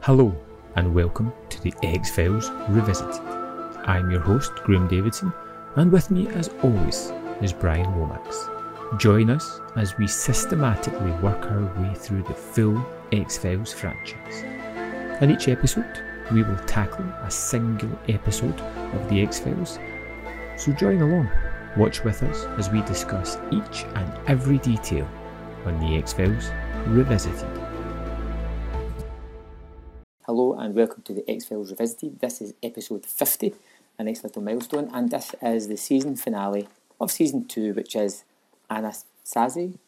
Hello, 0.00 0.34
and 0.76 0.94
welcome 0.94 1.32
to 1.50 1.60
the 1.60 1.74
X 1.82 2.14
Files 2.14 2.48
Revisited. 2.68 3.20
I'm 3.84 4.10
your 4.10 4.20
host, 4.20 4.52
Graham 4.64 4.86
Davidson, 4.86 5.32
and 5.74 5.90
with 5.92 6.10
me, 6.10 6.28
as 6.28 6.48
always, 6.62 7.12
is 7.42 7.52
Bryan 7.52 7.98
Lomax. 7.98 8.48
Join 8.96 9.28
us 9.28 9.60
as 9.76 9.98
we 9.98 10.06
systematically 10.06 11.10
work 11.20 11.44
our 11.46 11.64
way 11.82 11.92
through 11.94 12.22
the 12.22 12.32
full 12.32 12.82
X 13.12 13.36
Files 13.36 13.72
franchise. 13.72 14.44
In 15.20 15.30
each 15.30 15.48
episode, 15.48 16.02
we 16.32 16.42
will 16.42 16.58
tackle 16.64 17.04
a 17.24 17.30
single 17.30 17.90
episode 18.08 18.58
of 18.60 19.10
the 19.10 19.20
X 19.20 19.40
Files. 19.40 19.78
So 20.56 20.72
join 20.72 21.02
along, 21.02 21.28
watch 21.76 22.02
with 22.04 22.22
us 22.22 22.44
as 22.56 22.70
we 22.70 22.82
discuss 22.82 23.36
each 23.50 23.84
and 23.94 24.28
every 24.28 24.58
detail 24.58 25.08
on 25.66 25.78
the 25.80 25.96
X 25.98 26.12
Files 26.12 26.50
Revisited. 26.86 27.57
Hello 30.38 30.54
and 30.54 30.72
welcome 30.72 31.02
to 31.02 31.12
the 31.12 31.28
X 31.28 31.46
Files 31.46 31.72
Revisited. 31.72 32.20
This 32.20 32.40
is 32.40 32.54
episode 32.62 33.04
50, 33.04 33.54
a 33.98 34.04
nice 34.04 34.22
little 34.22 34.40
milestone, 34.40 34.88
and 34.94 35.10
this 35.10 35.34
is 35.42 35.66
the 35.66 35.76
season 35.76 36.14
finale 36.14 36.68
of 37.00 37.10
season 37.10 37.44
2, 37.48 37.74
which 37.74 37.96
is 37.96 38.22
Anasazi. 38.70 39.78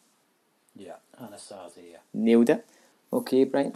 Yeah, 0.74 0.96
Anastasia. 1.22 2.00
Nailed 2.12 2.50
it. 2.50 2.66
Okay, 3.12 3.44
Bryan. 3.44 3.74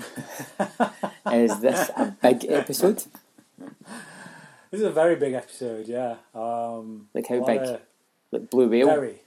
is 1.32 1.60
this 1.60 1.90
a 1.96 2.16
big 2.20 2.44
episode? 2.48 3.04
This 4.72 4.80
is 4.80 4.82
a 4.82 4.90
very 4.90 5.14
big 5.14 5.34
episode, 5.34 5.86
yeah. 5.86 6.16
Um, 6.34 7.06
Like 7.14 7.28
how 7.28 7.38
big? 7.46 7.60
a- 7.60 7.80
Like 8.32 8.50
Blue 8.50 8.66
Whale? 8.66 8.86
Very. 8.88 9.20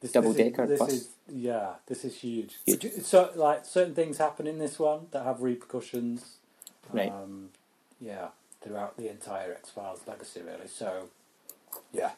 This, 0.00 0.12
Double 0.12 0.32
this 0.32 0.38
is- 0.38 0.52
decker 0.52 0.66
This 0.68 0.78
bus. 0.78 0.92
is 0.92 1.08
yeah. 1.28 1.70
This 1.88 2.04
is 2.04 2.14
huge. 2.20 2.58
Huge. 2.64 2.92
So 3.02 3.32
like 3.34 3.64
certain 3.64 3.96
things 3.96 4.18
happen 4.18 4.46
in 4.46 4.60
this 4.60 4.78
one 4.78 5.08
that 5.10 5.24
have 5.24 5.42
repercussions. 5.42 6.36
Right. 6.92 7.10
Um, 7.10 7.50
yeah, 8.00 8.28
throughout 8.62 8.96
the 8.96 9.08
entire 9.10 9.52
X 9.52 9.70
Files 9.70 10.00
legacy, 10.06 10.40
really. 10.42 10.68
So, 10.68 11.08
yeah. 11.92 12.12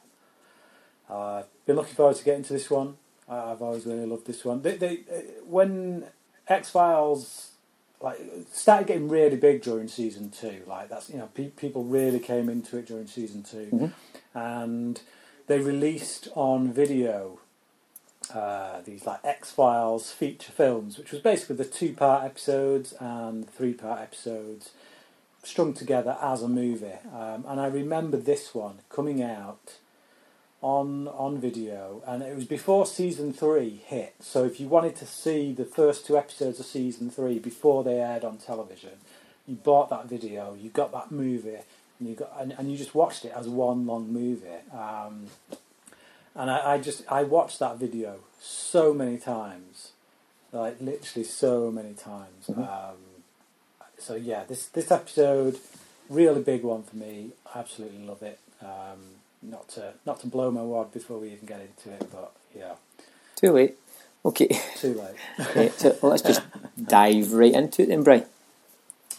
Uh, 1.09 1.43
been 1.67 1.77
looking 1.77 1.95
forward 1.95 2.17
to 2.17 2.25
getting 2.25 2.45
to 2.45 2.53
this 2.53 2.71
one. 2.71 2.97
I 3.29 3.53
I've 3.53 3.63
always 3.63 3.87
really 3.87 4.07
loved 4.07 4.27
this 4.27 4.45
one. 4.45 4.63
They, 4.63 4.77
they, 4.77 4.99
uh, 5.11 5.21
when 5.47 6.05
X 6.47 6.71
Files 6.71 7.53
like 8.01 8.19
started 8.53 8.87
getting 8.87 9.09
really 9.09 9.37
big 9.37 9.63
during 9.63 9.89
season 9.89 10.31
two, 10.31 10.63
like 10.67 10.89
that's 10.89 11.11
you 11.11 11.17
know 11.19 11.29
pe- 11.35 11.49
people 11.51 11.83
really 11.85 12.21
came 12.21 12.49
into 12.49 12.77
it 12.79 12.87
during 12.87 13.07
season 13.09 13.43
2 13.43 13.71
Mhm. 13.73 13.93
and 14.35 15.01
they 15.49 15.59
released 15.59 16.29
on 16.37 16.73
video 16.73 17.41
uh, 18.31 18.81
these 18.85 19.07
like 19.07 19.21
X 19.25 19.51
Files 19.51 20.11
feature 20.11 20.53
films, 20.53 20.99
which 20.99 21.13
was 21.13 21.21
basically 21.21 21.57
the 21.57 21.65
two 21.65 21.93
part 21.93 22.25
episodes 22.25 22.93
and 23.01 23.49
three 23.51 23.75
part 23.75 24.01
episodes 24.01 24.71
strung 25.43 25.73
together 25.73 26.17
as 26.21 26.43
a 26.43 26.49
movie. 26.49 26.99
Um, 27.15 27.45
and 27.49 27.61
I 27.61 27.67
remember 27.67 28.17
this 28.17 28.55
one 28.55 28.79
coming 28.89 29.23
out 29.23 29.77
on 30.61 31.09
on 31.09 31.39
video, 31.41 32.03
and 32.07 32.23
it 32.23 32.35
was 32.35 32.45
before 32.45 32.85
season 32.87 33.33
three 33.33 33.81
hit. 33.87 34.15
So 34.21 34.45
if 34.45 34.59
you 34.61 34.69
wanted 34.69 34.97
to 34.97 35.07
see 35.07 35.53
the 35.53 35.65
first 35.65 36.07
two 36.07 36.19
episodes 36.19 36.59
of 36.61 36.67
season 36.67 37.11
three 37.11 37.39
before 37.39 37.85
they 37.85 38.01
aired 38.01 38.25
on 38.25 38.39
television, 38.39 38.99
you 39.47 39.55
bought 39.55 39.89
that 39.91 40.09
video, 40.09 40.57
you 40.61 40.71
got 40.71 40.93
that 40.93 41.11
movie, 41.11 41.61
and 41.99 42.09
you 42.09 42.15
got 42.15 42.33
and, 42.39 42.55
and 42.59 42.71
you 42.71 42.77
just 42.77 42.95
watched 42.95 43.25
it 43.25 43.33
as 43.35 43.49
one 43.49 43.87
long 43.87 44.13
movie. 44.13 44.47
Um, 44.73 45.27
and 46.35 46.51
I, 46.51 46.75
I 46.75 46.79
just 46.79 47.03
I 47.11 47.23
watched 47.25 47.59
that 47.61 47.79
video 47.79 48.17
so 48.41 48.95
many 48.95 49.19
times, 49.19 49.93
like 50.53 50.77
literally 50.81 51.25
so 51.25 51.71
many 51.71 51.95
times. 51.95 52.49
Um, 52.49 52.97
so 53.99 54.15
yeah, 54.15 54.45
this 54.45 54.67
this 54.67 54.91
episode, 54.91 55.59
really 56.09 56.43
big 56.43 56.63
one 56.63 56.83
for 56.83 56.97
me. 56.97 57.31
I 57.55 57.59
Absolutely 57.61 58.05
love 58.07 58.23
it. 58.23 58.39
Um, 58.63 58.99
not 59.43 59.69
to 59.71 59.93
not 60.07 60.21
to 60.21 60.27
blow 60.27 60.51
my 60.51 60.63
wad 60.63 60.93
before 60.93 61.19
we 61.19 61.29
even 61.33 61.47
get 61.47 61.61
into 61.61 61.91
it, 61.97 62.09
but 62.13 62.33
yeah, 62.57 62.75
Too 63.37 63.53
late. 63.53 63.77
Okay, 64.25 64.49
too 64.77 64.95
late. 64.95 65.55
right, 65.57 65.73
so 65.73 65.97
let's 66.03 66.23
just 66.23 66.43
dive 66.85 67.33
right 67.33 67.53
into 67.55 67.83
it 67.83 67.89
then, 67.89 68.03
Bryan. 68.03 68.27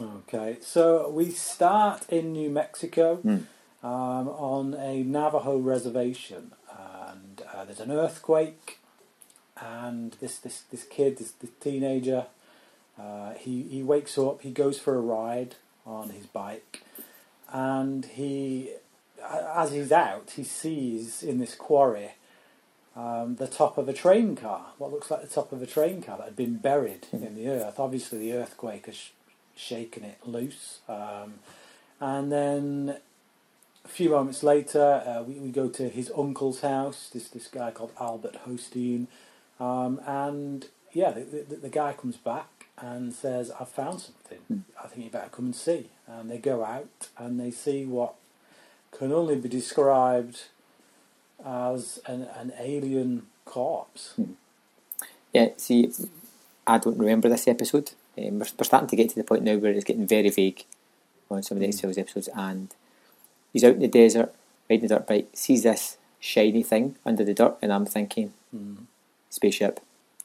Okay, 0.02 0.58
so 0.62 1.10
we 1.10 1.32
start 1.32 2.08
in 2.10 2.32
New 2.34 2.50
Mexico 2.50 3.16
Hmm. 3.18 3.38
um, 3.86 4.28
on 4.30 4.74
a 4.76 5.04
Navajo 5.04 5.58
reservation, 5.58 6.52
uh, 7.60 7.66
there's 7.66 7.80
an 7.80 7.92
earthquake, 7.92 8.80
and 9.60 10.14
this 10.22 10.38
this 10.38 10.62
this 10.72 10.84
kid, 10.84 11.18
this, 11.18 11.32
this 11.32 11.52
teenager, 11.60 12.28
uh, 12.98 13.34
he 13.34 13.64
he 13.64 13.84
wakes 13.84 14.18
up, 14.18 14.42
he 14.42 14.52
goes 14.52 14.80
for 14.80 14.96
a 14.96 15.02
ride 15.02 15.56
on 15.86 16.10
his 16.10 16.26
bike, 16.26 16.84
and 17.52 18.06
he, 18.06 18.72
as 19.56 19.72
he's 19.72 19.92
out, 19.92 20.32
he 20.36 20.44
sees 20.44 21.24
in 21.24 21.40
this 21.40 21.56
quarry. 21.56 22.12
Um, 22.96 23.36
the 23.36 23.48
top 23.48 23.78
of 23.78 23.88
a 23.88 23.94
train 23.94 24.36
car, 24.36 24.74
what 24.78 24.92
looks 24.92 25.10
like 25.10 25.22
the 25.22 25.28
top 25.28 25.54
of 25.54 25.62
a 25.62 25.68
train 25.68 26.02
car 26.02 26.18
that 26.18 26.26
had 26.26 26.36
been 26.36 26.58
buried 26.58 27.08
in 27.14 27.36
the 27.36 27.48
earth. 27.48 27.80
Obviously, 27.80 28.18
the 28.18 28.34
earthquake 28.34 28.88
has 28.88 28.96
sh- 28.96 29.10
shaken 29.56 30.04
it 30.04 30.18
loose. 30.26 30.80
Um, 30.90 31.36
and 32.02 32.32
then 32.32 32.98
a 33.90 33.92
few 33.92 34.12
moments 34.12 34.44
later, 34.44 35.04
uh, 35.06 35.24
we, 35.24 35.34
we 35.40 35.50
go 35.50 35.68
to 35.68 35.90
his 35.90 36.12
uncle's 36.16 36.62
house, 36.62 37.10
this, 37.12 37.28
this 37.30 37.48
guy 37.48 37.72
called 37.72 37.92
Albert 38.00 38.38
Hosteen. 38.48 39.08
Um, 39.60 40.00
and 40.06 40.68
yeah, 40.94 41.12
the, 41.12 41.22
the, 41.22 41.56
the 41.56 41.70
guy 41.70 41.94
comes 41.94 42.16
back 42.16 42.68
and 42.78 43.12
says, 43.12 43.52
I've 43.60 43.70
found 43.70 44.02
something. 44.02 44.64
I 44.82 44.88
think 44.88 45.06
you 45.06 45.12
better 45.12 45.30
come 45.30 45.46
and 45.46 45.56
see. 45.56 45.90
And 46.08 46.30
they 46.30 46.38
go 46.38 46.64
out 46.64 47.10
and 47.18 47.40
they 47.40 47.52
see 47.52 47.86
what 47.86 48.14
can 48.92 49.12
only 49.12 49.36
be 49.36 49.50
described 49.50 50.44
as 51.44 52.00
an, 52.06 52.28
an 52.38 52.54
alien 52.60 53.26
corpse. 53.46 54.14
Yeah, 55.34 55.50
see, 55.58 55.92
I 56.68 56.78
don't 56.78 56.98
remember 56.98 57.28
this 57.28 57.48
episode. 57.48 57.92
Um, 58.18 58.40
we're, 58.40 58.48
we're 58.58 58.64
starting 58.64 58.90
to 58.90 58.96
get 58.96 59.10
to 59.10 59.16
the 59.16 59.24
point 59.24 59.44
now 59.44 59.58
where 59.58 59.72
it's 59.72 59.84
getting 59.84 60.08
very 60.08 60.30
vague 60.30 60.64
on 61.32 61.44
some 61.44 61.58
of 61.58 61.62
the 61.62 61.68
X 61.68 61.82
Files 61.82 61.98
episodes, 61.98 62.30
and 62.36 62.74
he's 63.54 63.64
out 63.64 63.74
in 63.76 63.80
the 63.80 63.88
desert, 63.88 64.34
riding 64.70 64.86
a 64.86 64.88
dirt 64.90 65.08
bike, 65.08 65.30
sees 65.34 65.64
this 65.64 65.98
shiny 66.20 66.64
thing 66.64 66.96
under 67.06 67.24
the 67.24 67.34
dirt, 67.34 67.58
and 67.62 67.72
I'm 67.74 67.86
thinking, 67.86 68.34
spaceship. 69.30 69.80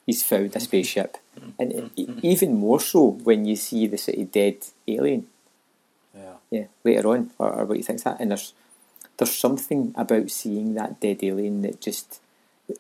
He's 0.07 0.23
found 0.23 0.55
a 0.55 0.61
spaceship, 0.61 1.17
and 1.59 1.91
even 1.97 2.55
more 2.57 2.81
so 2.81 3.07
when 3.25 3.45
you 3.47 3.57
see 3.57 3.87
the 3.87 3.97
of 4.21 4.33
dead 4.33 4.57
alien. 4.87 5.27
Yeah. 6.15 6.35
Yeah, 6.51 6.65
later 6.85 7.09
on, 7.09 7.31
or, 7.39 7.53
or 7.53 7.65
what 7.65 7.79
you 7.79 7.83
think's 7.85 8.03
that, 8.05 8.21
and 8.21 8.31
there's 8.31 8.53
there's 9.17 9.35
something 9.35 9.95
about 9.97 10.31
seeing 10.31 10.75
that 10.75 11.01
dead 11.01 11.19
alien 11.23 11.63
that 11.63 11.81
just 11.81 12.21
it 12.69 12.79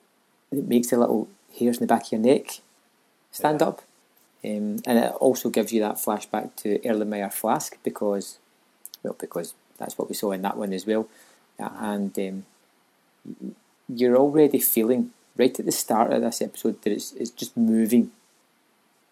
makes 0.68 0.88
the 0.90 0.98
little 0.98 1.28
hairs 1.58 1.78
in 1.78 1.86
the 1.86 1.92
back 1.92 2.06
of 2.06 2.12
your 2.12 2.20
neck 2.20 2.60
stand 3.32 3.60
Yeah. 3.60 3.68
up, 3.68 3.82
um, 4.44 4.76
and 4.86 4.98
it 4.98 5.12
also 5.14 5.48
gives 5.48 5.72
you 5.72 5.80
that 5.80 5.96
flashback 5.96 6.54
to 6.56 6.78
Erlenmeyer 6.80 7.32
Flask 7.32 7.78
because, 7.82 8.38
well, 9.02 9.16
because 9.18 9.54
that's 9.78 9.98
what 9.98 10.08
we 10.08 10.14
saw 10.14 10.32
in 10.32 10.42
that 10.42 10.56
one 10.56 10.72
as 10.72 10.86
well, 10.86 11.08
Uh, 11.58 11.70
and 11.78 12.18
um, 12.18 12.44
you're 13.88 14.16
already 14.16 14.58
feeling 14.58 15.12
right 15.36 15.58
at 15.58 15.66
the 15.66 15.72
start 15.72 16.12
of 16.12 16.22
this 16.22 16.42
episode 16.42 16.80
that 16.82 16.92
it's 16.92 17.12
it's 17.12 17.30
just 17.30 17.56
moving 17.56 18.10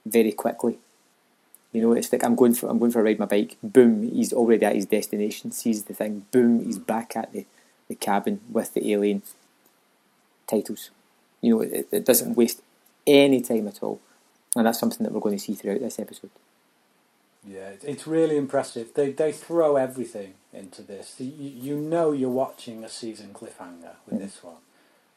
very 0.04 0.32
quickly. 0.32 0.78
You 1.72 1.82
know, 1.82 1.92
it's 1.92 2.12
like 2.12 2.24
I'm 2.24 2.34
going 2.34 2.54
for 2.54 2.68
I'm 2.68 2.78
going 2.78 2.90
for 2.90 3.00
a 3.00 3.04
ride 3.04 3.18
my 3.18 3.26
bike. 3.26 3.56
Boom, 3.62 4.02
he's 4.02 4.32
already 4.32 4.64
at 4.66 4.74
his 4.74 4.86
destination. 4.86 5.52
Sees 5.52 5.84
the 5.84 5.94
thing. 5.94 6.26
Boom, 6.30 6.64
he's 6.64 6.78
back 6.78 7.16
at 7.16 7.32
the, 7.32 7.46
the 7.88 7.94
cabin 7.94 8.40
with 8.50 8.74
the 8.74 8.92
alien 8.92 9.22
titles. 10.46 10.90
You 11.40 11.54
know, 11.54 11.60
it, 11.62 11.88
it 11.90 12.04
doesn't 12.04 12.36
waste 12.36 12.62
any 13.06 13.40
time 13.40 13.68
at 13.68 13.82
all, 13.82 14.00
and 14.54 14.66
that's 14.66 14.78
something 14.78 15.02
that 15.04 15.12
we're 15.12 15.20
going 15.20 15.38
to 15.38 15.42
see 15.42 15.54
throughout 15.54 15.80
this 15.80 15.98
episode. 15.98 16.30
Yeah, 17.46 17.72
it's 17.82 18.06
really 18.06 18.36
impressive. 18.36 18.94
They 18.94 19.10
they 19.10 19.32
throw 19.32 19.76
everything 19.76 20.34
into 20.52 20.82
this. 20.82 21.16
You, 21.18 21.32
you 21.48 21.76
know 21.76 22.12
you're 22.12 22.30
watching 22.30 22.84
a 22.84 22.88
season 22.88 23.30
cliffhanger 23.34 23.96
with 24.06 24.20
this 24.20 24.42
one. 24.42 24.62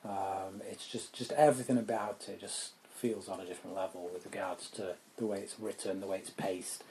Um, 0.03 0.61
it's 0.69 0.87
just 0.87 1.13
just 1.13 1.31
everything 1.33 1.77
about 1.77 2.25
it 2.27 2.41
just 2.41 2.71
feels 2.95 3.29
on 3.29 3.39
a 3.39 3.45
different 3.45 3.75
level 3.75 4.09
with 4.11 4.25
regards 4.25 4.69
to 4.71 4.95
the 5.17 5.25
way 5.25 5.39
it's 5.39 5.59
written, 5.59 5.99
the 5.99 6.07
way 6.07 6.17
it's 6.17 6.31
paced, 6.31 6.83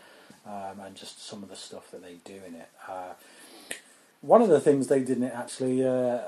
um, 0.47 0.79
and 0.85 0.95
just 0.95 1.27
some 1.27 1.43
of 1.43 1.49
the 1.49 1.57
stuff 1.57 1.91
that 1.91 2.03
they 2.03 2.19
do 2.25 2.41
in 2.47 2.55
it. 2.55 2.69
Uh, 2.89 3.15
one 4.21 4.41
of 4.41 4.49
the 4.49 4.61
things 4.61 4.87
they 4.87 5.01
did 5.01 5.17
in 5.17 5.25
it 5.25 5.35
actually, 5.35 5.85
uh, 5.85 6.19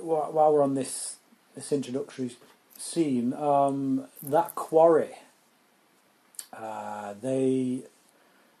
while, 0.00 0.32
while 0.32 0.52
we're 0.52 0.62
on 0.62 0.74
this 0.74 1.16
this 1.54 1.70
introductory 1.70 2.34
scene, 2.76 3.32
um, 3.34 4.06
that 4.20 4.56
quarry. 4.56 5.10
Uh, 6.52 7.14
they 7.22 7.82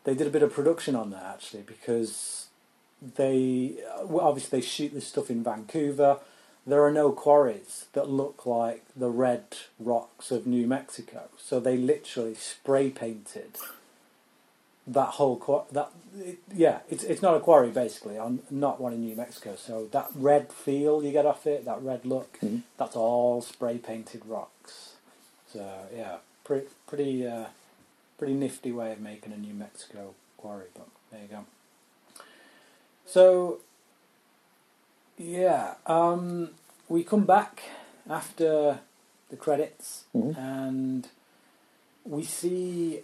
they 0.04 0.14
did 0.14 0.26
a 0.26 0.30
bit 0.30 0.42
of 0.42 0.52
production 0.52 0.94
on 0.96 1.10
that 1.10 1.24
actually 1.24 1.62
because 1.62 2.46
they 3.16 3.76
well, 4.04 4.26
obviously 4.26 4.60
they 4.60 4.66
shoot 4.66 4.92
this 4.94 5.06
stuff 5.06 5.30
in 5.30 5.42
Vancouver. 5.42 6.18
There 6.66 6.84
are 6.84 6.92
no 6.92 7.10
quarries 7.10 7.86
that 7.92 8.08
look 8.08 8.46
like 8.46 8.84
the 8.94 9.10
red 9.10 9.44
rocks 9.80 10.30
of 10.30 10.46
New 10.46 10.66
Mexico, 10.68 11.22
so 11.36 11.58
they 11.58 11.76
literally 11.76 12.34
spray 12.34 12.90
painted 12.90 13.56
that 14.86 15.10
whole 15.10 15.36
qu- 15.36 15.62
that 15.72 15.90
it, 16.18 16.38
yeah, 16.54 16.80
it's 16.88 17.04
it's 17.04 17.22
not 17.22 17.34
a 17.36 17.40
quarry 17.40 17.70
basically. 17.70 18.18
On 18.18 18.40
not 18.50 18.80
one 18.80 18.92
in 18.92 19.00
New 19.04 19.14
Mexico. 19.16 19.54
So 19.56 19.88
that 19.92 20.10
red 20.14 20.52
feel 20.52 21.02
you 21.02 21.12
get 21.12 21.26
off 21.26 21.46
it, 21.46 21.64
that 21.64 21.80
red 21.82 22.04
look, 22.04 22.38
Mhm. 22.40 22.62
that's 22.76 22.96
all 22.96 23.42
spray 23.42 23.78
painted 23.78 24.22
rocks. 24.26 24.94
So 25.52 25.68
yeah, 25.96 26.16
pretty 26.44 26.66
pretty 26.86 27.26
uh, 27.26 27.46
pretty 28.22 28.34
nifty 28.34 28.70
way 28.70 28.92
of 28.92 29.00
making 29.00 29.32
a 29.32 29.36
New 29.36 29.52
Mexico 29.52 30.14
quarry. 30.36 30.66
But 30.74 30.86
there 31.10 31.22
you 31.22 31.26
go. 31.26 31.44
So 33.04 33.58
yeah, 35.18 35.74
um, 35.86 36.50
we 36.88 37.02
come 37.02 37.24
back 37.24 37.62
after 38.08 38.78
the 39.28 39.36
credits 39.36 40.04
Mhm. 40.14 40.38
and 40.38 41.08
we 42.04 42.22
see 42.22 43.02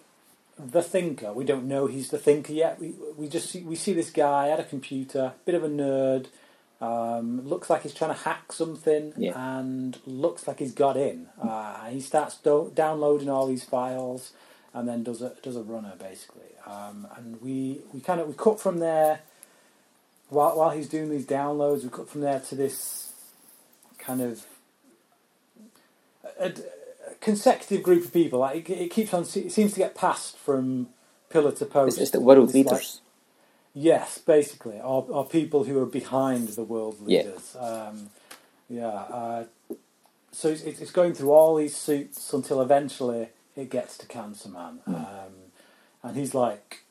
the 0.57 0.83
thinker. 0.85 1.33
We 1.33 1.45
don't 1.45 1.67
know 1.67 1.87
he's 1.87 2.11
the 2.11 2.19
thinker 2.19 2.53
yet. 2.53 2.79
We 2.79 2.91
we 3.17 3.27
just 3.29 3.51
see, 3.51 3.63
we 3.65 3.75
see 3.75 3.93
this 3.95 4.11
guy 4.11 4.51
at 4.51 4.61
a 4.61 4.65
computer, 4.65 5.33
bit 5.45 5.57
of 5.57 5.65
a 5.65 5.69
nerd. 5.69 6.27
Um, 6.81 7.45
looks 7.45 7.69
like 7.69 7.83
he's 7.83 7.93
trying 7.93 8.15
to 8.15 8.21
hack 8.23 8.53
something, 8.53 9.13
Yeah. 9.17 9.33
and 9.59 9.99
looks 10.07 10.47
like 10.47 10.61
he's 10.61 10.73
got 10.75 10.97
in. 10.97 11.27
Uh, 11.43 11.87
he 11.87 12.01
starts 12.01 12.37
do- 12.37 12.71
downloading 12.73 13.29
all 13.29 13.49
these 13.49 13.65
files, 13.65 14.31
and 14.75 14.89
then 14.89 15.03
does 15.03 15.23
a 15.23 15.35
does 15.43 15.57
a 15.57 15.63
runner 15.63 15.95
basically. 15.99 16.43
Um, 16.67 17.07
and 17.17 17.41
we 17.41 17.81
we 17.93 18.01
kind 18.01 18.21
of 18.21 18.29
we 18.29 18.35
cut 18.35 18.61
from 18.61 18.79
there. 18.79 19.21
While 20.29 20.57
while 20.59 20.71
he's 20.71 20.89
doing 20.89 21.11
these 21.11 21.27
downloads, 21.27 21.83
we 21.85 21.89
cut 21.91 22.09
from 22.09 22.21
there 22.21 22.41
to 22.41 22.55
this 22.55 23.13
kind 23.99 24.21
of 24.21 24.45
a, 26.39 26.49
a 26.49 27.15
consecutive 27.21 27.83
group 27.83 28.05
of 28.05 28.13
people. 28.13 28.41
Like 28.41 28.69
it, 28.69 28.75
it 28.79 28.91
keeps 28.91 29.13
on. 29.15 29.23
It 29.23 29.53
seems 29.53 29.73
to 29.73 29.79
get 29.79 29.95
passed 29.95 30.37
from 30.37 30.89
pillar 31.31 31.53
to 31.53 31.65
post. 31.67 31.97
It's, 31.97 32.03
it's 32.03 32.11
the 32.13 32.21
world 32.21 32.49
like- 32.49 32.55
leaders. 32.55 33.01
Yes, 33.75 34.19
basically, 34.19 34.81
or, 34.81 35.07
or 35.09 35.25
people 35.29 35.63
who 35.63 35.79
are 35.81 35.87
behind 35.87 36.49
the 36.49 36.65
world 36.65 36.97
Yeah. 37.07 37.19
leaders. 37.21 37.55
Um, 37.57 38.11
yeah. 38.69 38.87
Uh, 38.89 39.45
so 40.33 40.49
it's, 40.49 40.63
it's 40.63 40.91
going 40.91 41.15
through 41.15 41.31
all 41.31 41.55
these 41.55 41.77
suits 41.77 42.33
until 42.33 42.61
eventually 42.61 43.29
it 43.59 43.71
gets 43.71 43.99
to 43.99 44.07
Cancer 44.07 44.49
Man, 44.49 44.75
Hmm. 44.85 44.95
um, 44.95 45.33
and 46.03 46.17
he's 46.17 46.35
like, 46.35 46.85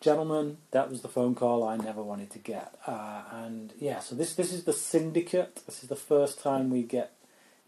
"Gentlemen, 0.00 0.56
that 0.70 0.90
was 0.90 1.00
the 1.02 1.08
phone 1.08 1.34
call 1.34 1.62
I 1.62 1.76
never 1.76 2.02
wanted 2.02 2.30
to 2.30 2.38
get." 2.38 2.74
Uh, 2.86 3.22
and 3.32 3.72
yeah, 3.78 4.00
so 4.00 4.14
this 4.14 4.34
this 4.34 4.52
is 4.52 4.64
the 4.64 4.72
syndicate. 4.72 5.62
This 5.66 5.82
is 5.82 5.88
the 5.88 5.96
first 6.10 6.40
time 6.40 6.70
we 6.70 6.82
get 6.82 7.12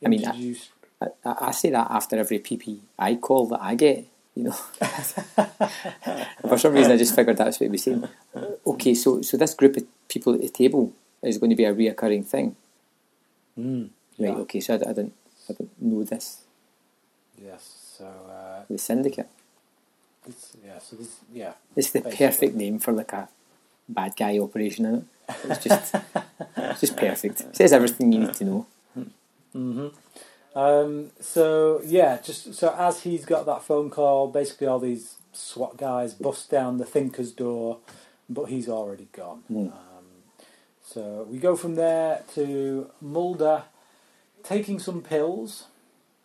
I 0.04 0.08
mean, 0.08 0.24
I- 0.26 0.56
I, 1.00 1.08
I 1.48 1.50
say 1.52 1.70
that 1.70 1.88
after 1.90 2.16
every 2.18 2.38
PPI 2.40 3.20
call 3.20 3.46
that 3.48 3.60
I 3.62 3.74
get, 3.76 4.04
you 4.34 4.44
know. 4.44 4.52
For 6.48 6.58
some 6.58 6.72
reason, 6.74 6.92
I 6.92 6.96
just 6.96 7.14
figured 7.14 7.36
that's 7.36 7.58
what 7.60 7.66
he 7.66 7.70
was 7.70 7.82
saying. 7.82 8.08
Okay, 8.66 8.94
so 8.94 9.22
so 9.22 9.36
this 9.36 9.54
group 9.54 9.76
of 9.76 9.84
people 10.08 10.34
at 10.34 10.40
the 10.40 10.48
table 10.48 10.92
is 11.22 11.38
going 11.38 11.50
to 11.50 11.56
be 11.56 11.64
a 11.64 11.74
reoccurring 11.74 12.24
thing, 12.26 12.54
Mm, 13.58 13.90
right? 14.18 14.36
Okay, 14.46 14.60
so 14.60 14.74
I, 14.74 14.76
I 14.76 14.92
didn't 14.92 15.14
I 15.48 15.52
didn't 15.54 15.80
know 15.82 16.04
this. 16.04 16.42
Yes. 17.42 17.87
So 17.98 18.04
uh, 18.06 18.62
The 18.70 18.78
syndicate. 18.78 19.28
it's, 20.28 20.56
yeah. 20.64 20.78
So 20.78 20.96
this 20.96 21.16
yeah. 21.32 21.52
It's 21.76 21.90
the 21.90 22.00
Basically. 22.00 22.26
perfect 22.26 22.54
name 22.54 22.78
for 22.78 22.92
like 22.92 23.12
a 23.12 23.28
bad 23.88 24.12
guy 24.16 24.38
operation, 24.38 24.84
is 24.86 24.98
it? 24.98 25.04
It's 25.50 25.64
just 25.64 25.94
it's 26.56 26.80
just 26.80 26.96
perfect. 26.96 27.40
It 27.40 27.56
says 27.56 27.72
everything 27.72 28.12
you 28.12 28.20
need 28.20 28.34
to 28.34 28.44
know. 28.44 28.66
hmm 29.52 29.88
Um, 30.54 31.10
so 31.20 31.80
yeah, 31.84 32.18
just 32.22 32.54
so 32.54 32.74
as 32.78 33.02
he's 33.02 33.24
got 33.24 33.46
that 33.46 33.62
phone 33.62 33.90
call, 33.90 34.28
basically 34.28 34.66
all 34.66 34.78
these 34.80 35.16
SWAT 35.32 35.76
guys 35.76 36.14
bust 36.14 36.50
down 36.50 36.78
the 36.78 36.84
thinker's 36.86 37.32
door, 37.32 37.78
but 38.28 38.44
he's 38.46 38.68
already 38.68 39.08
gone. 39.12 39.42
Mm. 39.50 39.72
Um, 39.72 40.06
so 40.82 41.26
we 41.30 41.38
go 41.38 41.54
from 41.56 41.74
there 41.74 42.22
to 42.34 42.90
Mulder 43.00 43.64
taking 44.42 44.78
some 44.78 45.02
pills, 45.02 45.64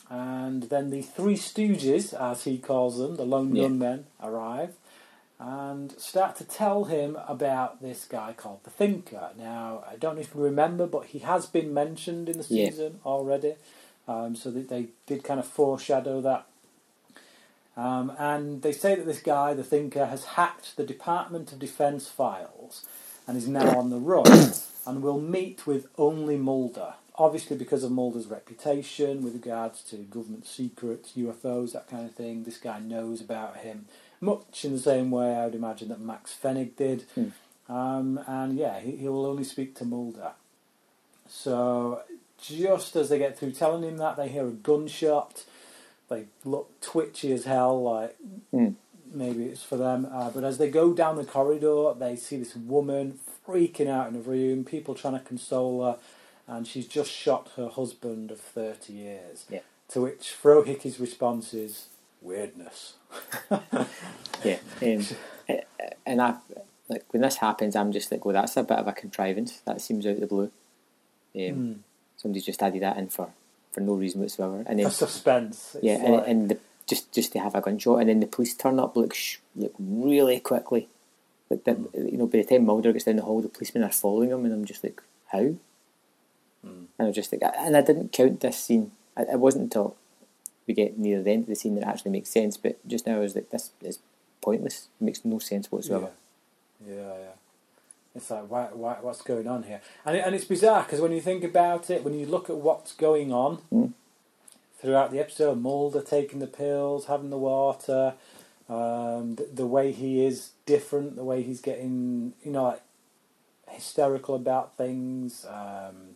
and 0.09 0.63
then 0.63 0.89
the 0.89 1.01
Three 1.01 1.35
Stooges, 1.35 2.13
as 2.13 2.43
he 2.43 2.57
calls 2.57 2.97
them, 2.97 3.15
the 3.15 3.25
lone 3.25 3.53
Yeah. 3.55 3.63
gunmen, 3.63 4.05
arrive 4.21 4.75
and 5.39 5.91
start 5.99 6.35
to 6.37 6.45
tell 6.45 6.85
him 6.85 7.17
about 7.27 7.81
this 7.81 8.05
guy 8.05 8.33
called 8.33 8.63
the 8.63 8.69
Thinker. 8.69 9.31
Now, 9.37 9.83
I 9.89 9.97
don't 9.97 10.15
know 10.15 10.21
if 10.21 10.33
you 10.33 10.41
remember, 10.41 10.87
but 10.87 11.07
he 11.07 11.19
has 11.19 11.47
been 11.47 11.73
mentioned 11.73 12.29
in 12.29 12.37
the 12.37 12.45
Yeah. 12.47 12.69
season 12.69 13.01
already, 13.05 13.55
um, 14.07 14.35
so 14.35 14.51
that 14.51 14.69
they 14.69 14.89
did 15.05 15.23
kind 15.23 15.39
of 15.41 15.47
foreshadow 15.47 16.21
that. 16.21 16.45
Um, 17.75 18.13
and 18.17 18.61
they 18.61 18.71
say 18.71 18.95
that 18.95 19.05
this 19.05 19.21
guy, 19.21 19.53
the 19.53 19.63
Thinker, 19.63 20.05
has 20.05 20.23
hacked 20.25 20.77
the 20.77 20.85
Department 20.85 21.51
of 21.51 21.59
Defence 21.59 22.07
files 22.07 22.85
and 23.27 23.35
is 23.35 23.47
now 23.47 23.77
on 23.77 23.89
the 23.89 23.97
run 23.97 24.53
and 24.85 25.01
will 25.01 25.19
meet 25.19 25.65
with 25.65 25.87
only 25.97 26.37
Mulder. 26.37 26.93
Obviously, 27.15 27.55
because 27.57 27.83
of 27.83 27.91
Mulder's 27.91 28.25
reputation 28.27 29.23
with 29.23 29.33
regards 29.33 29.81
to 29.83 29.97
government 29.97 30.47
secrets, 30.47 31.11
UFOs, 31.15 31.73
that 31.73 31.87
kind 31.87 32.05
of 32.05 32.15
thing, 32.15 32.43
this 32.43 32.57
guy 32.57 32.79
knows 32.79 33.21
about 33.21 33.57
him 33.57 33.85
much 34.19 34.63
in 34.65 34.71
the 34.73 34.79
same 34.79 35.11
way 35.11 35.35
I 35.35 35.45
would 35.45 35.53
imagine 35.55 35.89
that 35.89 35.99
Max 35.99 36.35
Fennig 36.41 36.75
did. 36.75 37.03
Hmm. 37.13 37.27
Um, 37.71 38.19
and 38.25 38.57
yeah, 38.57 38.79
he, 38.79 38.91
he 38.95 39.07
will 39.09 39.25
only 39.25 39.43
speak 39.43 39.75
to 39.75 39.85
Mulder. 39.85 40.31
So 41.27 42.01
just 42.41 42.95
as 42.95 43.09
they 43.09 43.19
get 43.19 43.37
through 43.37 43.51
telling 43.51 43.83
him 43.83 43.97
that, 43.97 44.17
they 44.17 44.29
hear 44.29 44.47
a 44.47 44.51
gunshot. 44.51 45.43
They 46.09 46.25
look 46.45 46.79
twitchy 46.81 47.31
as 47.31 47.45
hell, 47.45 47.81
like 47.83 48.15
Mm. 48.53 48.75
maybe 49.13 49.45
it's 49.45 49.63
for 49.63 49.77
them. 49.77 50.07
Uh, 50.11 50.29
but 50.29 50.43
as 50.43 50.57
they 50.57 50.69
go 50.69 50.93
down 50.93 51.15
the 51.15 51.25
corridor, 51.25 51.93
they 51.97 52.15
see 52.15 52.37
this 52.37 52.55
woman 52.55 53.19
freaking 53.47 53.87
out 53.87 54.07
in 54.09 54.15
a 54.15 54.19
room, 54.19 54.63
people 54.63 54.95
trying 54.95 55.13
to 55.13 55.19
console 55.25 55.83
her, 55.83 55.97
and 56.47 56.67
she's 56.67 56.87
just 56.87 57.11
shot 57.11 57.51
her 57.55 57.67
husband 57.69 58.31
of 58.31 58.39
30 58.39 58.93
years. 58.93 59.45
Yeah. 59.49 59.59
To 59.89 60.01
which 60.01 60.35
Frohike's 60.41 60.99
response 60.99 61.53
is, 61.53 61.87
weirdness. 62.21 62.93
Yeah, 64.43 64.57
um, 64.81 65.05
and 66.05 66.21
I 66.21 66.35
like 66.89 67.05
when 67.11 67.21
this 67.21 67.37
happens, 67.37 67.77
I'm 67.77 67.93
just 67.93 68.11
like, 68.11 68.25
well, 68.25 68.33
that's 68.33 68.57
a 68.57 68.63
bit 68.63 68.77
of 68.77 68.87
a 68.87 68.91
contrivance. 68.91 69.61
That 69.65 69.79
seems 69.79 70.05
out 70.05 70.15
of 70.15 70.19
the 70.19 70.27
blue. 70.27 70.51
Um, 71.35 71.41
Mm. 71.41 71.77
Somebody's 72.17 72.45
just 72.45 72.61
added 72.61 72.81
that 72.83 72.97
in 72.97 73.07
for, 73.07 73.29
for 73.71 73.79
no 73.81 73.93
reason 73.93 74.19
whatsoever, 74.21 74.63
and 74.67 74.79
A 74.79 74.83
then 74.83 74.91
suspense. 74.91 75.75
It's 75.75 75.83
yeah, 75.83 75.95
and, 76.03 76.13
like- 76.15 76.27
and 76.27 76.49
the, 76.49 76.57
just 76.87 77.11
just 77.13 77.31
to 77.33 77.39
have 77.39 77.55
a 77.55 77.61
gunshot, 77.61 77.99
and 78.01 78.09
then 78.09 78.19
the 78.19 78.27
police 78.27 78.53
turn 78.53 78.79
up 78.79 78.97
like 78.97 79.13
sh- 79.13 79.37
like 79.55 79.71
really 79.79 80.39
quickly. 80.41 80.89
Like 81.49 81.63
that, 81.63 81.77
you 81.93 82.17
know, 82.17 82.27
by 82.27 82.39
the 82.39 82.43
time 82.43 82.65
Mulder 82.65 82.91
gets 82.91 83.05
down 83.05 83.15
the 83.15 83.21
hall, 83.23 83.41
the 83.41 83.47
policemen 83.49 83.83
are 83.85 83.91
following 83.91 84.29
him, 84.31 84.43
and 84.45 84.53
I'm 84.53 84.65
just 84.65 84.83
like, 84.83 85.01
how? 85.31 85.53
Mm. 86.65 86.85
And 86.97 86.99
I 86.99 87.03
was 87.05 87.15
just 87.15 87.31
like, 87.31 87.41
and 87.57 87.75
I 87.75 87.81
didn't 87.81 88.11
count 88.11 88.39
this 88.39 88.57
scene. 88.57 88.91
It 89.17 89.39
wasn't 89.39 89.65
until 89.65 89.95
we 90.67 90.73
get 90.73 90.97
near 90.97 91.21
the 91.21 91.31
end 91.31 91.43
of 91.43 91.49
the 91.49 91.55
scene 91.55 91.75
that 91.75 91.81
it 91.81 91.87
actually 91.87 92.11
makes 92.11 92.29
sense. 92.29 92.57
But 92.57 92.85
just 92.87 93.05
now, 93.05 93.17
I 93.17 93.19
was 93.19 93.35
like, 93.35 93.49
this 93.49 93.71
is 93.81 93.99
pointless. 94.41 94.87
It 94.99 95.03
makes 95.03 95.23
no 95.25 95.39
sense 95.39 95.71
whatsoever. 95.71 96.09
Yeah, 96.85 96.95
yeah, 96.95 97.01
yeah. 97.19 97.29
It's 98.15 98.29
like, 98.29 98.49
why, 98.49 98.65
why, 98.71 98.97
what's 99.01 99.21
going 99.21 99.47
on 99.47 99.63
here? 99.63 99.81
And, 100.05 100.15
it, 100.17 100.23
and 100.25 100.35
it's 100.35 100.45
bizarre 100.45 100.83
because 100.83 101.01
when 101.01 101.11
you 101.11 101.21
think 101.21 101.43
about 101.43 101.89
it, 101.89 102.03
when 102.03 102.13
you 102.13 102.25
look 102.25 102.49
at 102.49 102.57
what's 102.57 102.93
going 102.93 103.33
on 103.33 103.59
Mm. 103.73 103.93
throughout 104.79 105.11
the 105.11 105.19
episode, 105.19 105.59
Mulder 105.59 106.01
taking 106.01 106.39
the 106.39 106.47
pills, 106.47 107.05
having 107.07 107.29
the 107.31 107.37
water, 107.37 108.13
um, 108.69 109.35
the, 109.35 109.49
the 109.51 109.65
way 109.65 109.91
he 109.91 110.23
is 110.25 110.51
different, 110.65 111.15
the 111.15 111.23
way 111.23 111.41
he's 111.41 111.59
getting, 111.59 112.33
you 112.43 112.51
know, 112.51 112.63
like 112.63 112.81
hysterical 113.69 114.35
about 114.35 114.77
things, 114.77 115.45
um, 115.49 116.15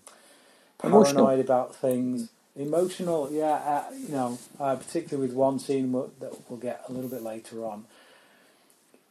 Emotional. 0.83 1.25
paranoid 1.25 1.43
about 1.43 1.75
things. 1.75 2.29
Emotional, 2.55 3.29
yeah, 3.31 3.53
uh, 3.53 3.83
you 3.93 4.09
know, 4.09 4.39
uh, 4.59 4.75
particularly 4.75 5.27
with 5.27 5.35
one 5.35 5.59
scene 5.59 5.91
that 5.91 6.35
we'll 6.49 6.59
get 6.59 6.83
a 6.87 6.91
little 6.91 7.09
bit 7.09 7.21
later 7.21 7.63
on. 7.65 7.85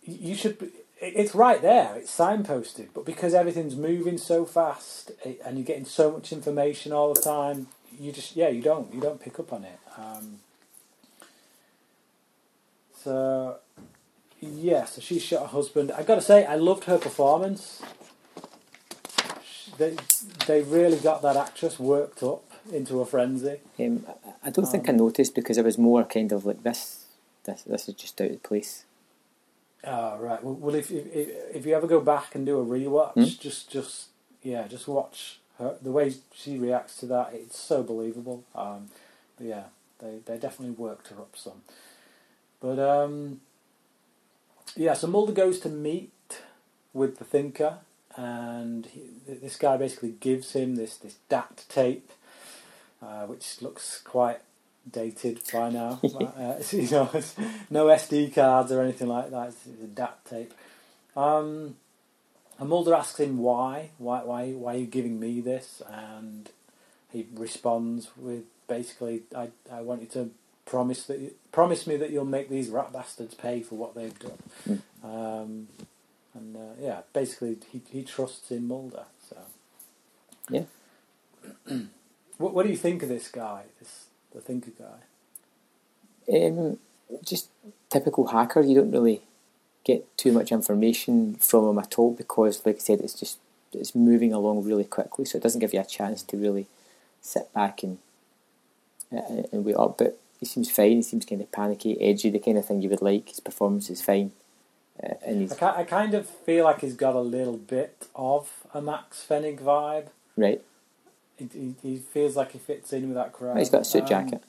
You 0.03 0.35
should. 0.35 0.59
Be, 0.59 0.69
it's 1.01 1.35
right 1.35 1.61
there. 1.61 1.95
It's 1.97 2.17
signposted, 2.17 2.89
but 2.95 3.05
because 3.05 3.35
everything's 3.35 3.77
moving 3.77 4.19
so 4.19 4.45
fast 4.45 5.13
and 5.25 5.59
you're 5.59 5.67
getting 5.67 5.85
so 5.85 6.11
much 6.11 6.33
information 6.33 6.93
all 6.93 7.13
the 7.13 7.21
time, 7.21 7.69
you 7.99 8.13
just 8.13 8.35
yeah, 8.35 8.49
you 8.49 8.63
don't 8.63 8.93
you 8.95 9.01
don't 9.01 9.21
pick 9.21 9.39
up 9.39 9.53
on 9.53 9.65
it. 9.65 9.79
Um, 9.97 10.41
so 13.03 13.59
yeah, 14.41 14.85
so 14.85 15.01
she 15.01 15.19
shot 15.19 15.43
her 15.43 15.47
husband. 15.49 15.93
I've 15.93 16.07
got 16.07 16.17
to 16.17 16.23
say, 16.23 16.45
I 16.45 16.57
loved 16.57 16.85
her 16.85 16.99
performance. 16.99 17.83
They 19.79 19.97
they 20.47 20.63
really 20.63 20.99
got 20.99 21.23
that 21.23 21.37
actress 21.37 21.79
worked 21.79 22.23
up 22.23 22.43
into 22.73 23.01
a 23.01 23.07
frenzy. 23.07 23.61
Um, 23.79 24.07
I- 24.09 24.33
I 24.45 24.51
don't 24.51 24.67
think 24.67 24.89
I 24.89 24.93
Um, 24.93 24.99
noticed 24.99 25.35
because 25.35 25.59
it 25.59 25.65
was 25.65 25.77
more 25.79 26.05
kind 26.05 26.31
of 26.33 26.47
like 26.47 26.63
this. 26.63 27.07
This 27.45 27.63
this 27.63 27.89
is 27.89 27.95
just 27.95 28.21
out 28.21 28.31
of 28.31 28.43
place. 28.43 28.85
Oh 29.85 30.17
right. 30.19 30.43
Well, 30.43 30.55
well 30.55 30.75
if, 30.75 30.91
if 30.91 31.07
if 31.57 31.67
you 31.67 31.75
ever 31.75 31.87
go 31.87 32.01
back 32.01 32.35
and 32.35 32.45
do 32.47 32.59
a 32.61 32.65
rewatch, 32.65 33.15
Hmm? 33.15 33.25
just 33.43 33.71
just 33.71 34.07
yeah, 34.43 34.67
just 34.69 34.87
watch 34.89 35.41
her 35.59 35.77
the 35.83 35.91
way 35.91 36.15
she 36.33 36.59
reacts 36.59 36.97
to 36.99 37.07
that. 37.07 37.31
It's 37.35 37.59
so 37.59 37.83
believable. 37.83 38.45
Um, 38.55 38.89
but 39.37 39.47
yeah, 39.47 39.65
they 39.99 40.19
they 40.25 40.39
definitely 40.39 40.75
worked 40.77 41.09
her 41.09 41.17
up 41.17 41.37
some. 41.37 41.63
But 42.61 42.79
um, 42.79 43.41
yeah, 44.77 44.95
so 44.95 45.07
Mulder 45.07 45.33
goes 45.33 45.61
to 45.61 45.69
meet 45.69 46.13
with 46.93 47.19
the 47.19 47.25
Thinker, 47.25 47.79
and 48.17 48.87
he, 48.87 49.03
this 49.27 49.57
guy 49.57 49.77
basically 49.77 50.15
gives 50.21 50.53
him 50.53 50.77
this 50.77 50.97
this 50.97 51.17
DAT 51.29 51.65
tape, 51.69 52.11
uh, 53.03 53.27
which 53.27 53.61
looks 53.63 54.01
quite 54.03 54.41
dated 54.91 55.41
by 55.53 55.71
now. 55.71 56.01
uh, 56.05 56.55
you 56.71 56.91
know, 56.91 57.11
no 57.71 57.87
SD 57.87 58.35
cards 58.35 58.73
or 58.73 58.83
anything 58.83 59.09
like 59.09 59.31
that. 59.31 59.49
It's, 59.49 59.67
it's 59.67 59.83
a 59.83 59.87
DAT 59.87 60.25
tape. 60.25 60.55
Um, 61.17 61.77
and 62.59 62.69
Mulder 62.69 62.95
asks 62.95 63.21
him 63.21 63.39
why, 63.39 63.91
why, 63.99 64.23
why, 64.23 64.51
why 64.53 64.75
are 64.75 64.79
you 64.79 64.87
giving 64.87 65.21
me 65.21 65.41
this? 65.41 65.83
And 65.91 66.51
he 67.11 67.27
responds 67.35 68.11
with 68.17 68.45
basically, 68.67 69.23
I, 69.37 69.49
I 69.71 69.83
want 69.83 70.03
you 70.03 70.09
to 70.09 70.31
promise 70.65 71.05
that 71.05 71.19
you, 71.19 71.35
promise 71.53 71.87
me 71.87 71.97
that 71.97 72.11
you'll 72.11 72.25
make 72.25 72.49
these 72.49 72.69
rat 72.69 72.93
bastards 72.93 73.35
pay 73.35 73.63
for 73.63 73.77
what 73.77 73.95
they've 73.95 74.19
done. 74.19 74.39
Mm. 74.69 74.81
Um, 75.05 75.69
and 76.37 76.57
uh, 76.57 76.75
yeah, 76.81 77.01
basically 77.13 77.57
he 77.73 77.81
he 77.91 78.03
trusts 78.03 78.51
in 78.51 78.69
Mulder. 78.69 79.05
So 79.29 79.37
Yeah. 80.51 80.65
what 82.39 82.55
what 82.55 82.65
do 82.65 82.71
you 82.71 82.77
think 82.77 83.03
of 83.03 83.09
this 83.09 83.29
guy, 83.29 83.65
this 83.79 84.07
the 84.35 84.41
thinker 84.41 84.73
guy? 84.79 85.01
Um, 86.33 86.79
just 87.25 87.49
typical 87.91 88.29
hacker. 88.29 88.61
You 88.61 88.75
don't 88.75 88.91
really 88.91 89.23
get 89.85 90.05
too 90.19 90.33
much 90.33 90.51
information 90.51 91.37
from 91.37 91.69
him 91.69 91.79
at 91.79 91.99
all 91.99 92.13
because, 92.13 92.67
like 92.67 92.77
I 92.77 92.81
said, 92.81 93.01
it's 93.01 93.15
just 93.15 93.39
it's 93.73 93.95
moving 93.95 94.33
along 94.33 94.65
really 94.65 94.85
quickly, 94.85 95.25
so 95.25 95.39
it 95.39 95.43
doesn't 95.43 95.61
give 95.61 95.73
you 95.73 95.81
a 95.81 95.85
chance 95.85 96.23
to 96.25 96.37
really 96.37 96.67
sit 97.21 97.53
back 97.53 97.83
and 97.83 97.99
uh, 99.13 99.43
and 99.53 99.65
wait 99.65 99.77
up. 99.77 99.99
But 99.99 100.19
he 100.41 100.47
seems 100.47 100.71
fine. 100.71 100.97
He 100.97 101.03
seems 101.03 101.25
kind 101.25 101.41
of 101.41 101.53
panicky, 101.53 102.01
edgy, 102.01 102.31
the 102.31 102.39
kind 102.39 102.59
of 102.59 102.67
thing 102.67 102.83
you 102.83 102.91
would 102.91 103.03
like. 103.03 103.29
His 103.29 103.41
performance 103.41 103.89
is 103.89 104.03
fine, 104.03 104.33
and 105.25 105.41
he's 105.43 105.61
I, 105.61 105.79
I 105.81 105.85
kind 105.85 106.15
of 106.15 106.29
feel 106.29 106.65
like 106.65 106.81
he's 106.81 106.95
got 106.95 107.15
a 107.15 107.21
little 107.21 107.57
bit 107.57 108.07
of 108.15 108.51
a 108.75 108.81
Max 108.81 109.25
Fennig 109.29 109.61
vibe. 109.61 110.09
right. 110.37 110.63
He, 111.39 111.49
he, 111.53 111.75
he 111.83 111.97
feels 111.99 112.35
like 112.35 112.53
he 112.53 112.59
fits 112.59 112.93
in 112.95 113.09
with 113.09 113.15
that 113.17 113.33
crowd. 113.33 113.59
He's 113.59 113.69
got 113.69 113.83
a 113.83 113.85
suit 113.85 114.03
Um, 114.05 114.09
jacket. 114.09 114.43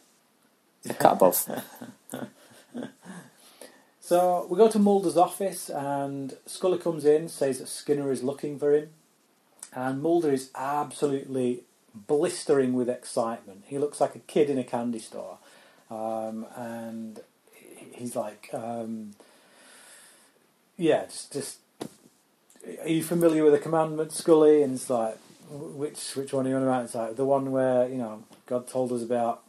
A 0.90 0.94
cut 0.94 1.14
above. 1.14 1.46
So 4.00 4.48
we 4.50 4.58
go 4.58 4.70
to 4.70 4.80
Mulder's 4.80 5.18
office, 5.18 5.70
and 5.70 6.38
Scully 6.46 6.78
comes 6.78 7.04
in, 7.04 7.28
says 7.28 7.60
that 7.60 7.68
Skinner 7.68 8.10
is 8.10 8.24
looking 8.24 8.58
for 8.58 8.74
him, 8.74 8.92
and 9.74 10.02
Mulder 10.02 10.32
is 10.32 10.50
absolutely 10.56 11.64
blistering 11.94 12.72
with 12.74 12.88
excitement. 12.90 13.66
He 13.68 13.78
looks 13.78 14.00
like 14.00 14.16
a 14.16 14.20
kid 14.20 14.50
in 14.50 14.58
a 14.58 14.64
candy 14.64 15.00
store, 15.00 15.40
um, 15.92 16.46
and 16.56 17.20
he's 17.92 18.16
like, 18.16 18.50
um, 18.54 19.12
"Yeah, 20.78 21.06
just, 21.06 21.34
just 21.34 21.58
are 22.82 22.90
you 22.90 23.04
familiar 23.04 23.44
with 23.44 23.54
the 23.54 23.60
commandment, 23.60 24.12
Scully?" 24.12 24.64
And 24.64 24.76
it's 24.76 24.90
like, 24.90 25.18
"Which, 25.50 26.16
which 26.16 26.34
one 26.34 26.46
are 26.46 26.50
you 26.50 26.56
on 26.56 26.64
about?" 26.64 26.86
It's 26.86 26.96
like 26.96 27.16
the 27.16 27.26
one 27.26 27.52
where 27.52 27.88
you 27.88 27.98
know 27.98 28.24
God 28.46 28.68
told 28.68 28.92
us 28.92 29.02
about 29.02 29.44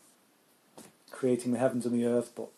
creating 1.10 1.52
the 1.52 1.58
heavens 1.58 1.84
and 1.84 1.94
the 1.94 2.06
earth, 2.06 2.32
but 2.34 2.48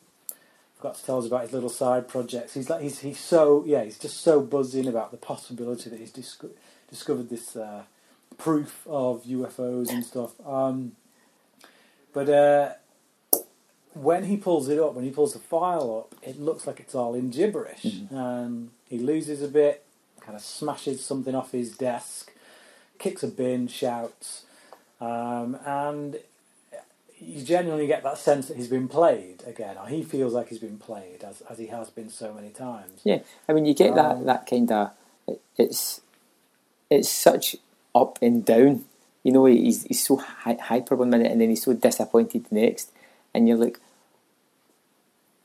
forgot 0.81 0.97
to 0.97 1.05
tell 1.05 1.19
us 1.19 1.27
about 1.27 1.43
his 1.43 1.53
little 1.53 1.69
side 1.69 2.09
projects. 2.09 2.55
He's 2.55 2.71
like 2.71 2.81
he's 2.81 3.01
he's 3.01 3.19
so 3.19 3.65
yeah 3.67 3.85
he's 3.85 3.99
just 3.99 4.21
so 4.21 4.41
buzzing 4.41 4.89
about 4.89 5.11
the 5.11 5.19
possibility 5.19 5.91
that 5.91 5.99
he's 5.99 6.13
disco- 6.13 6.51
discovered 6.89 7.29
this 7.29 7.55
uh, 7.55 7.83
proof 8.39 8.87
of 8.87 9.25
UFOs 9.25 9.91
and 9.91 10.05
stuff. 10.05 10.33
Um, 10.47 10.93
but 12.15 12.29
uh, 12.29 12.73
when 13.95 14.25
he 14.25 14.37
pulls 14.37 14.69
it 14.69 14.79
up, 14.79 14.95
when 14.95 15.05
he 15.05 15.11
pulls 15.11 15.33
the 15.33 15.39
file 15.39 16.07
up, 16.13 16.15
it 16.23 16.41
looks 16.41 16.67
like 16.67 16.81
it's 16.81 16.95
all 16.95 17.15
in 17.15 17.31
gibberish, 17.31 17.85
and 18.11 18.71
he 18.89 18.99
loses 18.99 19.43
a 19.43 19.49
bit, 19.49 19.85
kind 20.21 20.37
of 20.37 20.43
smashes 20.43 21.05
something 21.05 21.35
off 21.35 21.53
his 21.53 21.77
desk, 21.77 22.33
kicks 22.99 23.23
a 23.23 23.29
bin, 23.29 23.67
shouts, 23.69 24.45
um, 25.01 25.59
and 25.67 26.19
you 27.19 27.43
genuinely 27.43 27.87
get 27.87 28.03
that 28.03 28.17
sense 28.17 28.49
that 28.49 28.57
he's 28.57 28.69
been 28.69 28.89
played 28.89 29.43
again, 29.47 29.77
or 29.77 29.89
he 29.89 30.03
feels 30.03 30.33
like 30.33 30.49
he's 30.49 30.59
been 30.59 30.79
played 30.79 31.23
as 31.25 31.43
as 31.51 31.59
he 31.59 31.67
has 31.67 31.91
been 31.91 32.09
so 32.09 32.33
many 32.33 32.51
times. 32.51 33.01
Yeah, 33.05 33.19
I 33.49 33.53
mean, 33.53 33.67
you 33.67 33.75
get 33.75 33.95
that 33.95 34.17
Um, 34.17 34.25
that 34.25 34.47
kind 34.47 34.71
of 34.73 34.91
it, 35.27 35.41
it's 35.59 36.01
it's 36.89 37.09
such 37.09 37.57
up 37.95 38.19
and 38.23 38.45
down. 38.45 38.85
You 39.23 39.33
know, 39.33 39.45
he's 39.47 39.83
he's 39.85 40.05
so 40.07 40.17
hy- 40.17 40.55
hyper 40.63 40.97
one 40.97 41.11
minute, 41.11 41.31
and 41.31 41.41
then 41.41 41.51
he's 41.51 41.63
so 41.65 41.73
disappointed 41.75 42.47
the 42.47 42.55
next, 42.55 42.91
and 43.35 43.49
you're 43.49 43.57
like, 43.57 43.79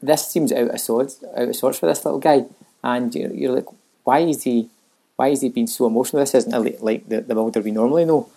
this 0.01 0.27
seems 0.27 0.51
out 0.51 0.69
of 0.69 0.79
sorts, 0.79 1.23
out 1.35 1.49
of 1.49 1.55
sorts 1.55 1.79
for 1.79 1.87
this 1.87 2.05
little 2.05 2.19
guy, 2.19 2.45
and 2.83 3.13
you're, 3.15 3.33
you're 3.33 3.55
like, 3.55 3.67
why 4.03 4.19
is 4.19 4.43
he, 4.43 4.69
why 5.15 5.29
is 5.29 5.41
he 5.41 5.49
being 5.49 5.67
so 5.67 5.87
emotional? 5.87 6.21
This 6.21 6.35
isn't 6.35 6.53
a, 6.53 6.59
like 6.83 7.07
the 7.09 7.21
the 7.21 7.35
Mulder 7.35 7.61
we 7.61 7.71
normally 7.71 8.05
know. 8.05 8.29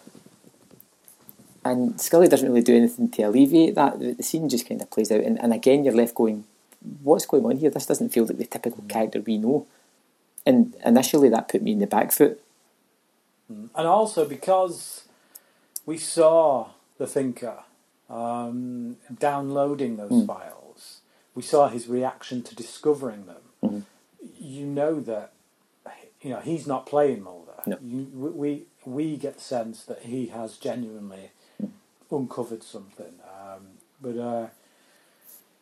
And 1.64 2.00
Scully 2.00 2.28
doesn't 2.28 2.48
really 2.48 2.62
do 2.62 2.76
anything 2.76 3.10
to 3.10 3.22
alleviate 3.24 3.74
that. 3.74 3.98
The, 3.98 4.12
the 4.12 4.22
scene 4.22 4.48
just 4.48 4.66
kind 4.66 4.80
of 4.80 4.90
plays 4.90 5.12
out, 5.12 5.20
and, 5.20 5.38
and 5.40 5.52
again, 5.52 5.84
you're 5.84 5.94
left 5.94 6.14
going, 6.14 6.44
what's 7.02 7.26
going 7.26 7.44
on 7.44 7.58
here? 7.58 7.70
This 7.70 7.86
doesn't 7.86 8.10
feel 8.10 8.24
like 8.24 8.38
the 8.38 8.46
typical 8.46 8.82
mm. 8.82 8.88
character 8.88 9.20
we 9.20 9.36
know. 9.36 9.66
And 10.46 10.74
initially, 10.84 11.28
that 11.28 11.48
put 11.48 11.62
me 11.62 11.72
in 11.72 11.80
the 11.80 11.86
back 11.86 12.12
foot. 12.12 12.40
Mm. 13.52 13.68
And 13.74 13.86
also 13.86 14.24
because 14.24 15.04
we 15.84 15.98
saw 15.98 16.68
the 16.96 17.06
thinker 17.06 17.64
um, 18.08 18.96
downloading 19.18 19.96
those 19.96 20.24
files, 20.26 21.00
we 21.34 21.42
saw 21.42 21.68
his 21.68 21.88
reaction 21.88 22.42
to 22.42 22.54
discovering 22.54 23.26
them. 23.26 23.84
You 24.38 24.66
know 24.66 25.00
that 25.00 25.32
you 26.22 26.30
know 26.30 26.40
he's 26.40 26.66
not 26.66 26.86
playing 26.86 27.22
Mulder. 27.22 27.52
No. 27.66 27.78
You, 27.82 28.04
we 28.12 28.64
we 28.84 29.16
get 29.16 29.34
the 29.36 29.40
sense 29.42 29.84
that 29.84 30.02
he 30.02 30.26
has 30.26 30.56
genuinely 30.56 31.30
uncovered 32.10 32.62
something. 32.62 33.14
Um, 33.22 33.66
but 34.00 34.18
uh, 34.18 34.46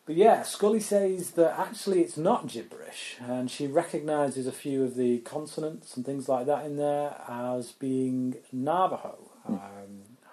but 0.06 0.14
yeah, 0.14 0.42
Scully 0.42 0.80
says 0.80 1.32
that 1.32 1.58
actually 1.58 2.00
it's 2.00 2.16
not 2.16 2.46
gibberish, 2.46 3.16
and 3.20 3.50
she 3.50 3.66
recognises 3.66 4.46
a 4.46 4.52
few 4.52 4.84
of 4.84 4.94
the 4.94 5.18
consonants 5.18 5.96
and 5.96 6.06
things 6.06 6.28
like 6.28 6.46
that 6.46 6.64
in 6.64 6.76
there 6.76 7.16
as 7.28 7.72
being 7.72 8.36
Navajo. 8.52 9.18
Um, 9.48 9.60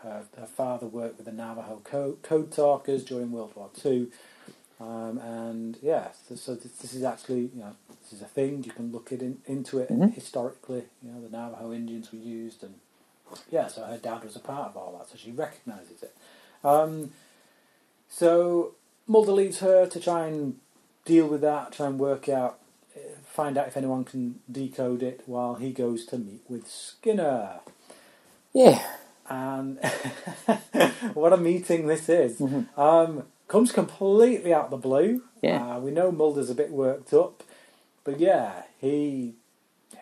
her, 0.03 0.23
her 0.39 0.45
father 0.45 0.85
worked 0.87 1.17
with 1.17 1.25
the 1.25 1.31
Navajo 1.31 1.81
code, 1.83 2.21
code 2.21 2.51
talkers 2.51 3.03
during 3.03 3.31
World 3.31 3.53
War 3.55 3.69
Two, 3.73 4.11
um, 4.79 5.17
and 5.19 5.77
yeah, 5.81 6.09
so, 6.27 6.35
so 6.35 6.55
this, 6.55 6.71
this 6.73 6.93
is 6.93 7.03
actually 7.03 7.49
you 7.55 7.59
know 7.61 7.75
this 8.01 8.13
is 8.13 8.21
a 8.21 8.25
thing 8.25 8.63
you 8.63 8.71
can 8.71 8.91
look 8.91 9.11
it 9.11 9.21
in, 9.21 9.39
into 9.45 9.79
it 9.79 9.89
Mhm. 9.89 10.13
historically. 10.13 10.83
You 11.01 11.11
know, 11.11 11.21
the 11.21 11.29
Navajo 11.29 11.73
Indians 11.73 12.11
were 12.11 12.19
used, 12.19 12.63
and 12.63 12.75
yeah, 13.49 13.67
so 13.67 13.83
her 13.83 13.97
dad 13.97 14.23
was 14.23 14.35
a 14.35 14.39
part 14.39 14.69
of 14.69 14.77
all 14.77 14.97
that, 14.97 15.09
so 15.09 15.15
she 15.17 15.31
recognises 15.31 16.03
it. 16.03 16.15
Um, 16.63 17.11
so 18.09 18.75
Mulder 19.07 19.31
leaves 19.31 19.59
her 19.59 19.85
to 19.87 19.99
try 19.99 20.27
and 20.27 20.59
deal 21.05 21.27
with 21.27 21.41
that, 21.41 21.71
try 21.73 21.87
and 21.87 21.99
work 21.99 22.29
out, 22.29 22.59
uh, 22.95 22.99
find 23.25 23.57
out 23.57 23.67
if 23.67 23.75
anyone 23.77 24.03
can 24.05 24.39
decode 24.51 25.03
it, 25.03 25.23
while 25.25 25.55
he 25.55 25.71
goes 25.71 26.05
to 26.07 26.17
meet 26.17 26.41
with 26.47 26.69
Skinner. 26.69 27.59
Yeah, 28.53 28.81
And 29.29 29.79
what 31.13 31.33
a 31.33 31.37
meeting 31.37 31.87
this 31.87 32.09
is! 32.09 32.41
Um, 32.75 33.23
comes 33.47 33.71
completely 33.71 34.53
out 34.53 34.65
of 34.65 34.71
the 34.71 34.77
blue. 34.77 35.21
Yeah. 35.41 35.75
Uh, 35.75 35.79
we 35.79 35.91
know 35.91 36.11
Mulder's 36.11 36.49
a 36.49 36.55
bit 36.55 36.71
worked 36.71 37.13
up, 37.13 37.43
but 38.03 38.19
yeah, 38.19 38.63
he 38.79 39.35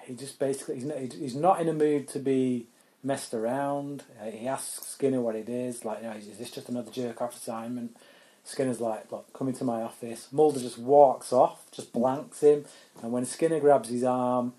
he 0.06 0.16
just 0.16 0.40
basically 0.40 0.76
he's 0.76 0.86
not, 0.86 0.98
he's 0.98 1.36
not 1.36 1.62
in 1.62 1.70
a 1.70 1.74
mood 1.74 2.08
to 2.10 2.20
be 2.20 2.68
messed 3.04 3.34
around. 3.34 4.04
Uh, 4.22 4.30
he 4.32 4.48
asks 4.48 4.86
Skinner 4.88 5.22
what 5.22 5.36
it 5.36 5.50
is. 5.50 5.86
Like, 5.86 6.00
you 6.02 6.10
know, 6.10 6.16
is 6.16 6.38
this 6.38 6.52
just 6.52 6.70
another 6.70 6.92
jerk 6.92 7.22
off 7.22 7.36
assignment? 7.36 7.96
Skinner's 8.44 8.82
like, 8.82 9.12
look, 9.12 9.32
come 9.34 9.48
into 9.50 9.64
my 9.64 9.84
office. 9.84 10.28
Mulder 10.32 10.60
just 10.60 10.80
walks 10.80 11.32
off, 11.32 11.70
just 11.72 11.94
blanks 11.94 12.42
him, 12.42 12.66
and 13.04 13.12
when 13.12 13.24
Skinner 13.26 13.60
grabs 13.60 13.90
his 13.90 14.04
arm, 14.04 14.54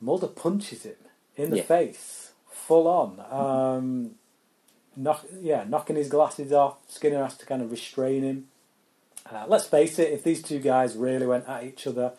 Mulder 0.00 0.26
punches 0.26 0.82
him 0.82 0.96
in 1.36 1.50
the 1.50 1.58
Yeah. 1.58 1.62
face, 1.62 2.23
full 2.54 2.86
on. 2.88 3.20
Um, 3.30 4.10
knock, 4.96 5.24
yeah, 5.40 5.64
knocking 5.68 5.96
his 5.96 6.08
glasses 6.08 6.52
off. 6.52 6.76
Skinner 6.88 7.22
has 7.22 7.36
to 7.38 7.46
kind 7.46 7.60
of 7.62 7.70
restrain 7.70 8.22
him. 8.22 8.46
Uh, 9.30 9.44
let's 9.48 9.66
face 9.66 9.98
it, 9.98 10.12
if 10.12 10.22
these 10.22 10.42
two 10.42 10.58
guys 10.58 10.96
really 10.96 11.26
went 11.26 11.48
at 11.48 11.64
each 11.64 11.86
other, 11.86 12.12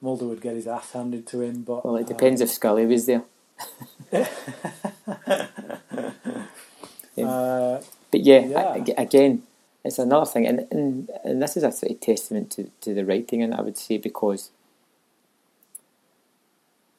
Mulder 0.00 0.26
would 0.26 0.40
get 0.40 0.54
his 0.54 0.66
ass 0.66 0.92
handed 0.92 1.26
to 1.28 1.40
him. 1.40 1.62
But 1.62 1.84
well, 1.84 1.96
it 1.96 2.06
depends 2.06 2.40
if 2.40 2.50
Scully 2.50 2.86
was 2.86 3.06
there. 3.06 3.22
Um, 7.18 7.26
uh, 7.28 7.80
But 8.10 8.20
yeah, 8.22 8.40
Yeah. 8.46 8.72
ag- 8.74 8.94
again, 8.96 9.42
it's 9.84 9.98
another 9.98 10.24
thing, 10.26 10.46
and, 10.46 10.66
and 10.70 11.10
and 11.24 11.42
this 11.42 11.56
is 11.56 11.62
a 11.62 11.70
sort 11.72 11.92
of 11.92 12.00
testament 12.00 12.50
to, 12.52 12.70
to 12.82 12.94
the 12.94 13.04
writing, 13.04 13.42
and 13.42 13.52
I 13.54 13.60
would 13.60 13.76
say 13.76 13.98
because 13.98 14.50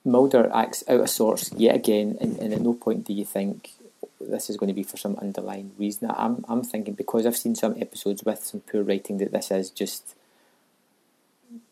Mulder 0.06 0.50
acts 0.54 0.84
out 0.90 1.00
of 1.00 1.10
sorts 1.10 1.52
yet 1.54 1.76
again, 1.76 2.18
and, 2.20 2.38
and 2.40 2.54
at 2.54 2.62
no 2.62 2.74
point 2.74 3.06
do 3.06 3.14
you 3.14 3.24
think 3.26 3.72
this 4.20 4.50
is 4.50 4.58
going 4.58 4.68
to 4.68 4.74
be 4.74 4.84
for 4.84 4.98
some 4.98 5.16
underlying 5.22 5.72
reason. 5.78 6.10
I'm 6.12 6.44
I'm 6.48 6.64
thinking 6.64 6.94
because 6.94 7.26
I've 7.26 7.38
seen 7.38 7.56
some 7.56 7.76
episodes 7.80 8.24
with 8.24 8.44
some 8.44 8.62
poor 8.62 8.84
writing 8.84 9.18
that 9.20 9.32
this 9.32 9.50
is 9.52 9.70
just 9.70 10.16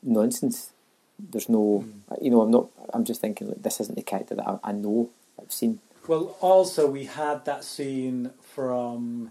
nonsense. 0.04 0.72
there's 1.20 1.50
no, 1.50 1.86
Mm. 1.86 2.24
you 2.24 2.32
know, 2.32 2.42
I'm 2.42 2.52
not. 2.52 2.68
I'm 2.94 3.04
just 3.06 3.22
thinking 3.22 3.48
like 3.50 3.62
this 3.62 3.80
isn't 3.80 3.96
the 3.96 4.02
character 4.02 4.34
that 4.36 4.48
I, 4.48 4.60
I 4.64 4.72
know. 4.72 5.10
I've 5.40 5.52
seen. 5.52 5.80
Well, 6.08 6.36
also 6.42 6.90
we 6.90 7.06
had 7.06 7.46
that 7.46 7.64
scene 7.64 8.32
from 8.42 9.30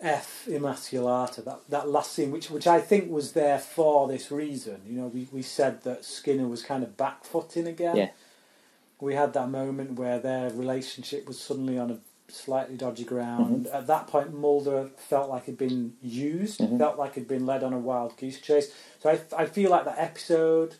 F 0.00 0.46
Emasculata, 0.48 1.44
that, 1.44 1.60
that 1.68 1.88
last 1.88 2.12
scene, 2.12 2.30
which 2.30 2.50
which 2.50 2.66
I 2.68 2.80
think 2.80 3.10
was 3.10 3.32
there 3.32 3.58
for 3.58 4.06
this 4.06 4.30
reason. 4.30 4.82
You 4.86 5.00
know, 5.00 5.06
we, 5.08 5.26
we 5.32 5.42
said 5.42 5.82
that 5.82 6.04
Skinner 6.04 6.46
was 6.46 6.62
kind 6.62 6.84
of 6.84 6.96
backfooting 6.96 7.66
again. 7.66 7.96
Yeah. 7.96 8.10
We 9.00 9.14
had 9.14 9.32
that 9.32 9.48
moment 9.50 9.92
where 9.92 10.18
their 10.18 10.50
relationship 10.50 11.26
was 11.26 11.40
suddenly 11.40 11.78
on 11.78 11.90
a 11.90 11.98
slightly 12.30 12.76
dodgy 12.76 13.04
ground. 13.04 13.66
Mm-hmm. 13.66 13.76
At 13.76 13.86
that 13.88 14.06
point, 14.06 14.34
Mulder 14.34 14.90
felt 14.96 15.30
like 15.30 15.46
he'd 15.46 15.58
been 15.58 15.94
used, 16.02 16.60
Mhm. 16.60 16.78
felt 16.78 16.98
like 16.98 17.14
he'd 17.14 17.28
been 17.28 17.46
led 17.46 17.64
on 17.64 17.72
a 17.72 17.78
wild 17.78 18.16
goose 18.16 18.40
chase. 18.40 18.72
So 19.00 19.10
I, 19.10 19.20
I 19.36 19.46
feel 19.46 19.70
like 19.70 19.84
that 19.84 19.98
episode, 19.98 20.76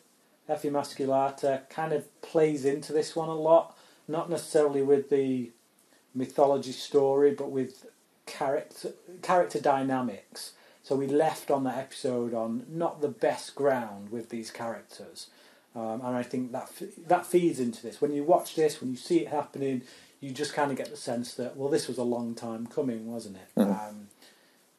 F 0.48 0.62
Emasculata, 0.62 1.68
kind 1.70 1.92
of 1.92 2.20
plays 2.22 2.64
into 2.64 2.92
this 2.92 3.16
one 3.16 3.28
a 3.28 3.34
lot. 3.34 3.76
Not 4.06 4.30
necessarily 4.30 4.82
with 4.82 5.10
the 5.10 5.50
mythology 6.14 6.72
story, 6.72 7.32
but 7.32 7.50
with 7.50 7.86
character 8.28 8.92
character 9.22 9.60
dynamics. 9.60 10.52
So 10.82 10.96
we 10.96 11.06
left 11.06 11.50
on 11.50 11.64
that 11.64 11.76
episode 11.76 12.32
on 12.32 12.64
not 12.68 13.00
the 13.00 13.08
best 13.08 13.54
ground 13.54 14.10
with 14.10 14.30
these 14.30 14.50
characters, 14.50 15.26
um, 15.74 16.00
and 16.04 16.16
I 16.16 16.22
think 16.22 16.52
that 16.52 16.70
that 17.08 17.26
feeds 17.26 17.58
into 17.60 17.82
this. 17.82 18.00
When 18.00 18.12
you 18.12 18.22
watch 18.24 18.54
this, 18.54 18.80
when 18.80 18.90
you 18.90 18.96
see 18.96 19.18
it 19.20 19.28
happening, 19.28 19.82
you 20.20 20.30
just 20.30 20.54
kind 20.54 20.70
of 20.70 20.76
get 20.78 20.90
the 20.90 20.96
sense 20.96 21.34
that 21.34 21.56
well, 21.56 21.68
this 21.68 21.88
was 21.88 21.98
a 21.98 22.02
long 22.04 22.34
time 22.34 22.66
coming, 22.66 23.10
wasn't 23.12 23.36
it? 23.36 23.60
Mhm. 23.60 23.88
Um, 23.88 24.08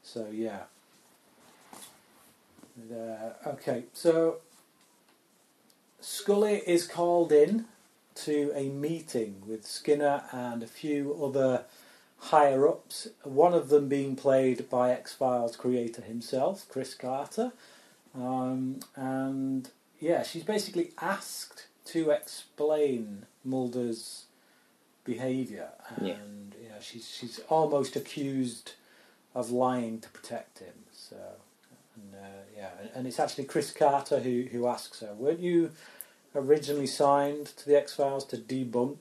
so 0.01 0.27
yeah. 0.31 0.63
Uh, 2.91 3.33
okay, 3.49 3.83
so 3.93 4.37
Scully 5.99 6.61
is 6.65 6.87
called 6.87 7.31
in 7.31 7.65
to 8.15 8.51
a 8.55 8.69
meeting 8.69 9.41
with 9.45 9.65
Skinner 9.65 10.23
and 10.31 10.63
a 10.63 10.67
few 10.67 11.13
other 11.23 11.65
higher 12.19 12.67
ups, 12.67 13.07
one 13.23 13.53
of 13.53 13.69
them 13.69 13.87
being 13.87 14.15
played 14.15 14.69
by 14.69 14.91
X 14.91 15.13
Files 15.13 15.55
creator 15.55 16.01
himself, 16.01 16.65
Chris 16.69 16.93
Carter. 16.93 17.53
Um, 18.15 18.79
and 18.95 19.69
yeah, 19.99 20.23
she's 20.23 20.43
basically 20.43 20.91
asked 21.01 21.67
to 21.85 22.11
explain 22.11 23.25
Mulder's 23.43 24.25
behaviour, 25.05 25.69
and 25.95 26.55
Yeah. 26.61 26.79
she's 26.79 27.09
she's 27.09 27.39
almost 27.49 27.95
accused 27.95 28.73
of 29.33 29.51
lying 29.51 29.99
to 30.01 30.09
protect 30.09 30.59
him. 30.59 30.85
So, 30.91 31.15
and, 31.95 32.15
uh, 32.15 32.41
yeah, 32.55 32.71
and 32.93 33.07
it's 33.07 33.19
actually 33.19 33.45
Chris 33.45 33.71
Carter 33.71 34.19
who 34.19 34.43
who 34.51 34.67
asks 34.67 34.99
her, 34.99 35.13
"Weren't 35.13 35.39
you 35.39 35.71
originally 36.35 36.87
signed 36.87 37.47
to 37.57 37.65
the 37.65 37.75
X 37.77 37.93
Files 37.95 38.25
to 38.25 38.37
debunk 38.37 38.97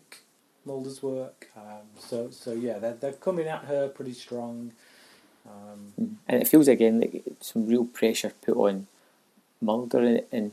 Mulder's 0.69 1.03
work?" 1.03 1.39
Um, 1.57 1.87
so, 1.99 2.31
so 2.31 2.53
yeah, 2.53 2.79
they're 2.79 2.99
they're 3.01 3.13
coming 3.27 3.49
at 3.49 3.65
her 3.65 3.89
pretty 3.89 4.15
strong. 4.15 4.73
Um, 5.49 6.19
and 6.29 6.43
it 6.43 6.49
feels 6.49 6.69
again 6.69 7.01
like 7.01 7.25
some 7.41 7.67
real 7.67 7.87
pressure 7.87 8.33
put 8.45 8.57
on 8.57 8.87
Mulder, 9.61 9.99
and, 9.99 10.23
and 10.31 10.53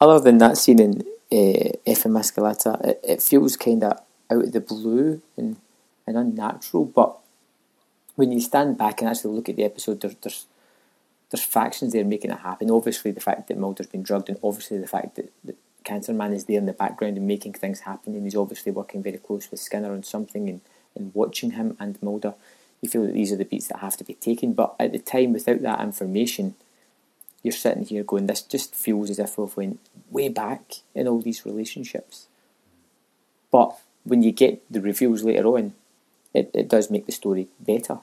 other 0.00 0.20
than 0.20 0.38
that 0.38 0.58
scene 0.58 0.80
in 0.80 0.92
uh, 1.32 1.70
F 1.86 2.04
Emasculata, 2.04 2.72
it, 2.84 3.00
it 3.02 3.22
feels 3.22 3.56
kind 3.56 3.82
of 3.82 3.98
out 4.30 4.44
of 4.44 4.52
the 4.52 4.60
blue 4.60 5.22
and, 5.36 5.56
and 6.06 6.16
unnatural. 6.16 6.84
But 6.84 7.16
when 8.16 8.30
you 8.32 8.40
stand 8.40 8.78
back 8.78 9.00
and 9.00 9.10
actually 9.10 9.34
look 9.34 9.48
at 9.48 9.56
the 9.56 9.64
episode, 9.64 10.00
there, 10.00 10.12
there's 10.22 10.46
there's 11.30 11.42
factions 11.42 11.92
there 11.92 12.04
making 12.04 12.30
it 12.30 12.38
happen. 12.40 12.70
Obviously, 12.70 13.10
the 13.10 13.20
fact 13.20 13.48
that 13.48 13.58
Mulder's 13.58 13.88
been 13.88 14.02
drugged, 14.02 14.28
and 14.28 14.38
obviously 14.42 14.78
the 14.78 14.86
fact 14.86 15.16
that, 15.16 15.32
that 15.44 15.56
Cancer 15.84 16.14
Man 16.14 16.32
is 16.32 16.46
there 16.46 16.58
in 16.58 16.66
the 16.66 16.72
background 16.72 17.18
and 17.18 17.28
making 17.28 17.52
things 17.52 17.80
happen, 17.80 18.14
and 18.14 18.24
he's 18.24 18.34
obviously 18.34 18.72
working 18.72 19.02
very 19.02 19.18
close 19.18 19.50
with 19.50 19.60
Skinner 19.60 19.92
on 19.92 20.02
something 20.02 20.48
and, 20.48 20.60
and 20.96 21.14
watching 21.14 21.52
him 21.52 21.76
and 21.78 22.02
Mulder. 22.02 22.34
You 22.80 22.88
feel 22.88 23.06
that 23.06 23.12
these 23.12 23.32
are 23.32 23.36
the 23.36 23.44
beats 23.44 23.68
that 23.68 23.78
have 23.78 23.96
to 23.98 24.04
be 24.04 24.14
taken, 24.14 24.54
but 24.54 24.74
at 24.80 24.92
the 24.92 24.98
time, 24.98 25.32
without 25.32 25.62
that 25.62 25.80
information, 25.80 26.54
you're 27.42 27.52
sitting 27.52 27.84
here 27.84 28.02
going, 28.02 28.26
"This 28.26 28.42
just 28.42 28.74
feels 28.74 29.10
as 29.10 29.18
if 29.18 29.36
we've 29.36 29.56
went 29.56 29.78
way 30.10 30.28
back 30.28 30.76
in 30.94 31.06
all 31.06 31.20
these 31.20 31.44
relationships." 31.46 32.26
But 33.50 33.78
when 34.04 34.22
you 34.22 34.32
get 34.32 34.62
the 34.70 34.80
reveals 34.80 35.22
later 35.22 35.46
on, 35.46 35.74
it, 36.32 36.50
it 36.54 36.68
does 36.68 36.90
make 36.90 37.06
the 37.06 37.12
story 37.12 37.48
better. 37.60 37.98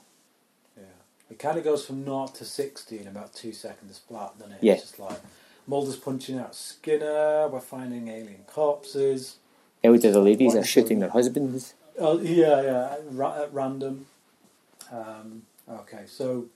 yeah, 0.78 0.84
it 1.30 1.40
kind 1.40 1.58
of 1.58 1.64
goes 1.64 1.86
from 1.86 2.06
naught 2.06 2.36
to 2.36 2.46
sixty 2.46 3.00
in 3.00 3.08
about 3.08 3.34
two 3.34 3.52
seconds 3.54 4.00
flat, 4.08 4.38
doesn't 4.38 4.54
it? 4.54 4.64
Yeah. 4.64 4.74
It's 4.74 4.84
just 4.84 5.00
like 5.00 5.20
Mulder's 5.68 5.96
punching 5.96 6.38
out 6.38 6.56
Skinner. 6.56 7.48
We're 7.48 7.60
finding 7.60 8.08
alien 8.08 8.46
corpses. 8.48 9.38
Elderly 9.84 10.22
ladies 10.22 10.56
are 10.56 10.64
shooting 10.64 11.00
their 11.00 11.10
husbands. 11.10 11.74
Oh 11.98 12.20
yeah, 12.20 12.62
yeah, 12.62 12.94
at, 12.94 13.02
ra- 13.12 13.42
at 13.42 13.54
random. 13.54 14.06
Um, 14.92 15.44
okay, 15.70 16.04
so 16.08 16.48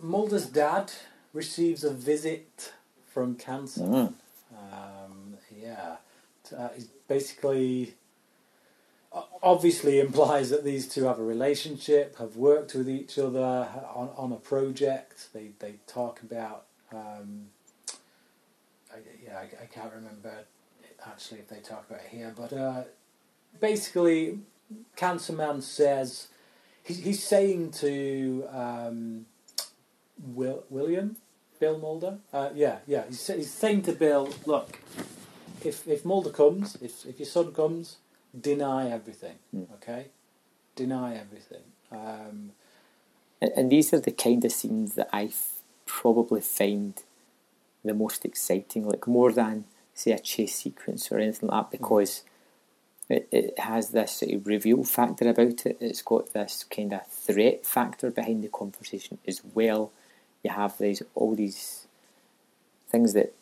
Mulder's 0.00 0.46
dad 0.46 0.92
receives 1.32 1.84
a 1.84 1.90
visit 1.90 2.72
from 3.12 3.36
Cancer. 3.36 3.80
Mm. 3.80 4.14
Um, 4.52 5.34
yeah, 5.54 5.96
uh, 6.56 6.68
he's 6.74 6.88
basically 7.08 7.94
obviously 9.42 10.00
implies 10.06 10.50
that 10.50 10.64
these 10.64 10.88
two 10.88 11.04
have 11.04 11.18
a 11.18 11.24
relationship, 11.24 12.18
have 12.18 12.36
worked 12.36 12.74
with 12.74 12.88
each 12.88 13.18
other 13.18 13.68
on, 13.94 14.10
on 14.16 14.32
a 14.32 14.36
project. 14.36 15.28
They 15.32 15.50
they 15.58 15.74
talk 15.86 16.22
about. 16.22 16.64
Um, 16.92 17.46
I, 18.92 18.98
yeah, 19.24 19.38
I, 19.38 19.64
I 19.64 19.66
can't 19.66 19.92
remember 19.92 20.32
actually 21.06 21.40
if 21.40 21.48
they 21.48 21.58
talk 21.58 21.84
about 21.88 22.02
it 22.02 22.08
here, 22.10 22.32
but 22.36 22.52
uh, 22.52 22.84
basically, 23.60 24.38
Cancer 24.96 25.32
Man 25.32 25.60
says 25.60 26.28
he's, 26.82 26.98
he's 26.98 27.22
saying 27.22 27.72
to 27.72 28.46
um, 28.50 29.26
Will, 30.22 30.64
William, 30.70 31.16
Bill 31.58 31.78
Mulder, 31.78 32.18
uh, 32.32 32.50
yeah, 32.54 32.78
yeah, 32.86 33.04
he's, 33.08 33.26
he's 33.26 33.52
saying 33.52 33.82
to 33.82 33.92
Bill, 33.92 34.32
look, 34.46 34.78
if 35.64 35.86
if 35.88 36.04
Mulder 36.04 36.30
comes, 36.30 36.76
if 36.76 37.04
if 37.06 37.18
your 37.18 37.26
son 37.26 37.52
comes, 37.52 37.96
deny 38.38 38.90
everything, 38.90 39.36
Mm. 39.54 39.72
okay, 39.74 40.08
deny 40.76 41.14
everything. 41.16 41.62
Um, 41.90 42.52
And, 43.40 43.52
and 43.56 43.70
these 43.70 43.92
are 43.92 44.00
the 44.00 44.12
kind 44.12 44.44
of 44.44 44.52
scenes 44.52 44.94
that 44.94 45.08
I 45.12 45.24
f- 45.24 45.60
probably 45.86 46.40
find 46.40 46.94
the 47.84 47.92
most 47.94 48.24
exciting, 48.24 48.88
like 48.88 49.06
more 49.06 49.32
than 49.32 49.64
say 49.92 50.12
a 50.12 50.18
chase 50.18 50.54
sequence 50.54 51.12
or 51.12 51.18
anything 51.18 51.48
like 51.50 51.70
that, 51.70 51.78
because 51.78 52.22
it, 53.08 53.28
it 53.30 53.58
has 53.58 53.90
this 53.90 54.12
sort 54.12 54.32
of 54.32 54.46
reveal 54.46 54.82
factor 54.84 55.28
about 55.28 55.66
it. 55.66 55.76
It's 55.80 56.00
got 56.02 56.32
this 56.32 56.64
kind 56.64 56.92
of 56.94 57.06
threat 57.06 57.66
factor 57.66 58.10
behind 58.10 58.42
the 58.42 58.48
conversation 58.48 59.18
as 59.28 59.42
well. 59.54 59.92
You 60.42 60.50
have 60.50 60.78
these 60.78 61.02
all 61.14 61.34
these 61.34 61.86
things 62.88 63.12
that 63.12 63.34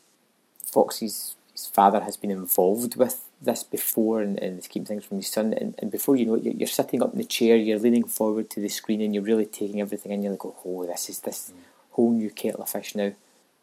Fox's 0.64 1.36
his 1.52 1.66
father 1.66 2.00
has 2.00 2.16
been 2.16 2.30
involved 2.30 2.96
with 2.96 3.24
this 3.44 3.62
before 3.62 4.20
and, 4.20 4.38
and 4.38 4.62
keeping 4.62 4.86
things 4.86 5.04
from 5.04 5.18
his 5.18 5.28
son. 5.28 5.52
And, 5.52 5.74
and 5.78 5.90
before 5.90 6.16
you 6.16 6.26
know 6.26 6.34
it, 6.34 6.44
you're, 6.44 6.54
you're 6.54 6.66
sitting 6.66 7.02
up 7.02 7.12
in 7.12 7.18
the 7.18 7.24
chair, 7.24 7.56
you're 7.56 7.78
leaning 7.78 8.04
forward 8.04 8.50
to 8.50 8.60
the 8.60 8.68
screen, 8.68 9.00
and 9.00 9.14
you're 9.14 9.24
really 9.24 9.46
taking 9.46 9.80
everything 9.80 10.12
in. 10.12 10.22
You're 10.22 10.32
like, 10.32 10.44
oh, 10.44 10.86
this 10.86 11.08
is 11.08 11.20
this 11.20 11.52
whole 11.92 12.12
new 12.12 12.30
kettle 12.30 12.62
of 12.62 12.68
fish 12.68 12.94
now. 12.94 13.12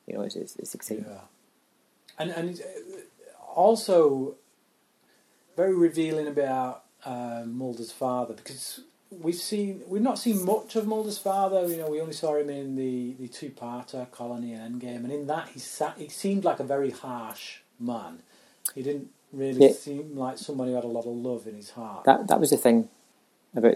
You 0.07 0.15
know, 0.15 0.21
it's, 0.21 0.35
it's, 0.35 0.55
it's 0.55 0.75
exciting. 0.75 1.05
Yeah, 1.07 1.21
and 2.17 2.31
and 2.31 2.59
uh, 2.59 3.41
also 3.55 4.35
very 5.55 5.75
revealing 5.75 6.27
about 6.27 6.83
um, 7.05 7.57
Mulder's 7.57 7.91
father 7.91 8.33
because 8.33 8.81
we've 9.11 9.35
seen 9.35 9.81
we've 9.87 10.01
not 10.01 10.19
seen 10.19 10.45
much 10.45 10.75
of 10.75 10.87
Mulder's 10.87 11.17
father. 11.17 11.67
You 11.67 11.77
know, 11.77 11.89
we 11.89 12.01
only 12.01 12.13
saw 12.13 12.35
him 12.35 12.49
in 12.49 12.75
the, 12.75 13.13
the 13.19 13.27
two 13.27 13.49
parter 13.49 14.09
Colony 14.11 14.53
and 14.53 14.81
Endgame, 14.81 15.03
and 15.03 15.11
in 15.11 15.27
that 15.27 15.49
he 15.49 15.59
sat, 15.59 15.97
he 15.97 16.09
seemed 16.09 16.43
like 16.43 16.59
a 16.59 16.63
very 16.63 16.91
harsh 16.91 17.59
man. 17.79 18.19
He 18.75 18.83
didn't 18.83 19.09
really 19.31 19.67
Yeah. 19.67 19.73
seem 19.73 20.17
like 20.17 20.37
somebody 20.37 20.71
who 20.71 20.75
had 20.75 20.83
a 20.85 20.87
lot 20.87 21.05
of 21.05 21.15
love 21.15 21.47
in 21.47 21.55
his 21.55 21.71
heart. 21.71 22.03
That 22.05 22.27
that 22.27 22.39
was 22.39 22.49
the 22.51 22.57
thing 22.57 22.89
about. 23.55 23.75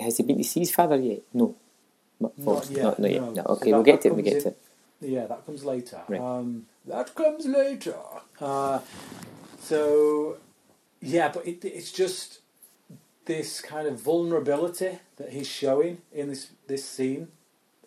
Has 0.00 0.16
he 0.16 0.22
been 0.22 0.38
to 0.38 0.44
see 0.44 0.60
his 0.60 0.70
father 0.74 0.96
yet? 0.96 1.22
No. 1.32 1.54
Not, 2.20 2.36
Not 2.38 2.70
yet, 2.70 2.82
Not, 2.82 2.98
not 2.98 3.10
yet. 3.10 3.22
no. 3.22 3.30
No. 3.32 3.42
Okay, 3.48 3.70
that- 3.70 3.76
we'll 3.76 3.84
get 3.84 4.00
to 4.02 4.08
it. 4.08 4.14
We'll 4.14 4.24
get 4.24 4.42
to 4.42 4.48
it. 4.48 4.58
Yeah, 5.00 5.26
that 5.26 5.46
comes 5.46 5.64
later. 5.64 6.00
Right. 6.08 6.20
Um, 6.20 6.66
that 6.86 7.14
comes 7.14 7.46
later. 7.46 7.94
Uh, 8.40 8.80
so, 9.60 10.38
yeah, 11.00 11.30
but 11.32 11.46
it, 11.46 11.64
it's 11.64 11.92
just 11.92 12.40
this 13.26 13.60
kind 13.60 13.86
of 13.86 14.00
vulnerability 14.00 14.98
that 15.16 15.30
he's 15.30 15.46
showing 15.46 16.02
in 16.12 16.28
this 16.28 16.48
this 16.66 16.84
scene. 16.84 17.28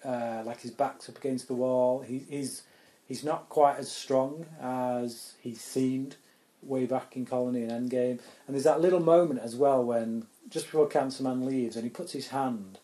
Uh, 0.03 0.41
like 0.45 0.61
his 0.61 0.71
back's 0.71 1.09
up 1.09 1.17
against 1.17 1.47
the 1.47 1.53
wall. 1.53 1.99
He, 2.01 2.19
he's 2.29 2.63
he's 3.11 3.25
not 3.25 3.49
quite 3.49 3.77
as 3.77 3.91
strong 3.91 4.45
as 4.61 5.33
he 5.41 5.53
seemed 5.53 6.15
way 6.63 6.85
back 6.85 7.17
in 7.17 7.25
Colony 7.25 7.63
and 7.63 7.71
Endgame. 7.89 8.19
And 8.47 8.55
there's 8.55 8.63
that 8.63 8.79
little 8.79 9.01
moment 9.01 9.41
as 9.41 9.53
well 9.53 9.83
when 9.83 10.27
just 10.49 10.67
before 10.67 10.87
Cancer 10.87 11.21
Man 11.23 11.45
leaves 11.45 11.75
and 11.75 11.83
he 11.83 11.89
puts 11.89 12.13
his 12.13 12.29
hand 12.29 12.79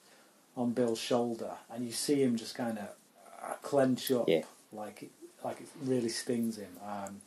on 0.57 0.71
Bill's 0.71 0.99
shoulder 0.99 1.51
and 1.71 1.85
you 1.85 1.93
see 1.93 2.21
him 2.21 2.35
just 2.35 2.55
kind 2.55 2.77
of 2.77 3.61
clench 3.61 4.11
up 4.11 4.27
Yeah. 4.27 4.41
like 4.73 5.03
it, 5.03 5.11
like 5.45 5.61
it 5.61 5.69
really 5.81 6.09
stings 6.09 6.57
him. 6.57 6.73
Um, 6.85 7.21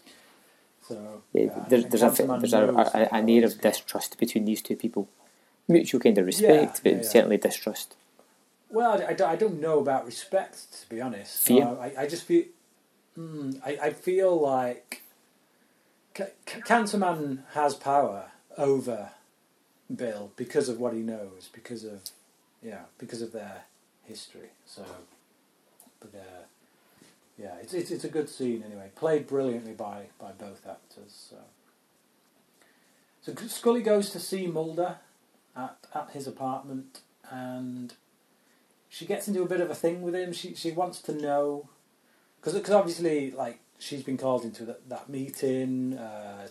so 0.86 1.22
Yeah, 1.32 1.64
there's 1.70 1.84
a, 2.02 2.10
there's 2.10 2.52
a, 2.52 2.66
a, 2.66 3.14
an 3.14 3.30
air 3.30 3.46
of 3.46 3.62
distrust 3.62 4.18
between 4.18 4.44
these 4.44 4.60
two 4.60 4.76
people. 4.76 5.08
Mutual 5.68 6.00
kind 6.00 6.18
of 6.18 6.26
respect, 6.26 6.82
but 6.82 6.92
yeah, 6.92 6.98
yeah. 6.98 7.08
certainly 7.08 7.38
distrust. 7.38 7.96
Well, 8.68 9.00
I, 9.00 9.06
I 9.06 9.12
don't, 9.14 9.30
I 9.30 9.36
don't 9.36 9.58
know 9.58 9.78
about 9.78 10.04
respect, 10.04 10.82
to 10.82 10.88
be 10.94 11.00
honest. 11.00 11.46
Fear? 11.46 11.64
Uh, 11.64 11.76
I, 11.76 12.02
I 12.02 12.06
just 12.06 12.24
feel, 12.24 12.44
mm, 13.18 13.60
I, 13.64 13.78
I 13.82 13.90
feel 13.90 14.38
like 14.40 15.02
C- 16.16 16.24
C- 16.46 16.60
has 17.54 17.74
power 17.74 18.30
over 18.56 19.10
Bill 19.94 20.32
because 20.36 20.68
of 20.68 20.78
what 20.78 20.92
he 20.92 21.00
knows, 21.00 21.48
because 21.52 21.84
of, 21.84 22.02
yeah, 22.62 22.82
because 22.98 23.22
of 23.22 23.32
their 23.32 23.62
history. 24.04 24.50
So, 24.66 24.84
but 26.00 26.14
uh, 26.14 26.42
yeah, 27.38 27.54
it's, 27.62 27.72
it's 27.72 27.90
it's 27.90 28.04
a 28.04 28.08
good 28.08 28.28
scene 28.28 28.62
anyway, 28.64 28.90
played 28.94 29.26
brilliantly 29.26 29.72
by 29.72 30.06
by 30.18 30.32
both 30.32 30.66
actors. 30.68 31.30
So, 31.30 31.36
so 33.22 33.34
Scully 33.46 33.82
goes 33.82 34.10
to 34.10 34.20
see 34.20 34.46
Mulder 34.46 34.96
at 35.56 35.76
at 35.94 36.10
his 36.12 36.26
apartment 36.26 37.00
and 37.30 37.94
she 38.88 39.06
gets 39.06 39.28
into 39.28 39.42
a 39.42 39.46
bit 39.46 39.60
of 39.60 39.70
a 39.70 39.74
thing 39.74 40.02
with 40.02 40.14
him. 40.14 40.32
She 40.32 40.54
she 40.54 40.72
wants 40.72 41.00
to 41.02 41.12
know 41.12 41.68
because 42.42 42.70
obviously 42.70 43.30
like 43.30 43.60
she's 43.78 44.02
been 44.02 44.16
called 44.16 44.44
into 44.44 44.64
that, 44.64 44.88
that 44.88 45.08
meeting 45.08 45.96
uh, 45.98 46.46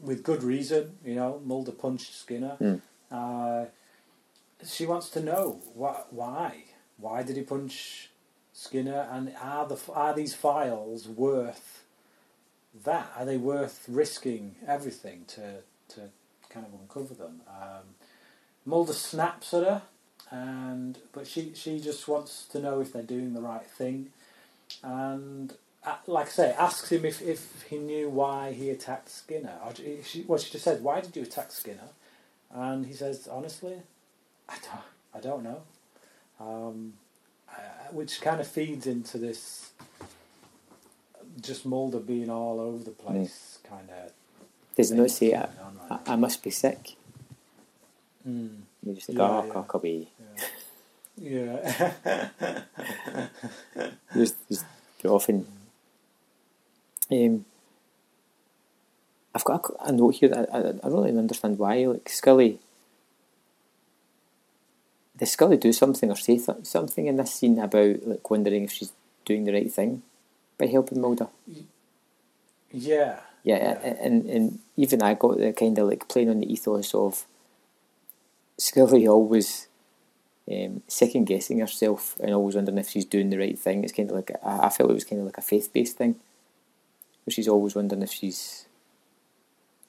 with 0.00 0.22
good 0.22 0.42
reason. 0.42 0.98
You 1.04 1.14
know, 1.14 1.40
Mulder 1.44 1.72
punched 1.72 2.14
Skinner. 2.14 2.56
Mm. 2.60 2.80
Uh, 3.10 3.66
she 4.66 4.86
wants 4.86 5.10
to 5.10 5.20
know 5.20 5.60
wh- 5.74 6.12
why 6.12 6.64
why 6.96 7.22
did 7.22 7.36
he 7.36 7.42
punch 7.42 8.10
Skinner 8.52 9.08
and 9.10 9.32
are 9.40 9.66
the 9.66 9.78
are 9.92 10.14
these 10.14 10.34
files 10.34 11.08
worth 11.08 11.84
that? 12.84 13.12
Are 13.16 13.24
they 13.24 13.36
worth 13.36 13.84
risking 13.88 14.56
everything 14.66 15.24
to 15.28 15.58
to 15.90 16.10
kind 16.48 16.66
of 16.66 16.80
uncover 16.80 17.14
them? 17.14 17.42
Um, 17.48 17.94
Mulder 18.64 18.92
snaps 18.92 19.52
at 19.54 19.64
her 19.64 19.82
and 20.32 20.98
but 21.12 21.26
she 21.26 21.52
she 21.54 21.78
just 21.78 22.08
wants 22.08 22.46
to 22.46 22.58
know 22.58 22.80
if 22.80 22.92
they're 22.92 23.02
doing 23.02 23.34
the 23.34 23.40
right 23.42 23.66
thing, 23.66 24.10
and 24.82 25.54
uh, 25.84 25.96
like 26.06 26.26
I 26.26 26.30
say, 26.30 26.54
asks 26.58 26.90
him 26.90 27.04
if, 27.04 27.20
if 27.22 27.62
he 27.68 27.78
knew 27.78 28.08
why 28.08 28.52
he 28.52 28.70
attacked 28.70 29.08
Skinner. 29.08 29.54
Or 29.64 29.72
she, 29.74 30.24
well, 30.26 30.38
she 30.38 30.50
just 30.52 30.64
said, 30.64 30.82
"Why 30.82 31.00
did 31.00 31.16
you 31.16 31.22
attack 31.22 31.50
Skinner?" 31.52 31.90
And 32.52 32.86
he 32.86 32.92
says, 32.92 33.28
"Honestly, 33.30 33.76
I 34.48 34.54
don't 34.62 34.82
I 35.14 35.20
don't 35.20 35.42
know," 35.42 35.62
um, 36.40 36.94
uh, 37.50 37.54
which 37.92 38.20
kind 38.20 38.40
of 38.40 38.46
feeds 38.46 38.86
into 38.86 39.18
this 39.18 39.70
just 41.40 41.64
Mulder 41.66 41.98
being 41.98 42.30
all 42.30 42.60
over 42.60 42.82
the 42.84 42.90
place 42.90 43.58
kind 43.68 43.88
of. 43.90 44.12
There's 44.76 44.90
not 44.92 45.10
say, 45.10 45.34
I, 45.34 45.48
right 45.90 46.00
I 46.06 46.16
must 46.16 46.42
be 46.42 46.50
sick? 46.50 46.96
Mm, 48.26 48.60
You 48.84 48.94
just 48.94 49.08
think, 49.08 49.18
Yeah, 49.18 49.28
oh, 49.28 49.44
yeah. 49.46 49.52
cock 49.52 49.74
away. 49.74 50.08
Yeah. 51.22 51.92
Just, 54.14 54.36
just 54.48 54.64
go 55.02 55.14
off 55.14 55.28
and. 55.28 55.46
Um, 57.10 57.44
I've 59.34 59.44
got 59.44 59.64
a, 59.80 59.88
a 59.88 59.92
note 59.92 60.16
here 60.16 60.28
that 60.28 60.48
I, 60.52 60.58
I, 60.58 60.68
I 60.68 60.72
don't 60.72 61.04
really 61.04 61.16
understand 61.18 61.58
why. 61.58 61.86
Like 61.86 62.08
Scully, 62.08 62.58
does 65.16 65.30
Scully 65.30 65.56
do 65.56 65.72
something 65.72 66.10
or 66.10 66.16
say 66.16 66.36
th- 66.38 66.64
something 66.64 67.06
in 67.06 67.16
this 67.16 67.32
scene 67.32 67.58
about 67.58 68.06
like 68.06 68.30
wondering 68.30 68.64
if 68.64 68.72
she's 68.72 68.92
doing 69.24 69.44
the 69.44 69.52
right 69.52 69.72
thing 69.72 70.02
by 70.58 70.66
helping 70.66 71.00
Mulder? 71.00 71.28
yeah. 72.70 73.20
Yeah, 73.44 73.78
a- 73.82 74.02
and 74.04 74.26
and 74.26 74.58
even 74.76 75.02
I 75.02 75.14
got 75.14 75.38
the 75.38 75.52
kind 75.52 75.78
of 75.78 75.88
like 75.88 76.08
playing 76.08 76.28
on 76.30 76.40
the 76.40 76.52
ethos 76.52 76.94
of 76.94 77.24
Scully 78.58 79.08
always 79.08 79.66
um, 80.50 80.82
second 80.88 81.24
guessing 81.24 81.60
herself 81.60 82.16
and 82.20 82.32
always 82.34 82.54
wondering 82.56 82.78
if 82.78 82.88
she's 82.88 83.04
doing 83.04 83.30
the 83.30 83.38
right 83.38 83.58
thing. 83.58 83.84
It's 83.84 83.92
kind 83.92 84.10
of 84.10 84.16
like 84.16 84.30
I, 84.44 84.66
I 84.66 84.68
felt 84.70 84.90
it 84.90 84.94
was 84.94 85.04
kind 85.04 85.20
of 85.20 85.26
like 85.26 85.38
a 85.38 85.42
faith 85.42 85.72
based 85.72 85.96
thing, 85.96 86.16
where 87.24 87.32
she's 87.32 87.48
always 87.48 87.74
wondering 87.74 88.02
if 88.02 88.12
she's 88.12 88.66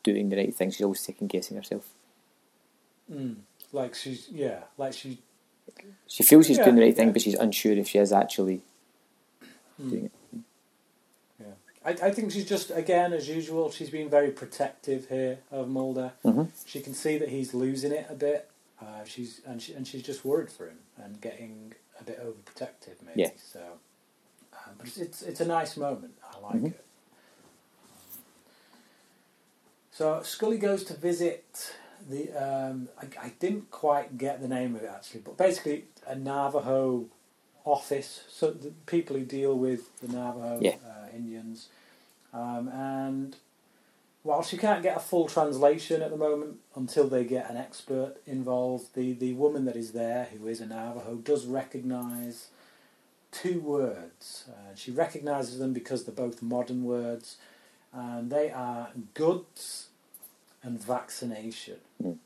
doing 0.04 0.30
the 0.30 0.38
right 0.38 0.54
thing. 0.54 0.70
She's 0.72 0.82
always 0.84 1.00
second 1.00 1.28
guessing 1.30 1.58
herself. 1.58 1.90
Mm. 3.12 3.38
Like 3.72 3.96
she's 3.96 4.30
yeah, 4.30 4.60
like 4.78 4.94
she 4.94 5.20
She 6.08 6.24
feels 6.24 6.46
she's 6.48 6.58
Yeah, 6.58 6.66
doing 6.66 6.76
the 6.76 6.82
right 6.84 6.96
thing, 6.96 7.12
but 7.12 7.22
she's 7.22 7.34
unsure 7.36 7.74
if 7.74 7.88
she 7.90 7.98
is 8.00 8.12
actually 8.14 8.62
Mm. 9.82 9.90
doing 9.90 10.06
it. 10.06 10.12
Yeah, 11.40 11.46
I, 11.84 11.90
I 12.10 12.12
think 12.12 12.32
she's 12.32 12.48
just 12.48 12.70
again 12.70 13.12
as 13.12 13.28
usual. 13.28 13.72
She's 13.72 13.90
been 13.90 14.08
very 14.08 14.30
protective 14.30 15.10
here 15.10 15.40
of 15.52 15.68
Mulder. 15.68 16.12
Mhm. 16.24 16.50
She 16.68 16.80
can 16.80 16.94
see 16.94 17.18
that 17.18 17.30
he's 17.30 17.56
losing 17.56 17.92
it 17.92 18.06
a 18.08 18.14
bit. 18.14 18.48
Uh, 18.84 19.06
she's 19.06 19.42
and 19.46 19.62
she, 19.62 19.74
and 19.74 19.88
she's 19.88 20.04
just 20.04 20.26
worried 20.26 20.52
for 20.52 20.68
him 20.68 20.80
and 21.02 21.22
getting 21.22 21.74
a 22.00 22.04
bit 22.04 22.20
overprotective 22.20 23.02
maybe. 23.06 23.22
Yeah. 23.22 23.30
So, 23.38 23.60
uh, 24.54 24.58
but 24.78 24.88
it's, 24.88 24.98
it's 24.98 25.22
it's 25.22 25.40
a 25.42 25.46
nice 25.46 25.78
moment. 25.78 26.14
I 26.34 26.40
like 26.40 26.62
Mhm. 26.62 26.68
it. 26.68 26.86
So 29.92 30.22
Scully 30.24 30.58
goes 30.58 30.84
to 30.86 30.94
visit 30.96 31.74
the. 32.10 32.32
Um, 32.32 32.90
I, 33.02 33.26
I 33.28 33.30
didn't 33.40 33.70
quite 33.72 34.18
get 34.18 34.42
the 34.42 34.48
name 34.48 34.76
of 34.76 34.84
it 34.84 34.92
actually, 34.94 35.22
but 35.22 35.38
basically 35.38 35.86
a 36.08 36.16
Navajo 36.16 37.06
office. 37.64 38.24
So 38.30 38.52
the 38.52 38.72
people 38.88 39.16
who 39.18 39.24
deal 39.24 39.58
with 39.58 40.00
the 40.02 40.08
Navajo 40.10 40.60
Yeah. 40.62 40.76
uh, 40.86 41.16
Indians, 41.16 41.70
um, 42.34 42.68
and 42.70 43.36
while 44.24 44.42
she 44.42 44.58
can't 44.58 44.82
get 44.82 44.96
a 44.96 45.02
full 45.02 45.28
translation 45.28 46.02
at 46.02 46.10
the 46.10 46.18
moment 46.18 46.56
until 46.76 47.08
they 47.08 47.26
get 47.26 47.50
an 47.50 47.58
expert 47.58 48.16
involved, 48.26 48.96
the 48.96 49.14
the 49.14 49.34
woman 49.34 49.66
that 49.66 49.76
is 49.76 49.92
there, 49.92 50.30
who 50.32 50.48
is 50.48 50.62
a 50.62 50.66
Navajo, 50.66 51.16
does 51.16 51.46
recognise 51.46 52.48
two 53.32 53.60
words. 53.60 54.46
Uh, 54.50 54.74
she 54.76 54.92
recognises 54.92 55.60
them 55.60 55.74
because 55.74 56.06
they're 56.06 56.16
both 56.16 56.42
modern 56.42 56.86
words, 56.86 57.38
and 57.92 58.32
they 58.32 58.50
are 58.50 58.90
goods 59.14 59.90
and 60.64 60.82
vaccination. 60.82 61.78
Mm. 62.02 62.18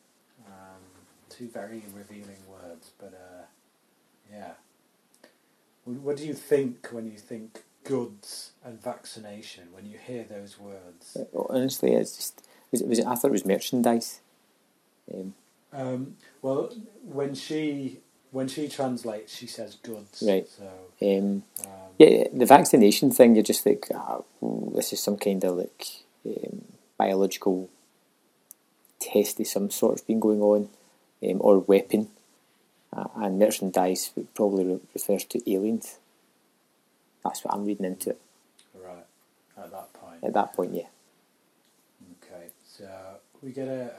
Um, 0.45 0.83
two 1.29 1.47
very 1.47 1.81
revealing 1.95 2.43
words, 2.47 2.91
but 2.99 3.13
uh, 3.13 3.45
yeah. 4.31 4.51
What 5.85 6.17
do 6.17 6.27
you 6.27 6.33
think 6.33 6.89
when 6.91 7.09
you 7.09 7.17
think 7.17 7.63
goods 7.87 8.51
and 8.63 8.81
vaccination? 8.81 9.63
When 9.71 9.85
you 9.85 9.97
hear 9.97 10.23
those 10.23 10.59
words? 10.59 11.17
Honestly, 11.33 11.93
it's 11.93 12.15
just 12.15 12.47
was 12.71 12.81
it, 12.81 12.87
was 12.87 12.99
it, 12.99 13.05
I 13.05 13.15
thought 13.15 13.29
it 13.29 13.31
was 13.31 13.45
merchandise. 13.45 14.19
Um, 15.13 15.33
Um, 15.73 16.15
well, 16.41 16.73
when 17.03 17.33
she 17.35 17.99
when 18.31 18.47
she 18.47 18.67
translates, 18.67 19.35
she 19.35 19.47
says 19.47 19.75
goods. 19.75 20.23
Right. 20.25 20.47
So 20.47 20.69
um, 21.01 21.43
um, 21.63 21.69
Yeah, 21.97 22.27
the 22.33 22.45
vaccination 22.45 23.11
thing, 23.11 23.35
you're 23.35 23.43
just 23.43 23.65
like, 23.65 23.87
ah, 23.93 24.21
ooh, 24.43 24.71
this 24.75 24.91
is 24.93 25.01
some 25.01 25.17
kind 25.17 25.43
of 25.43 25.57
like 25.57 25.85
um, 26.25 26.65
biological 26.97 27.69
test 28.99 29.39
of 29.39 29.47
some 29.47 29.69
sort's 29.69 30.01
been 30.01 30.19
going 30.19 30.41
on, 30.41 30.69
um, 31.23 31.37
or 31.39 31.59
weapon. 31.59 32.09
Uh, 32.95 33.07
and 33.15 33.37
merchandise 33.39 34.11
probably 34.33 34.65
re- 34.65 34.79
refers 34.93 35.23
to 35.25 35.51
aliens. 35.51 35.99
That's 37.23 37.43
what 37.43 37.53
I'm 37.53 37.65
reading 37.65 37.85
into 37.85 38.11
it. 38.11 38.21
right 38.73 39.05
at 39.57 39.71
that 39.71 39.93
point. 39.93 40.23
At 40.23 40.33
that 40.33 40.53
point, 40.53 40.73
yeah. 40.73 40.87
Okay, 42.23 42.47
so 42.65 42.87
we 43.41 43.51
get 43.51 43.67
a, 43.67 43.91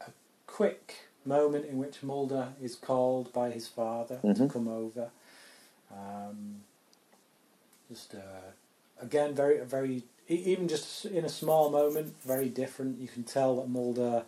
a, 0.00 0.04
a 0.06 0.10
quick 0.46 0.94
moment 1.24 1.66
in 1.66 1.78
which 1.78 2.02
Mulder 2.02 2.48
is 2.62 2.74
called 2.76 3.32
by 3.32 3.50
his 3.50 3.66
father 3.68 4.18
to 4.22 4.26
Mhm. 4.28 4.50
come 4.52 4.68
over. 4.68 5.10
Um, 5.90 6.62
just 7.90 8.14
uh, 8.14 8.52
again, 9.00 9.34
very 9.34 9.64
very 9.64 10.04
even 10.28 10.68
just 10.68 11.04
in 11.06 11.24
a 11.24 11.28
small 11.28 11.70
moment, 11.70 12.14
very 12.22 12.48
different. 12.48 13.00
You 13.00 13.08
can 13.08 13.24
tell 13.24 13.56
that 13.56 13.68
Mulder. 13.68 14.24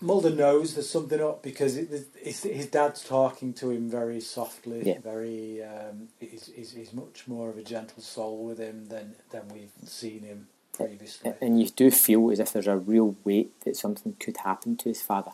Mulder 0.00 0.30
knows 0.30 0.74
there's 0.74 0.90
something 0.90 1.20
up 1.22 1.42
because 1.42 1.76
it, 1.76 1.88
his 2.22 2.66
dad's 2.66 3.02
talking 3.02 3.52
to 3.54 3.70
him 3.70 3.88
very 3.88 4.20
softly, 4.20 4.82
Yeah. 4.84 4.98
very. 5.00 5.62
Um, 5.62 6.08
he's, 6.20 6.50
he's, 6.54 6.72
he's 6.72 6.92
much 6.92 7.26
more 7.26 7.48
of 7.48 7.56
a 7.56 7.62
gentle 7.62 8.02
soul 8.02 8.44
with 8.44 8.58
him 8.58 8.86
than 8.88 9.14
than 9.30 9.48
we've 9.48 9.72
seen 9.84 10.20
him 10.20 10.48
previously. 10.72 11.32
And 11.40 11.60
you 11.60 11.68
do 11.70 11.90
feel 11.90 12.30
as 12.30 12.40
if 12.40 12.52
there's 12.52 12.66
a 12.66 12.76
real 12.76 13.16
weight 13.24 13.58
that 13.62 13.76
something 13.76 14.16
could 14.20 14.36
happen 14.38 14.76
to 14.76 14.88
his 14.90 15.00
father. 15.00 15.32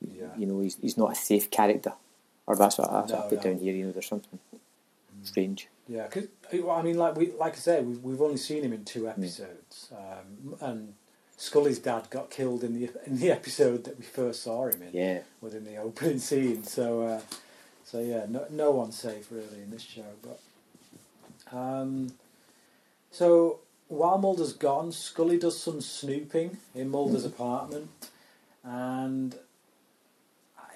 Yeah. 0.00 0.28
You 0.36 0.46
know, 0.46 0.60
he's, 0.60 0.76
he's 0.80 0.96
not 0.98 1.12
a 1.12 1.14
safe 1.14 1.50
character. 1.50 1.92
Or 2.46 2.56
that's 2.56 2.78
what, 2.78 2.90
that's 2.90 3.12
what 3.12 3.26
I 3.26 3.28
put 3.28 3.44
no. 3.44 3.50
down 3.50 3.58
here, 3.60 3.74
you 3.74 3.86
know, 3.86 3.92
there's 3.92 4.06
something 4.06 4.38
strange. 5.22 5.68
Yeah, 5.88 6.04
because 6.04 6.28
I 6.52 6.82
mean, 6.82 6.98
like 6.98 7.16
we, 7.16 7.32
like 7.32 7.54
I 7.54 7.56
say, 7.56 7.80
we've 7.80 8.02
we've 8.02 8.22
only 8.22 8.36
seen 8.36 8.62
him 8.62 8.72
in 8.72 8.84
two 8.84 9.08
episodes, 9.08 9.92
um, 9.92 10.54
and 10.60 10.94
Scully's 11.40 11.78
dad 11.78 12.10
got 12.10 12.28
killed 12.30 12.62
in 12.62 12.74
the 12.78 12.90
in 13.06 13.18
the 13.18 13.30
episode 13.38 13.84
that 13.84 13.98
we 13.98 14.04
first 14.04 14.42
saw 14.42 14.66
him 14.66 14.82
in, 14.82 14.90
Yeah. 14.92 15.20
within 15.40 15.64
the 15.64 15.76
opening 15.78 16.18
scene. 16.18 16.64
So, 16.64 17.02
uh, 17.02 17.20
so 17.82 18.00
yeah, 18.00 18.26
no, 18.28 18.44
no 18.50 18.70
one's 18.72 18.98
safe 18.98 19.28
really 19.32 19.62
in 19.62 19.70
this 19.70 19.82
show. 19.82 20.04
But 20.22 20.38
Um, 21.56 22.12
so 23.10 23.60
while 23.88 24.18
Mulder's 24.18 24.52
gone, 24.52 24.92
Scully 24.92 25.38
does 25.38 25.58
some 25.60 25.80
snooping 25.80 26.58
in 26.74 26.90
Mulder's 26.90 27.24
apartment, 27.24 27.88
and 28.62 29.34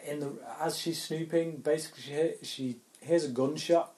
in 0.06 0.20
the 0.20 0.32
as 0.60 0.78
she's 0.78 1.02
snooping, 1.02 1.58
basically 1.58 2.02
she 2.02 2.32
she 2.42 2.76
hears 3.02 3.24
a 3.24 3.28
gunshot. 3.28 3.92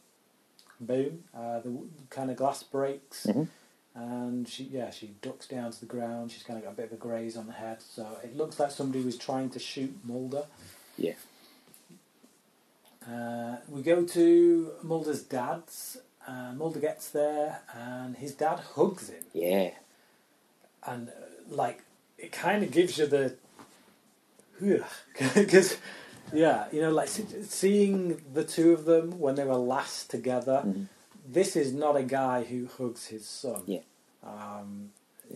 Boom! 0.80 1.22
Uh, 1.32 1.60
the 1.60 1.78
kind 2.10 2.28
of 2.30 2.36
glass 2.36 2.62
breaks, 2.64 3.24
Mhm. 3.26 3.46
And 3.96 4.46
she 4.48 4.64
yeah 4.64 4.90
she 4.90 5.06
ducks 5.22 5.48
down 5.48 5.72
to 5.72 5.80
the 5.80 5.86
ground. 5.86 6.30
She's 6.30 6.42
kind 6.44 6.58
of 6.58 6.64
got 6.64 6.72
a 6.74 6.76
bit 6.76 6.86
of 6.86 6.92
a 6.92 6.96
graze 6.96 7.36
on 7.36 7.46
the 7.46 7.52
head, 7.54 7.78
so 7.80 8.06
it 8.22 8.36
looks 8.36 8.60
like 8.60 8.70
somebody 8.70 9.02
was 9.04 9.16
trying 9.16 9.50
to 9.50 9.58
shoot 9.58 9.92
Mulder. 10.04 10.44
Yeah. 10.98 11.14
Uh, 13.10 13.56
we 13.68 13.82
go 13.82 14.04
to 14.04 14.70
Mulder's 14.82 15.22
dad's. 15.22 15.98
And 16.28 16.58
Mulder 16.58 16.80
gets 16.80 17.10
there, 17.10 17.60
and 17.72 18.16
his 18.16 18.34
dad 18.34 18.58
hugs 18.74 19.10
him, 19.10 19.22
Yeah. 19.32 19.70
and 20.84 21.08
uh, 21.08 21.12
like 21.48 21.82
it 22.18 22.32
kind 22.32 22.64
of 22.64 22.72
gives 22.72 22.98
you 22.98 23.06
the, 23.06 23.36
because 24.60 25.76
yeah, 26.32 26.66
you 26.72 26.80
know, 26.80 26.90
like 26.90 27.06
seeing 27.08 28.20
the 28.34 28.42
two 28.42 28.72
of 28.72 28.86
them 28.86 29.20
when 29.20 29.36
they 29.36 29.44
were 29.44 29.54
last 29.54 30.10
together. 30.10 30.64
Mhm. 30.66 30.86
This 31.28 31.56
is 31.56 31.72
not 31.72 31.96
a 31.96 32.02
guy 32.02 32.44
who 32.44 32.66
hugs 32.78 33.06
his 33.06 33.26
son. 33.26 33.62
Yeah. 33.66 33.80
Um, 34.24 34.90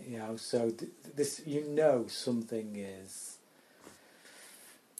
you 0.08 0.18
know, 0.18 0.36
so 0.36 0.70
th- 0.70 0.90
this 1.16 1.42
you 1.46 1.64
know 1.66 2.06
something 2.08 2.76
is 2.76 3.36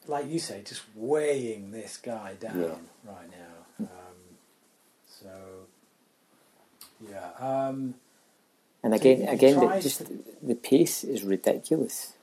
like 0.07 0.29
you 0.29 0.39
say, 0.39 0.63
just 0.65 0.83
weighing 0.95 1.71
this 1.71 1.97
guy 1.97 2.35
down 2.41 2.59
Yeah. 2.61 3.11
right 3.13 3.31
now. 3.31 3.87
Um, 3.87 4.17
so 5.07 5.67
yeah, 7.09 7.31
um, 7.39 7.95
And 8.83 8.95
again, 8.95 9.29
again, 9.29 9.61
the, 9.61 9.81
just 9.81 9.99
to- 10.07 10.25
the 10.43 10.55
pace 10.55 11.05
is 11.05 11.23
ridiculous. 11.23 12.15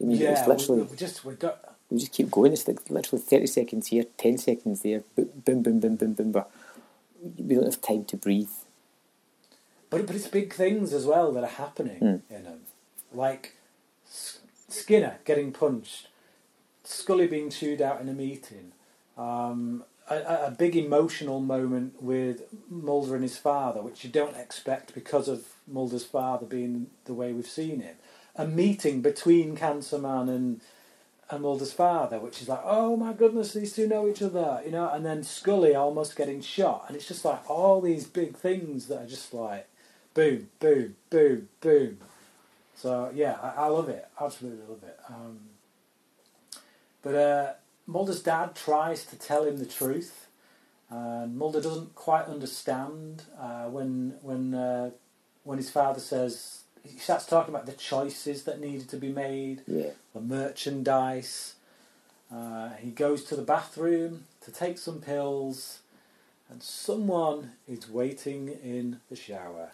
I 0.00 0.04
mean, 0.04 0.16
yeah. 0.18 0.32
it's 0.38 0.48
literally 0.48 0.82
we, 0.82 0.88
we 0.88 0.96
just 0.96 1.24
we 1.24 1.34
got 1.34 1.76
we 1.90 1.98
just 1.98 2.12
keep 2.12 2.30
going. 2.30 2.52
It's 2.52 2.66
like 2.68 2.88
literally 2.88 3.22
thirty 3.22 3.46
seconds 3.48 3.88
here, 3.88 4.04
ten 4.16 4.38
seconds 4.38 4.82
there, 4.82 5.02
bo- 5.16 5.24
boom, 5.44 5.62
boom, 5.62 5.80
boom, 5.80 5.96
boom, 5.96 6.12
boom. 6.14 6.44
We 7.22 7.54
don't 7.54 7.64
have 7.64 7.80
time 7.80 8.04
to 8.06 8.16
breathe. 8.16 8.50
But 9.90 10.06
but 10.06 10.14
it's 10.16 10.28
big 10.28 10.52
things 10.52 10.92
as 10.92 11.06
well 11.06 11.32
that 11.32 11.44
are 11.44 11.46
happening 11.46 12.00
Mm. 12.00 12.22
in 12.30 12.44
them, 12.44 12.60
like 13.12 13.54
Skinner 14.68 15.18
getting 15.24 15.52
punched, 15.52 16.08
Scully 16.84 17.26
being 17.26 17.50
chewed 17.50 17.80
out 17.82 18.00
in 18.00 18.08
a 18.08 18.12
meeting, 18.14 18.72
um, 19.16 19.84
a- 20.10 20.46
a 20.46 20.50
big 20.56 20.76
emotional 20.76 21.40
moment 21.40 22.02
with 22.02 22.42
Mulder 22.70 23.14
and 23.14 23.22
his 23.22 23.36
father, 23.38 23.82
which 23.82 24.04
you 24.04 24.10
don't 24.10 24.36
expect 24.36 24.94
because 24.94 25.28
of 25.28 25.54
Mulder's 25.66 26.04
father 26.04 26.46
being 26.46 26.90
the 27.04 27.14
way 27.14 27.32
we've 27.32 27.46
seen 27.48 27.80
him. 27.80 27.96
A 28.36 28.46
meeting 28.46 29.00
between 29.02 29.56
Cancer 29.56 29.98
Man 29.98 30.28
and 30.28 30.60
and 31.30 31.42
Mulder's 31.42 31.72
father, 31.72 32.18
which 32.18 32.40
is 32.40 32.48
like, 32.48 32.62
oh 32.64 32.96
my 32.96 33.12
goodness, 33.12 33.52
these 33.52 33.74
two 33.74 33.86
know 33.86 34.08
each 34.08 34.22
other, 34.22 34.62
you 34.64 34.70
know, 34.70 34.90
and 34.90 35.04
then 35.04 35.22
Scully 35.22 35.74
almost 35.74 36.16
getting 36.16 36.40
shot, 36.40 36.86
and 36.88 36.96
it's 36.96 37.08
just 37.08 37.24
like 37.24 37.48
all 37.50 37.80
these 37.80 38.06
big 38.06 38.36
things 38.36 38.86
that 38.86 39.02
are 39.02 39.06
just 39.06 39.34
like, 39.34 39.68
boom, 40.14 40.48
boom, 40.58 40.96
boom, 41.10 41.48
boom. 41.60 41.98
So 42.74 43.10
yeah, 43.14 43.36
I, 43.42 43.64
I 43.64 43.66
love 43.66 43.88
it, 43.88 44.06
absolutely 44.20 44.66
love 44.66 44.82
it. 44.82 44.98
Um, 45.08 45.40
but 47.02 47.14
uh, 47.14 47.52
Mulder's 47.86 48.22
dad 48.22 48.54
tries 48.54 49.04
to 49.06 49.16
tell 49.16 49.44
him 49.44 49.58
the 49.58 49.66
truth, 49.66 50.28
and 50.88 51.36
Mulder 51.36 51.60
doesn't 51.60 51.94
quite 51.94 52.26
understand 52.26 53.24
uh, 53.38 53.64
when 53.64 54.14
when 54.22 54.54
uh, 54.54 54.90
when 55.44 55.58
his 55.58 55.70
father 55.70 56.00
says 56.00 56.62
he 56.88 56.98
starts 56.98 57.26
talking 57.26 57.54
about 57.54 57.66
the 57.66 57.72
choices 57.72 58.44
that 58.44 58.60
needed 58.60 58.88
to 58.90 58.96
be 58.96 59.08
made 59.10 59.62
Yeah, 59.66 59.90
the 60.14 60.20
merchandise. 60.20 61.54
Uh, 62.32 62.70
he 62.78 62.90
goes 62.90 63.24
to 63.24 63.36
the 63.36 63.42
bathroom 63.42 64.24
to 64.42 64.50
take 64.52 64.78
some 64.78 65.00
pills, 65.00 65.78
and 66.50 66.62
someone 66.62 67.52
is 67.66 67.88
waiting 67.90 68.48
in 68.48 69.00
the 69.10 69.16
shower. 69.16 69.70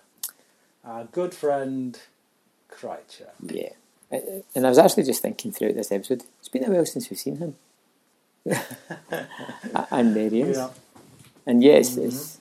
Our 0.85 1.05
good 1.05 1.35
friend, 1.35 1.99
Krycek. 2.71 3.31
yeah. 3.43 3.71
Uh, 4.13 4.43
And 4.55 4.67
I 4.67 4.69
was 4.69 4.79
actually 4.79 5.05
just 5.05 5.23
thinking 5.23 5.51
throughout 5.51 5.75
this 5.75 5.91
episode, 5.91 6.25
it's 6.39 6.49
been 6.49 6.65
a 6.65 6.71
while 6.71 6.87
since 6.87 7.09
we've 7.11 7.19
seen 7.19 7.37
him. 7.39 7.57
and 9.91 10.15
there 10.15 10.29
he 10.31 10.43
is. 10.43 10.57
Yeah. 10.59 10.71
And 11.47 11.63
yes, 11.63 11.97
Mhm. 11.97 12.07
it's 12.09 12.39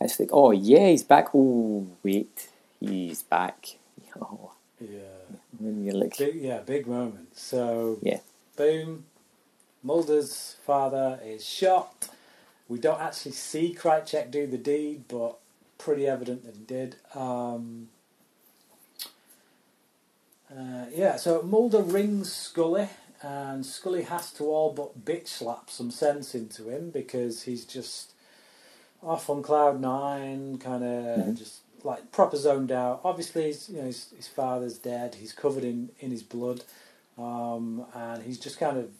it's 0.00 0.18
like, 0.18 0.30
oh 0.32 0.50
yeah, 0.50 0.88
he's 0.88 1.04
back. 1.04 1.28
Oh 1.34 1.86
wait, 2.02 2.48
he's 2.88 3.22
back. 3.22 3.78
Oh, 4.20 4.52
Yeah. 4.80 5.00
and 5.60 5.84
you're 5.84 5.94
like, 5.94 6.16
Big, 6.18 6.36
yeah, 6.36 6.60
big 6.60 6.86
moment. 6.86 7.36
So, 7.36 7.98
Yeah. 8.02 8.20
boom. 8.56 9.06
Mulder's 9.82 10.56
father 10.64 11.20
is 11.24 11.44
shot. 11.44 12.08
We 12.68 12.78
don't 12.78 13.00
actually 13.00 13.32
see 13.32 13.74
Krycek 13.78 14.30
do 14.30 14.46
the 14.46 14.58
deed, 14.58 15.04
but 15.08 15.38
pretty 15.78 16.06
evident 16.06 16.44
that 16.44 16.56
he 16.56 16.62
did. 16.64 16.96
Um, 17.14 17.88
uh, 20.50 20.86
yeah, 20.94 21.16
so 21.16 21.42
Mulder 21.42 21.82
rings 21.82 22.32
Scully, 22.32 22.88
and 23.22 23.66
Scully 23.66 24.02
has 24.04 24.32
to 24.34 24.44
all 24.44 24.72
but 24.72 25.04
bitch 25.04 25.28
slap 25.28 25.70
some 25.70 25.90
sense 25.90 26.34
into 26.34 26.68
him 26.68 26.90
because 26.90 27.42
he's 27.44 27.64
just 27.64 28.12
off 29.02 29.30
on 29.30 29.42
cloud 29.42 29.80
nine, 29.80 30.58
kind 30.58 30.84
of 30.84 31.34
Mhm. 31.34 31.36
just 31.36 31.61
like 31.84 32.12
proper 32.12 32.36
zoned 32.36 32.72
out. 32.72 33.00
Obviously, 33.04 33.44
his, 33.44 33.68
you 33.68 33.78
know, 33.78 33.84
his, 33.84 34.12
his 34.16 34.28
father's 34.28 34.78
dead. 34.78 35.16
He's 35.16 35.32
covered 35.32 35.64
in, 35.64 35.90
in 36.00 36.10
his 36.10 36.22
blood, 36.22 36.62
um, 37.18 37.84
and 37.94 38.22
he's 38.22 38.38
just 38.38 38.58
kind 38.58 38.78
of 38.78 38.90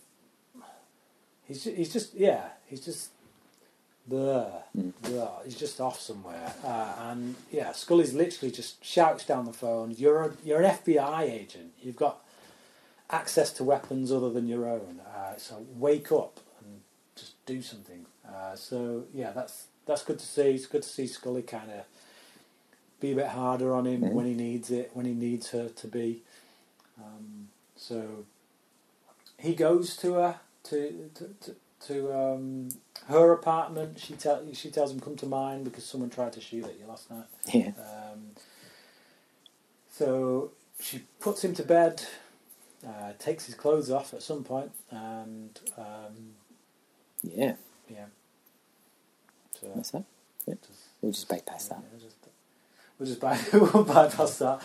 he's 1.46 1.64
ju- 1.64 1.74
he's 1.74 1.92
just 1.92 2.14
yeah 2.14 2.48
he's 2.66 2.84
just 2.84 3.10
there. 4.06 4.64
Mm. 4.76 4.92
He's 5.44 5.56
just 5.56 5.80
off 5.80 6.00
somewhere, 6.00 6.54
uh, 6.64 6.92
and 7.10 7.36
yeah, 7.50 7.72
Scully's 7.72 8.14
literally 8.14 8.50
just 8.50 8.84
shouts 8.84 9.24
down 9.24 9.44
the 9.44 9.52
phone. 9.52 9.94
You're 9.96 10.24
a, 10.24 10.32
you're 10.44 10.62
an 10.62 10.74
FBI 10.76 11.22
agent. 11.22 11.72
You've 11.82 11.96
got 11.96 12.18
access 13.10 13.52
to 13.52 13.64
weapons 13.64 14.10
other 14.10 14.30
than 14.30 14.48
your 14.48 14.68
own. 14.68 15.00
Uh, 15.06 15.36
so 15.36 15.64
wake 15.76 16.10
up 16.10 16.40
and 16.60 16.80
just 17.14 17.44
do 17.46 17.62
something. 17.62 18.06
Uh, 18.26 18.56
so 18.56 19.04
yeah, 19.14 19.30
that's 19.32 19.66
that's 19.86 20.02
good 20.02 20.18
to 20.18 20.26
see. 20.26 20.50
It's 20.50 20.66
good 20.66 20.82
to 20.82 20.88
see 20.88 21.06
Scully 21.06 21.42
kind 21.42 21.70
of 21.70 21.84
be 23.02 23.12
a 23.12 23.16
bit 23.16 23.26
harder 23.28 23.74
on 23.74 23.86
him 23.86 24.00
Mhm. 24.02 24.12
when 24.12 24.24
he 24.26 24.34
needs 24.34 24.70
it, 24.70 24.90
when 24.94 25.04
he 25.04 25.12
needs 25.12 25.50
her 25.50 25.68
to 25.68 25.88
be. 25.88 26.22
Um, 26.98 27.48
so 27.76 28.24
he 29.38 29.54
goes 29.54 29.96
to 29.98 30.14
her 30.14 30.40
to 30.64 31.10
to 31.14 31.34
to, 31.40 31.56
to 31.88 32.12
um, 32.16 32.68
her 33.08 33.32
apartment. 33.32 33.98
She 33.98 34.14
tell 34.14 34.40
she 34.54 34.70
tells 34.70 34.92
him 34.92 35.00
come 35.00 35.16
to 35.16 35.26
mine 35.26 35.64
because 35.64 35.84
someone 35.84 36.10
tried 36.10 36.32
to 36.34 36.40
shoot 36.40 36.64
at 36.64 36.78
you 36.78 36.86
last 36.86 37.10
night. 37.10 37.26
yeah, 37.52 37.72
Um, 37.76 38.30
so 39.90 40.52
she 40.80 41.02
puts 41.20 41.42
him 41.44 41.54
to 41.54 41.64
bed, 41.64 42.04
uh, 42.86 43.12
takes 43.18 43.46
his 43.46 43.54
clothes 43.56 43.90
off 43.90 44.14
at 44.14 44.22
some 44.22 44.44
point, 44.44 44.70
and 44.90 45.58
um, 45.76 46.34
yeah, 47.22 47.56
yeah. 47.88 48.06
So 49.60 49.72
that's 49.74 49.92
it. 49.94 50.04
just, 50.46 50.78
We'll 51.00 51.12
just 51.12 51.28
bypass 51.28 51.66
that. 51.68 51.82
yeah, 51.92 51.98
just- 52.00 52.16
we'll 53.06 53.06
just 53.06 53.20
by, 53.20 53.38
we'll 53.52 53.84
bypass 53.84 54.38
that. 54.38 54.60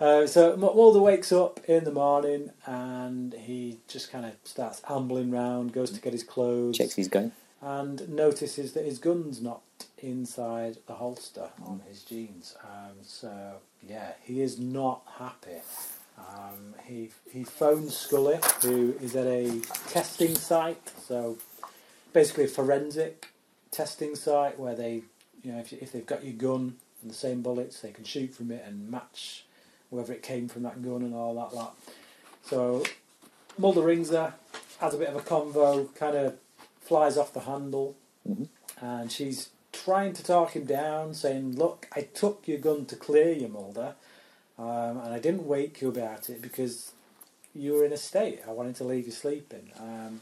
Uh, 0.00 0.26
so 0.26 0.56
Mulder 0.56 1.00
wakes 1.00 1.30
up 1.32 1.60
in 1.68 1.84
the 1.84 1.92
morning 1.92 2.50
and 2.66 3.34
he 3.34 3.78
just 3.88 4.10
kind 4.10 4.24
of 4.24 4.32
starts 4.44 4.80
ambling 4.88 5.30
round, 5.30 5.72
goes 5.72 5.90
to 5.90 6.00
get 6.00 6.12
his 6.12 6.24
clothes, 6.24 6.78
Checks 6.78 6.94
his 6.94 7.08
gun. 7.08 7.32
and 7.60 8.08
notices 8.08 8.72
that 8.72 8.84
his 8.84 8.98
gun's 8.98 9.40
not 9.42 9.60
inside 9.98 10.78
the 10.86 10.94
holster 10.94 11.50
on 11.64 11.80
his 11.88 12.02
jeans. 12.02 12.56
Um, 12.64 12.96
so 13.02 13.54
yeah, 13.86 14.12
he 14.22 14.40
is 14.42 14.58
not 14.58 15.02
happy. 15.18 15.60
Um, 16.18 16.74
he 16.86 17.10
he 17.32 17.44
phones 17.44 17.96
Scully, 17.96 18.38
who 18.62 18.94
is 19.00 19.16
at 19.16 19.26
a 19.26 19.60
testing 19.88 20.34
site. 20.34 20.90
So 21.06 21.38
basically, 22.12 22.44
a 22.44 22.48
forensic 22.48 23.28
testing 23.70 24.14
site 24.14 24.58
where 24.58 24.74
they, 24.74 25.02
you 25.42 25.52
know, 25.52 25.58
if, 25.58 25.72
you- 25.72 25.78
if 25.80 25.92
they've 25.92 26.06
got 26.06 26.22
your 26.24 26.34
gun 26.34 26.76
and 27.02 27.10
the 27.10 27.14
same 27.14 27.42
bullets, 27.42 27.80
they 27.80 27.90
can 27.90 28.04
shoot 28.04 28.34
from 28.34 28.50
it 28.50 28.64
and 28.66 28.90
match 28.90 29.44
whether 29.90 30.12
it 30.12 30.22
came 30.22 30.48
from 30.48 30.62
that 30.62 30.82
gun 30.82 31.02
and 31.02 31.14
all 31.14 31.34
that 31.34 31.54
lot. 31.54 31.76
So 32.44 32.82
Mulder 33.58 33.82
rings 33.82 34.10
her, 34.10 34.34
has 34.78 34.94
a 34.94 34.98
bit 34.98 35.08
of 35.08 35.16
a 35.16 35.20
convo, 35.20 35.94
kind 35.94 36.16
of 36.16 36.36
flies 36.80 37.16
off 37.18 37.32
the 37.34 37.40
handle, 37.40 37.94
Mhm. 38.28 38.48
and 38.80 39.12
she's 39.12 39.50
trying 39.72 40.12
to 40.14 40.22
talk 40.22 40.56
him 40.56 40.64
down, 40.64 41.14
saying, 41.14 41.56
"Look, 41.56 41.88
I 41.92 42.02
took 42.02 42.48
your 42.48 42.58
gun 42.58 42.86
to 42.86 42.96
clear 42.96 43.32
you, 43.32 43.48
Mulder, 43.48 43.94
um, 44.58 44.98
and 44.98 45.12
I 45.12 45.18
didn't 45.18 45.46
wake 45.46 45.80
you 45.82 45.88
about 45.88 46.30
it 46.30 46.40
because 46.42 46.92
you 47.54 47.74
were 47.74 47.84
in 47.84 47.92
a 47.92 47.96
state. 47.98 48.40
I 48.46 48.52
wanted 48.52 48.76
to 48.76 48.84
leave 48.84 49.06
you 49.06 49.12
sleeping." 49.12 49.72
Um, 49.78 50.20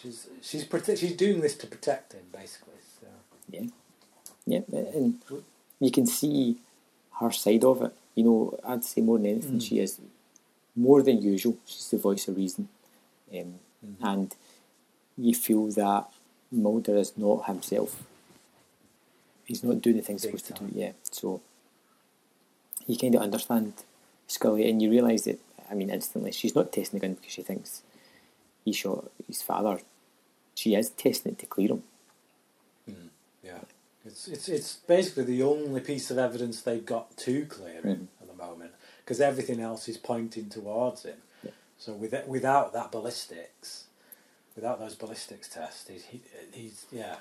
she's 0.00 0.26
she's 0.42 0.64
prote- 0.64 0.96
she's 0.98 1.16
doing 1.16 1.40
this 1.40 1.56
to 1.58 1.66
protect 1.66 2.12
him, 2.14 2.26
basically. 2.32 2.74
So 3.00 3.06
Yeah. 3.50 3.66
Yeah, 4.46 4.62
and 4.70 5.22
you 5.80 5.90
can 5.90 6.06
see 6.06 6.56
her 7.20 7.30
side 7.30 7.64
of 7.64 7.82
it. 7.82 7.92
You 8.14 8.24
know, 8.24 8.58
I'd 8.66 8.84
say 8.84 9.00
more 9.00 9.18
than 9.18 9.26
anything, 9.26 9.58
mm. 9.58 9.68
she 9.68 9.78
is 9.78 10.00
more 10.74 11.02
than 11.02 11.22
usual. 11.22 11.56
She's 11.66 11.90
the 11.90 11.98
voice 11.98 12.26
of 12.28 12.36
reason, 12.36 12.68
um, 13.32 13.54
mm-hmm. 13.84 14.04
and 14.04 14.34
you 15.16 15.34
feel 15.34 15.68
that 15.68 16.06
Mulder 16.50 16.96
is 16.96 17.16
not 17.16 17.46
himself. 17.46 18.02
He's 19.44 19.64
not 19.64 19.80
doing 19.80 19.96
the 19.96 20.02
things 20.02 20.22
he's 20.22 20.30
supposed 20.30 20.48
time. 20.48 20.68
to 20.68 20.74
do. 20.74 20.80
Yeah, 20.80 20.92
so 21.02 21.40
you 22.86 22.96
kind 22.96 23.14
of 23.14 23.22
understand 23.22 23.72
Scully, 24.26 24.68
and 24.68 24.82
you 24.82 24.90
realise 24.90 25.22
that. 25.22 25.38
I 25.70 25.74
mean, 25.74 25.90
instantly, 25.90 26.32
she's 26.32 26.54
not 26.54 26.72
testing 26.72 26.98
the 26.98 27.06
gun 27.06 27.14
because 27.14 27.32
she 27.32 27.42
thinks 27.42 27.82
he 28.64 28.72
shot 28.72 29.10
his 29.26 29.42
father. 29.42 29.80
She 30.54 30.74
is 30.74 30.88
testing 30.90 31.32
it 31.32 31.38
to 31.40 31.46
clear 31.46 31.68
him. 31.68 31.82
Mm, 32.90 33.08
yeah, 33.44 33.58
it's 34.08 34.28
it's 34.28 34.48
it's 34.48 34.76
basically 34.86 35.24
the 35.24 35.42
only 35.42 35.80
piece 35.80 36.10
of 36.10 36.18
evidence 36.18 36.60
they've 36.62 36.84
got 36.84 37.16
to 37.18 37.46
clear 37.46 37.80
him 37.82 38.08
Mhm. 38.20 38.22
at 38.22 38.28
the 38.28 38.34
moment 38.46 38.72
because 39.04 39.20
everything 39.20 39.60
else 39.60 39.88
is 39.88 39.96
pointing 39.96 40.48
towards 40.48 41.02
him. 41.04 41.18
Yeah. 41.42 41.50
So 41.78 41.92
with 41.92 42.14
without 42.26 42.72
that 42.72 42.90
ballistics, 42.92 43.84
without 44.56 44.78
those 44.78 44.94
ballistics 44.94 45.48
tests, 45.48 45.88
he's 45.88 46.04
he, 46.06 46.20
he's 46.52 46.86
yeah, 46.90 47.16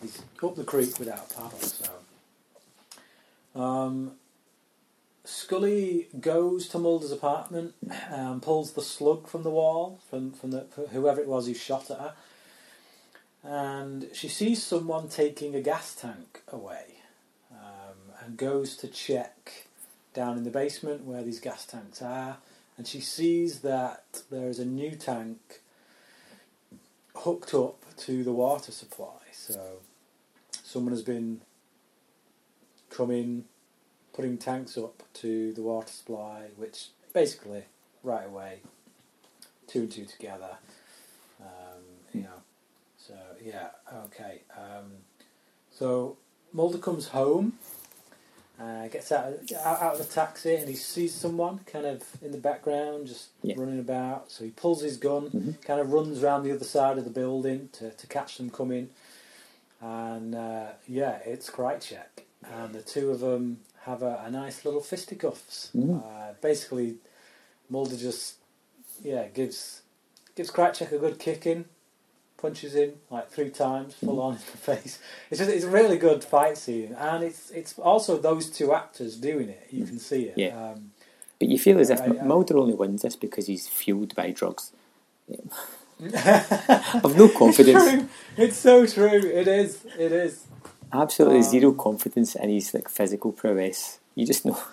he's 0.00 0.20
up 0.42 0.54
the 0.56 0.64
creek 0.64 0.98
without 0.98 1.30
a 1.30 1.34
paddle. 1.34 1.58
So. 1.60 1.90
Um, 3.54 4.12
Scully 5.26 6.08
goes 6.20 6.68
to 6.68 6.78
Mulder's 6.78 7.12
apartment 7.12 7.74
and 8.10 8.42
pulls 8.42 8.72
the 8.72 8.82
slug 8.82 9.26
from 9.26 9.42
the 9.42 9.50
wall 9.50 9.98
from 10.10 10.32
from 10.32 10.50
the 10.50 10.66
whoever 10.92 11.20
it 11.20 11.26
was 11.28 11.46
who 11.46 11.54
shot 11.54 11.90
at 11.90 11.98
her 11.98 12.14
and 13.44 14.08
she 14.14 14.28
sees 14.28 14.62
someone 14.62 15.08
taking 15.08 15.54
a 15.54 15.60
gas 15.60 15.94
tank 15.94 16.42
away 16.48 16.96
um, 17.52 18.14
and 18.24 18.38
goes 18.38 18.74
to 18.78 18.88
check 18.88 19.66
down 20.14 20.38
in 20.38 20.44
the 20.44 20.50
basement 20.50 21.04
where 21.04 21.22
these 21.22 21.40
gas 21.40 21.66
tanks 21.66 22.00
are. 22.00 22.38
And 22.78 22.86
she 22.86 23.00
sees 23.00 23.60
that 23.60 24.22
there 24.30 24.48
is 24.48 24.58
a 24.58 24.64
new 24.64 24.96
tank 24.96 25.60
hooked 27.14 27.52
up 27.52 27.84
to 27.98 28.24
the 28.24 28.32
water 28.32 28.72
supply. 28.72 29.20
So 29.32 29.80
someone 30.50 30.92
has 30.92 31.02
been 31.02 31.42
coming 32.88 33.44
putting 34.14 34.38
tanks 34.38 34.78
up 34.78 35.02
to 35.12 35.52
the 35.52 35.60
water 35.60 35.90
supply 35.90 36.44
which 36.56 36.90
basically 37.12 37.64
right 38.04 38.26
away 38.26 38.60
two 39.66 39.80
and 39.80 39.90
two 39.90 40.04
together 40.04 40.56
so 43.06 43.14
yeah, 43.44 43.68
okay. 44.06 44.42
Um, 44.56 44.92
so 45.70 46.16
Mulder 46.52 46.78
comes 46.78 47.08
home, 47.08 47.54
uh, 48.60 48.88
gets 48.88 49.10
out 49.12 49.26
of, 49.32 49.52
out 49.64 49.82
out 49.82 49.92
of 49.94 49.98
the 50.06 50.12
taxi, 50.12 50.54
and 50.54 50.68
he 50.68 50.76
sees 50.76 51.12
someone 51.14 51.60
kind 51.66 51.86
of 51.86 52.02
in 52.22 52.30
the 52.32 52.38
background, 52.38 53.06
just 53.08 53.28
Yeah. 53.42 53.56
running 53.58 53.80
about. 53.80 54.30
So 54.30 54.44
he 54.44 54.50
pulls 54.50 54.82
his 54.82 54.96
gun, 54.96 55.30
Mhm. 55.30 55.60
kind 55.62 55.80
of 55.80 55.92
runs 55.92 56.22
around 56.22 56.44
the 56.44 56.52
other 56.52 56.64
side 56.64 56.98
of 56.98 57.04
the 57.04 57.10
building 57.10 57.68
to, 57.72 57.90
to 57.90 58.06
catch 58.06 58.36
them 58.38 58.50
coming. 58.50 58.90
And 59.80 60.34
uh, 60.34 60.72
yeah, 60.86 61.18
it's 61.26 61.50
Krycek, 61.50 62.24
and 62.42 62.74
the 62.74 62.82
two 62.82 63.10
of 63.10 63.20
them 63.20 63.60
have 63.82 64.02
a, 64.02 64.22
a 64.24 64.30
nice 64.30 64.64
little 64.64 64.80
fisticuffs. 64.80 65.70
Mhm. 65.74 66.02
Uh, 66.02 66.32
basically, 66.40 66.96
Mulder 67.68 67.96
just 67.96 68.36
yeah 69.02 69.26
gives 69.28 69.82
gives 70.36 70.50
Krycek 70.50 70.92
a 70.92 70.98
good 70.98 71.18
kicking, 71.18 71.64
punches 72.36 72.74
him 72.74 72.92
like 73.10 73.30
three 73.30 73.50
times 73.50 73.94
full 73.94 74.20
on 74.20 74.32
in 74.34 74.38
the 74.38 74.58
face. 74.76 74.98
It's 75.30 75.38
just 75.38 75.50
it's 75.50 75.64
a 75.64 75.70
really 75.70 75.96
good 75.98 76.22
fight 76.24 76.58
scene, 76.58 76.94
and 76.98 77.24
it's 77.24 77.50
it's 77.50 77.78
also 77.78 78.18
those 78.18 78.50
two 78.50 78.72
actors 78.74 79.16
doing 79.16 79.48
it. 79.48 79.66
You 79.70 79.84
can 79.86 79.98
see 79.98 80.24
it. 80.24 80.34
Yeah. 80.38 80.72
Um, 80.72 80.90
But 81.38 81.48
you 81.48 81.58
feel 81.58 81.78
as 81.80 81.90
if 81.90 82.00
I- 82.00 82.04
I- 82.20 82.24
Mulder 82.24 82.56
only 82.58 82.74
wins 82.74 83.02
this 83.02 83.16
because 83.16 83.46
he's 83.46 83.66
fueled 83.68 84.14
by 84.14 84.30
drugs. 84.30 84.72
I've 86.02 87.16
no 87.16 87.28
confidence, 87.28 87.84
It's. 87.86 88.04
It's 88.36 88.56
so 88.58 88.84
true. 88.86 89.20
It 89.40 89.48
is. 89.48 89.84
It 89.98 90.12
is. 90.12 90.44
absolutely 90.92 91.38
Um, 91.38 91.42
zero 91.44 91.72
confidence 91.72 92.34
in 92.34 92.50
his 92.50 92.74
like 92.74 92.88
physical 92.88 93.32
prowess. 93.32 93.98
You 94.14 94.26
just 94.26 94.44
know. 94.44 94.58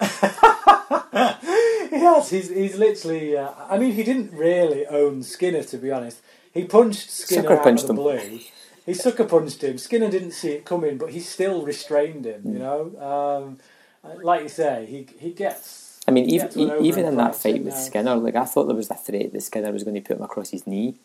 Yes, 1.92 2.30
he's 2.30 2.50
he's 2.50 2.78
literally. 2.78 3.38
Uh, 3.38 3.52
I 3.70 3.78
mean, 3.78 3.92
he 3.94 4.04
didn't 4.04 4.32
really 4.34 4.86
own 4.88 5.24
Skinner 5.24 5.64
to 5.64 5.78
be 5.78 5.92
honest. 5.92 6.20
He 6.54 6.66
punched 6.66 7.10
Skinner 7.10 7.44
Sucker 7.44 7.58
out 7.58 7.64
punched 7.64 7.84
of 7.84 7.88
the 7.88 7.94
him. 7.94 8.30
blue. 8.30 8.40
He 8.86 8.94
sucker 8.94 9.26
punched 9.26 9.64
him. 9.64 9.78
Skinner 9.78 10.10
didn't 10.10 10.32
see 10.32 10.50
it 10.54 10.66
coming, 10.66 10.98
but 10.98 11.12
he 11.12 11.20
still 11.20 11.64
restrained 11.64 12.26
him. 12.26 12.42
You 12.46 12.60
know, 12.60 13.58
um, 14.04 14.14
like 14.24 14.44
you 14.44 14.50
say, 14.50 14.86
he 14.88 15.08
he 15.18 15.32
gets. 15.32 16.00
I 16.08 16.12
mean, 16.12 16.30
even 16.30 16.84
even 16.84 17.06
in 17.06 17.16
that 17.18 17.36
fight 17.36 17.64
with 17.64 17.74
now. 17.74 17.80
Skinner, 17.80 18.16
like 18.16 18.36
I 18.36 18.46
thought 18.46 18.66
there 18.66 18.76
was 18.76 18.90
a 18.90 18.96
threat 18.96 19.32
that 19.34 19.42
Skinner 19.42 19.72
was 19.72 19.84
going 19.84 19.96
to 19.96 20.02
put 20.02 20.18
him 20.18 20.24
across 20.24 20.50
his 20.50 20.66
knee. 20.68 20.96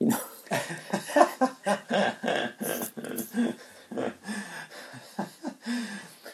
You 0.00 0.08
know, 0.08 0.20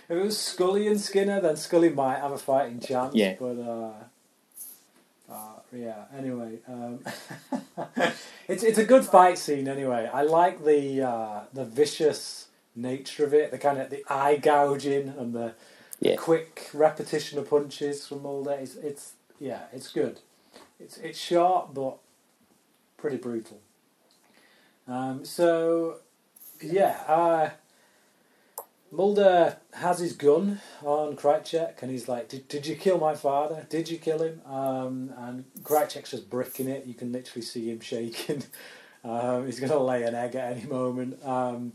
If 0.07 0.11
it 0.11 0.23
was 0.23 0.39
Scully 0.39 0.87
and 0.87 1.01
Skinner, 1.01 1.41
then 1.41 1.57
Scully 1.57 1.89
might 1.89 2.19
have 2.19 2.33
a 2.33 2.39
fighting 2.39 2.79
chance. 2.79 3.15
Yeah. 3.15 3.37
But 3.41 3.59
uh, 3.59 3.93
yeah. 5.75 6.05
Anyway, 6.17 6.59
um, 6.69 7.01
it's 8.49 8.63
it's 8.63 8.79
a 8.79 8.85
good 8.85 9.05
fight 9.05 9.39
scene. 9.39 9.69
Anyway, 9.69 10.09
I 10.13 10.23
like 10.23 10.65
the 10.65 11.03
uh, 11.03 11.41
the 11.53 11.65
vicious 11.65 12.49
nature 12.77 13.25
of 13.25 13.35
it, 13.35 13.51
the 13.51 13.59
kind 13.59 13.81
of 13.81 13.91
the 13.91 14.05
eye 14.09 14.37
gouging 14.37 15.09
and 15.19 15.33
the 15.35 15.55
Yeah. 16.01 16.17
quick 16.17 16.71
repetition 16.75 17.39
of 17.39 17.49
punches 17.49 18.07
from 18.07 18.23
Mulder. 18.23 18.53
It's, 18.61 18.77
it's 18.77 19.13
yeah, 19.41 19.63
it's 19.73 19.93
good. 19.93 20.21
It's 20.81 20.99
it's 20.99 21.19
short 21.19 21.73
but 21.75 21.99
pretty 22.97 23.17
brutal. 23.17 23.61
Um, 24.89 25.25
so 25.25 25.99
yeah, 26.61 27.03
uh, 27.09 27.51
Mulder 28.91 29.57
has 29.73 29.99
his 29.99 30.13
gun 30.13 30.61
on 30.85 31.17
Krycek, 31.17 31.83
and 31.83 31.91
he's 31.91 32.09
like, 32.09 32.29
"Did, 32.29 32.47
did 32.49 32.67
you 32.67 32.77
kill 32.77 32.99
my 32.99 33.15
father? 33.15 33.67
Did 33.69 33.89
you 33.89 33.99
kill 33.99 34.23
him?" 34.23 34.41
Um, 34.47 35.13
and 35.19 35.45
Krycek's 35.63 36.13
just 36.13 36.31
bricking 36.31 36.69
it. 36.69 36.87
You 36.87 36.95
can 36.95 37.13
literally 37.13 37.43
see 37.45 37.71
him 37.71 37.81
shaking. 37.81 38.43
Um, 39.07 39.45
he's 39.45 39.61
going 39.61 39.71
to 39.71 39.79
lay 39.79 40.03
an 40.05 40.15
egg 40.15 40.35
at 40.35 40.57
any 40.57 40.65
moment. 40.65 41.23
Um, 41.23 41.75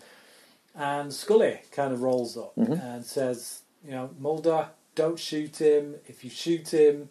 and 0.73 1.13
Scully 1.13 1.59
kind 1.71 1.93
of 1.93 2.01
rolls 2.01 2.35
up 2.35 2.55
Mhm. 2.55 2.83
and 2.83 3.05
says, 3.05 3.61
"You 3.85 3.91
know, 3.91 4.09
Mulder, 4.17 4.69
don't 4.95 5.19
shoot 5.19 5.61
him. 5.61 5.97
If 6.07 6.23
you 6.23 6.31
shoot 6.31 6.73
him 6.73 7.09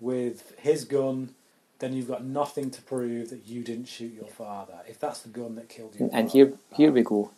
with 0.00 0.58
his 0.58 0.84
gun." 0.84 1.36
Then 1.78 1.92
you've 1.92 2.08
got 2.08 2.24
nothing 2.24 2.72
to 2.72 2.82
prove 2.82 3.30
that 3.30 3.46
you 3.46 3.62
didn't 3.62 3.86
shoot 3.86 4.12
your 4.14 4.26
father. 4.26 4.80
If 4.88 4.98
that's 4.98 5.20
the 5.20 5.28
gun 5.28 5.54
that 5.54 5.68
killed 5.68 5.94
your 5.94 6.08
and 6.12 6.28
father, 6.28 6.38
here 6.38 6.52
here 6.72 6.90
we 6.90 7.02
go. 7.02 7.30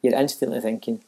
You're 0.00 0.14
instantly 0.14 0.60
thinking, 0.62 1.02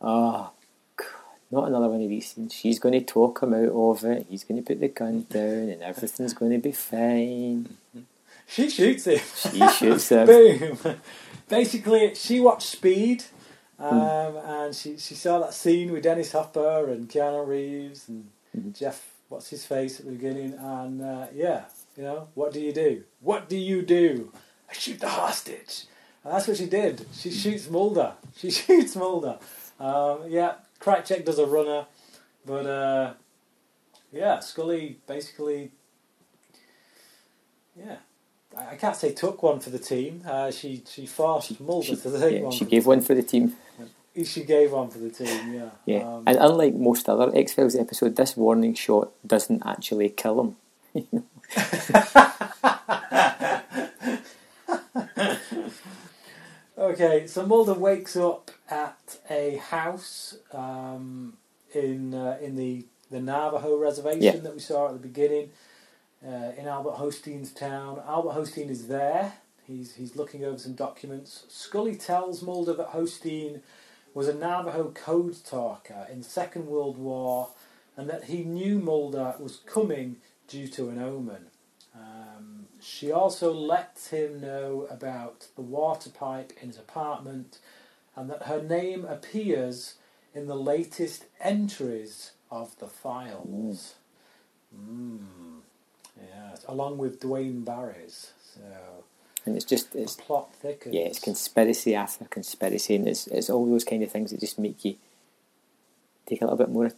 oh, 0.00 0.50
God, 0.96 1.06
not 1.50 1.68
another 1.68 1.88
one 1.88 2.02
of 2.02 2.08
these 2.08 2.30
scenes. 2.32 2.52
She's 2.54 2.78
going 2.78 2.92
to 2.92 3.00
talk 3.04 3.42
him 3.42 3.54
out 3.54 3.72
of 3.72 4.04
it. 4.04 4.26
He's 4.28 4.44
going 4.44 4.62
to 4.62 4.66
put 4.66 4.80
the 4.80 4.88
gun 4.88 5.26
down, 5.30 5.68
and 5.70 5.82
everything's 5.82 6.34
going 6.34 6.52
to 6.52 6.58
be 6.58 6.72
fine. 6.72 7.76
She 8.48 8.70
shoots 8.70 9.06
him. 9.06 9.18
She 9.34 9.68
shoots 9.70 10.08
him. 10.10 10.24
Boom. 10.26 10.78
Basically, 11.48 12.14
she 12.14 12.38
watched 12.38 12.68
Speed, 12.68 13.24
um, 13.76 13.90
Hmm. 13.90 14.36
and 14.36 14.74
she, 14.74 14.96
she 14.98 15.14
saw 15.16 15.40
that 15.40 15.52
scene 15.52 15.90
with 15.90 16.04
Dennis 16.04 16.30
Hopper 16.30 16.88
and 16.88 17.08
Keanu 17.08 17.44
Reeves 17.44 18.08
and 18.08 18.28
Mhm. 18.56 18.78
Jeff. 18.78 19.04
What's 19.28 19.50
his 19.50 19.66
face 19.66 19.98
at 19.98 20.06
the 20.06 20.12
beginning? 20.12 20.54
And 20.54 21.02
uh, 21.02 21.26
yeah, 21.34 21.64
you 21.96 22.04
know, 22.04 22.28
what 22.34 22.52
do 22.52 22.60
you 22.60 22.72
do? 22.72 23.02
What 23.20 23.48
do 23.48 23.56
you 23.56 23.82
do? 23.82 24.30
I 24.70 24.74
shoot 24.74 25.00
the 25.00 25.08
hostage. 25.08 25.86
And 26.22 26.32
that's 26.32 26.46
what 26.46 26.56
she 26.56 26.66
did. 26.66 27.04
She 27.12 27.32
shoots 27.32 27.68
Mulder. 27.68 28.12
She 28.36 28.50
shoots 28.52 28.94
Mulder. 28.94 29.38
Um, 29.78 30.20
yeah, 30.28 30.54
Krycek 30.80 31.24
does 31.24 31.38
a 31.38 31.46
runner, 31.46 31.86
but 32.44 32.66
uh, 32.66 33.12
yeah, 34.12 34.40
Scully 34.40 34.98
basically, 35.06 35.70
yeah. 37.78 37.96
I 38.56 38.72
I 38.72 38.76
can't 38.76 38.96
say 38.96 39.12
took 39.12 39.42
one 39.42 39.60
for 39.60 39.70
the 39.70 39.78
team. 39.78 40.22
Uh, 40.26 40.50
she 40.50 40.82
she 40.88 41.04
forced 41.06 41.60
Mulder 41.60 41.96
to 41.96 42.18
take 42.18 42.34
yeah, 42.36 42.40
one. 42.42 42.52
she 42.52 42.64
gave 42.64 42.86
one 42.86 43.00
for 43.02 43.14
the 43.14 43.22
team. 43.22 43.54
team. 44.14 44.24
She 44.24 44.44
gave 44.44 44.72
one 44.72 44.88
for 44.88 44.98
the 44.98 45.10
team. 45.10 45.52
Yeah. 45.52 45.70
Yeah, 45.84 46.08
Um, 46.08 46.22
and 46.26 46.38
unlike 46.38 46.74
most 46.74 47.06
other 47.08 47.30
X 47.34 47.52
Files 47.52 47.76
episode, 47.76 48.16
this 48.16 48.34
warning 48.36 48.72
shot 48.74 49.10
doesn't 49.26 49.62
actually 49.66 50.08
kill 50.08 50.54
him. 50.94 50.94
Okay, 56.86 57.26
so 57.26 57.44
Mulder 57.44 57.74
wakes 57.74 58.14
up 58.14 58.52
at 58.70 59.18
a 59.28 59.56
house 59.56 60.36
um, 60.52 61.32
in 61.74 62.14
uh, 62.14 62.38
in 62.40 62.54
the, 62.54 62.84
the 63.10 63.18
Navajo 63.20 63.76
reservation 63.76 64.22
Yeah. 64.22 64.36
that 64.36 64.54
we 64.54 64.60
saw 64.60 64.86
at 64.86 64.92
the 64.92 65.00
beginning 65.00 65.50
uh, 66.24 66.52
in 66.56 66.68
Albert 66.68 66.94
Hosteen's 66.98 67.50
town. 67.50 68.00
Albert 68.06 68.34
Hosteen 68.36 68.70
is 68.70 68.86
there. 68.86 69.32
He's 69.66 69.96
he's 69.96 70.14
looking 70.14 70.44
over 70.44 70.58
some 70.58 70.74
documents. 70.74 71.42
Scully 71.48 71.96
tells 71.96 72.40
Mulder 72.40 72.74
that 72.74 72.92
Hosteen 72.92 73.62
was 74.14 74.28
a 74.28 74.34
Navajo 74.34 74.92
code 74.94 75.34
talker 75.44 76.06
in 76.08 76.18
the 76.18 76.24
Second 76.24 76.68
World 76.68 76.98
War, 76.98 77.48
and 77.96 78.08
that 78.08 78.24
he 78.26 78.44
knew 78.44 78.78
Mulder 78.78 79.34
was 79.40 79.56
coming 79.66 80.18
due 80.46 80.68
to 80.68 80.88
an 80.90 81.02
omen. 81.02 81.46
She 82.88 83.10
also 83.10 83.52
lets 83.52 84.08
him 84.10 84.40
know 84.40 84.86
about 84.88 85.48
the 85.56 85.60
water 85.60 86.08
pipe 86.08 86.52
in 86.62 86.68
his 86.68 86.78
apartment, 86.78 87.58
and 88.14 88.30
that 88.30 88.44
her 88.44 88.62
name 88.62 89.04
appears 89.04 89.94
in 90.32 90.46
the 90.46 90.54
latest 90.54 91.24
entries 91.40 92.30
of 92.48 92.78
the 92.78 92.86
files. 92.86 93.96
Mm. 94.72 95.18
Yes, 96.16 96.64
along 96.68 96.98
with 96.98 97.18
Duane 97.18 97.62
Barry's. 97.62 98.30
So 98.54 98.62
And 99.44 99.56
it's 99.56 99.64
just 99.64 99.94
it's 99.96 100.14
plot 100.14 100.54
thickens. 100.54 100.94
yeah, 100.94 101.06
it's 101.06 101.18
conspiracy 101.18 101.92
after 101.94 102.24
conspiracy, 102.26 102.94
and 102.94 103.08
it's 103.08 103.26
it's 103.26 103.50
all 103.50 103.66
those 103.66 103.84
kind 103.84 104.04
of 104.04 104.12
things 104.12 104.30
that 104.30 104.38
just 104.38 104.60
make 104.60 104.84
you 104.84 104.94
take 106.24 106.40
a 106.40 106.44
little 106.44 106.56
bit 106.56 106.70
more, 106.70 106.92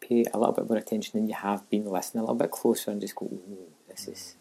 pay 0.00 0.24
a 0.34 0.38
little 0.38 0.52
bit 0.52 0.68
more 0.68 0.78
attention 0.78 1.12
than 1.20 1.28
you 1.28 1.34
have 1.34 1.68
been 1.70 1.86
listening, 1.86 2.22
a 2.22 2.24
little 2.24 2.34
bit 2.34 2.50
closer, 2.50 2.90
and 2.90 3.00
just 3.00 3.14
go, 3.14 3.26
"Ooh, 3.26 3.68
this 3.88 4.08
is 4.08 4.34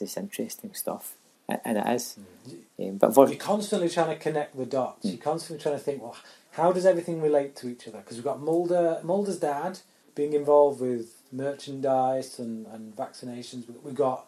this 0.00 0.12
is 0.12 0.16
interesting 0.16 0.74
stuff," 0.74 1.14
and 1.48 1.78
it 1.78 1.86
is. 1.88 2.18
Um, 2.80 2.96
but 2.98 3.14
for 3.14 3.28
You're 3.28 3.36
constantly 3.38 3.88
trying 3.88 4.08
to 4.08 4.16
connect 4.16 4.56
the 4.56 4.66
dots. 4.66 5.04
You're 5.06 5.16
constantly 5.18 5.62
trying 5.62 5.76
to 5.76 5.80
think, 5.82 6.02
well, 6.02 6.16
how 6.52 6.72
does 6.72 6.86
everything 6.86 7.20
relate 7.22 7.56
to 7.56 7.68
each 7.68 7.86
other? 7.88 7.98
Because 7.98 8.16
we've 8.16 8.24
got 8.24 8.40
Mulder, 8.40 9.00
Mulder's 9.04 9.38
dad 9.38 9.80
being 10.14 10.32
involved 10.34 10.80
with 10.80 11.22
merchandise 11.32 12.38
and, 12.38 12.66
and 12.68 12.96
vaccinations. 12.96 13.68
We- 13.68 13.74
We've 13.84 13.94
got 13.94 14.26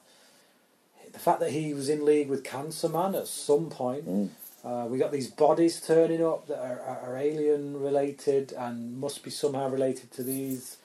the 1.12 1.19
fact 1.19 1.41
that 1.41 1.51
he 1.53 1.75
was 1.75 1.89
in 1.89 2.05
league 2.05 2.29
with 2.29 2.45
Cancer 2.45 2.89
Man 2.89 3.14
at 3.14 3.27
some 3.27 3.71
point. 3.71 4.07
Mm. 4.09 4.29
Uh, 4.64 4.87
we 4.89 4.99
got 4.99 5.12
these 5.12 5.29
bodies 5.31 5.81
turning 5.81 6.25
up 6.25 6.47
that 6.49 6.59
are, 6.59 6.81
are, 6.81 7.01
are 7.12 7.17
alien 7.17 7.81
related 7.81 8.53
and 8.53 8.99
must 8.99 9.23
be 9.23 9.31
somehow 9.31 9.69
related 9.69 10.11
to 10.12 10.23
these 10.25 10.79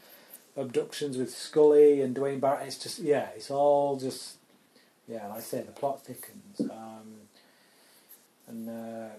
abductions 0.58 1.18
with 1.18 1.32
Scully 1.36 2.02
and 2.02 2.16
Duane 2.16 2.40
Barrett. 2.40 2.68
It's 2.68 2.78
just 2.78 3.00
yeah, 3.00 3.30
it's 3.36 3.52
all 3.52 3.98
just 3.98 4.38
yeah, 5.12 5.28
like 5.28 5.38
I 5.38 5.42
say, 5.42 5.62
the 5.62 5.72
plot 5.72 6.04
thickens. 6.06 6.62
Um, 6.62 7.16
and 8.48 8.70
uh, 8.70 9.10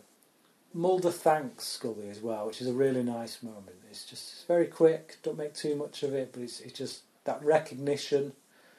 Mulder 0.74 1.10
thanks 1.10 1.64
Scully 1.66 2.08
as 2.10 2.20
well, 2.20 2.46
which 2.46 2.60
is 2.60 2.66
a 2.68 2.72
really 2.72 3.02
nice 3.02 3.42
moment. 3.42 3.76
It's 3.90 4.04
just 4.04 4.32
it's 4.32 4.44
very 4.44 4.66
quick. 4.66 5.18
Don't 5.22 5.36
make 5.38 5.54
too 5.54 5.76
much 5.76 6.02
of 6.02 6.14
it, 6.14 6.30
but 6.32 6.42
it's 6.42 6.60
it's 6.60 6.78
just 6.78 7.02
that 7.24 7.42
recognition. 7.44 8.32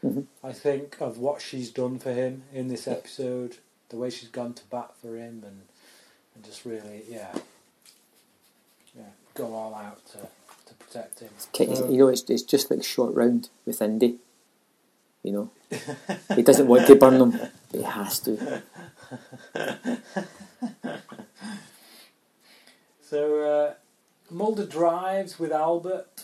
Mhm. 0.04 0.26
I 0.44 0.52
think 0.54 0.98
of 1.00 1.18
what 1.18 1.42
she's 1.42 1.70
done 1.70 1.98
for 2.00 2.12
him 2.12 2.44
in 2.52 2.68
this 2.68 2.88
episode, 2.88 3.58
the 3.90 3.96
way 3.98 4.10
she's 4.10 4.28
gone 4.30 4.54
to 4.56 4.64
bat 4.70 4.92
for 5.02 5.16
him, 5.16 5.44
and 5.46 5.62
and 6.36 6.44
just 6.44 6.66
really 6.66 7.04
yeah, 7.08 7.34
yeah, 8.98 9.04
go 9.36 9.54
all 9.54 9.74
out 9.76 10.06
to 10.08 10.18
to 10.66 10.74
protect 10.80 11.20
him. 11.20 11.30
Ki- 11.52 11.76
So- 11.76 11.90
you 11.90 11.98
know, 12.00 12.08
it's 12.08 12.24
it's 12.30 12.44
just 12.44 12.70
like 12.72 12.80
a 12.80 12.84
short 12.84 13.14
round 13.14 13.50
with 13.66 13.82
Indy. 13.82 14.18
You 15.24 15.32
know, 15.32 15.52
he 16.36 16.42
doesn't 16.44 16.68
want 16.68 16.88
to 16.88 16.96
burn 16.96 17.18
them, 17.18 17.32
but 17.32 17.52
he 17.72 17.84
has 17.84 18.20
to. 18.22 18.64
So 23.14 23.42
uh, 23.44 23.74
Mulder 24.32 24.66
drives 24.66 25.38
with 25.38 25.52
Albert, 25.52 26.24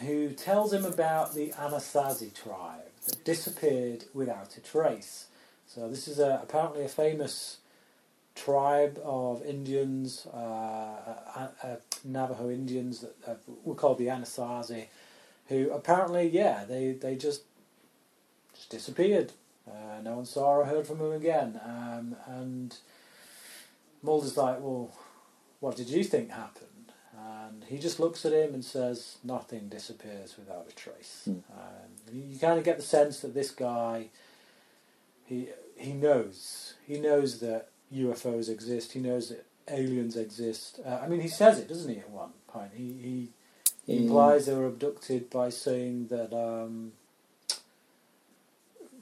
who 0.00 0.32
tells 0.32 0.70
him 0.70 0.84
about 0.84 1.34
the 1.34 1.48
Anasazi 1.56 2.34
tribe 2.34 2.90
that 3.06 3.24
disappeared 3.24 4.04
without 4.12 4.54
a 4.58 4.60
trace. 4.60 5.28
So 5.66 5.88
this 5.88 6.06
is 6.06 6.18
a, 6.18 6.40
apparently 6.42 6.84
a 6.84 6.88
famous 6.88 7.56
tribe 8.34 9.00
of 9.02 9.46
Indians, 9.46 10.26
uh, 10.26 10.36
uh, 10.36 11.48
uh, 11.62 11.76
Navajo 12.04 12.50
Indians 12.50 13.00
that 13.00 13.16
uh, 13.26 13.34
were 13.64 13.74
called 13.74 13.96
the 13.96 14.08
Anasazi, 14.08 14.88
who 15.48 15.70
apparently, 15.70 16.28
yeah, 16.28 16.66
they, 16.66 16.92
they 16.92 17.16
just 17.16 17.44
just 18.56 18.70
disappeared. 18.70 19.32
Uh, 19.68 20.00
no 20.02 20.16
one 20.16 20.24
saw 20.26 20.56
or 20.56 20.64
heard 20.64 20.86
from 20.86 21.00
him 21.00 21.12
again. 21.12 21.60
Um, 21.64 22.16
and 22.26 22.76
Mulder's 24.02 24.36
like, 24.36 24.60
well, 24.60 24.90
what 25.60 25.76
did 25.76 25.88
you 25.88 26.04
think 26.04 26.30
happened? 26.30 26.92
And 27.18 27.64
he 27.64 27.78
just 27.78 27.98
looks 27.98 28.24
at 28.24 28.32
him 28.32 28.54
and 28.54 28.64
says, 28.64 29.18
nothing 29.24 29.68
disappears 29.68 30.36
without 30.38 30.66
a 30.70 30.74
trace. 30.74 31.22
Hmm. 31.24 31.38
Um, 31.52 32.12
you, 32.12 32.38
kind 32.38 32.58
of 32.58 32.64
get 32.64 32.76
the 32.76 32.82
sense 32.84 33.20
that 33.20 33.34
this 33.34 33.50
guy, 33.50 34.06
he 35.24 35.48
he 35.76 35.92
knows, 35.92 36.74
he 36.86 37.00
knows 37.00 37.40
that 37.40 37.68
UFOs 37.94 38.48
exist. 38.48 38.92
He 38.92 39.00
knows 39.00 39.30
that 39.30 39.44
aliens 39.68 40.16
exist. 40.16 40.78
Uh, 40.84 41.00
I 41.02 41.08
mean, 41.08 41.20
he 41.20 41.28
says 41.28 41.58
it, 41.58 41.68
doesn't 41.68 41.92
he? 41.92 41.98
At 42.00 42.10
one 42.10 42.30
point, 42.46 42.72
he 42.74 42.92
he, 42.92 43.28
he 43.86 43.96
Um, 43.98 44.02
implies 44.04 44.46
they 44.46 44.54
were 44.54 44.66
abducted 44.66 45.28
by 45.30 45.48
saying 45.50 46.06
that 46.08 46.32
um, 46.32 46.92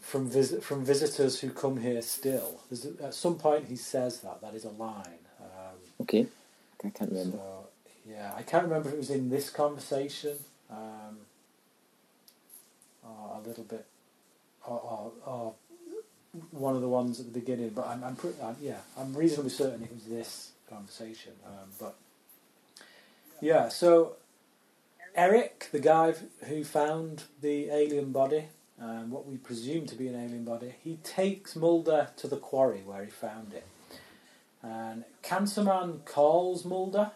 from 0.04 0.28
visit 0.28 0.62
from 0.62 0.84
visitors 0.84 1.40
who 1.40 1.50
come 1.50 1.78
here 1.80 2.02
still. 2.02 2.60
There's 2.70 2.84
at 3.02 3.14
some 3.14 3.36
point, 3.36 3.66
he 3.68 3.76
says 3.76 4.20
that 4.20 4.40
that 4.42 4.54
is 4.54 4.64
a 4.64 4.70
line. 4.70 5.24
Um, 5.40 5.76
Okay, 6.02 6.26
I 6.84 6.90
can't 6.90 7.10
remember. 7.10 7.38
so 7.38 7.66
yeah, 8.08 8.32
I 8.36 8.42
can't 8.42 8.64
remember 8.64 8.88
if 8.90 8.94
it 8.94 8.98
was 8.98 9.10
in 9.10 9.30
this 9.30 9.48
conversation, 9.48 10.36
um, 10.70 11.16
or 13.02 13.40
a 13.42 13.48
little 13.48 13.64
bit, 13.64 13.86
or, 14.66 14.78
or, 14.78 15.12
or 15.26 15.54
one 16.50 16.74
of 16.76 16.82
the 16.82 16.88
ones 16.88 17.18
at 17.18 17.26
the 17.32 17.40
beginning. 17.40 17.70
But 17.70 17.86
I'm, 17.86 18.04
I'm 18.04 18.16
pretty, 18.16 18.36
I'm, 18.42 18.56
yeah, 18.60 18.80
I'm 18.98 19.14
reasonably 19.14 19.50
certain 19.50 19.82
it 19.84 19.92
was 19.94 20.04
this 20.04 20.50
conversation. 20.68 21.32
Um, 21.46 21.70
but 21.80 21.94
yeah, 23.40 23.68
so 23.70 24.16
Eric, 25.14 25.68
the 25.72 25.80
guy 25.80 26.12
who 26.46 26.62
found 26.62 27.24
the 27.40 27.70
alien 27.70 28.12
body, 28.12 28.44
um, 28.80 29.10
what 29.10 29.26
we 29.26 29.36
presume 29.36 29.86
to 29.86 29.94
be 29.94 30.08
an 30.08 30.14
alien 30.14 30.44
body, 30.44 30.74
he 30.82 30.96
takes 31.02 31.54
Mulder 31.56 32.08
to 32.16 32.28
the 32.28 32.36
quarry 32.36 32.82
where 32.84 33.04
he 33.04 33.10
found 33.10 33.52
it. 33.52 33.66
And 34.62 35.04
Cancerman 35.22 36.04
calls 36.04 36.64
Mulder 36.64 37.12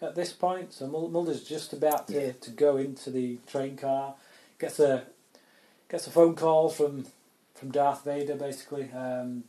at 0.00 0.14
this 0.14 0.32
point, 0.32 0.72
so 0.72 0.86
Mul- 0.86 1.08
Mulder's 1.08 1.42
just 1.42 1.72
about 1.72 2.06
to, 2.08 2.26
Yeah. 2.26 2.32
to 2.40 2.50
go 2.50 2.76
into 2.76 3.10
the 3.10 3.38
train 3.46 3.76
car. 3.76 4.14
Gets 4.58 4.80
a 4.80 5.04
gets 5.88 6.06
a 6.06 6.10
phone 6.10 6.34
call 6.34 6.68
from 6.70 7.06
from 7.54 7.70
Darth 7.70 8.04
Vader, 8.04 8.34
basically. 8.36 8.90
Um, 8.92 9.44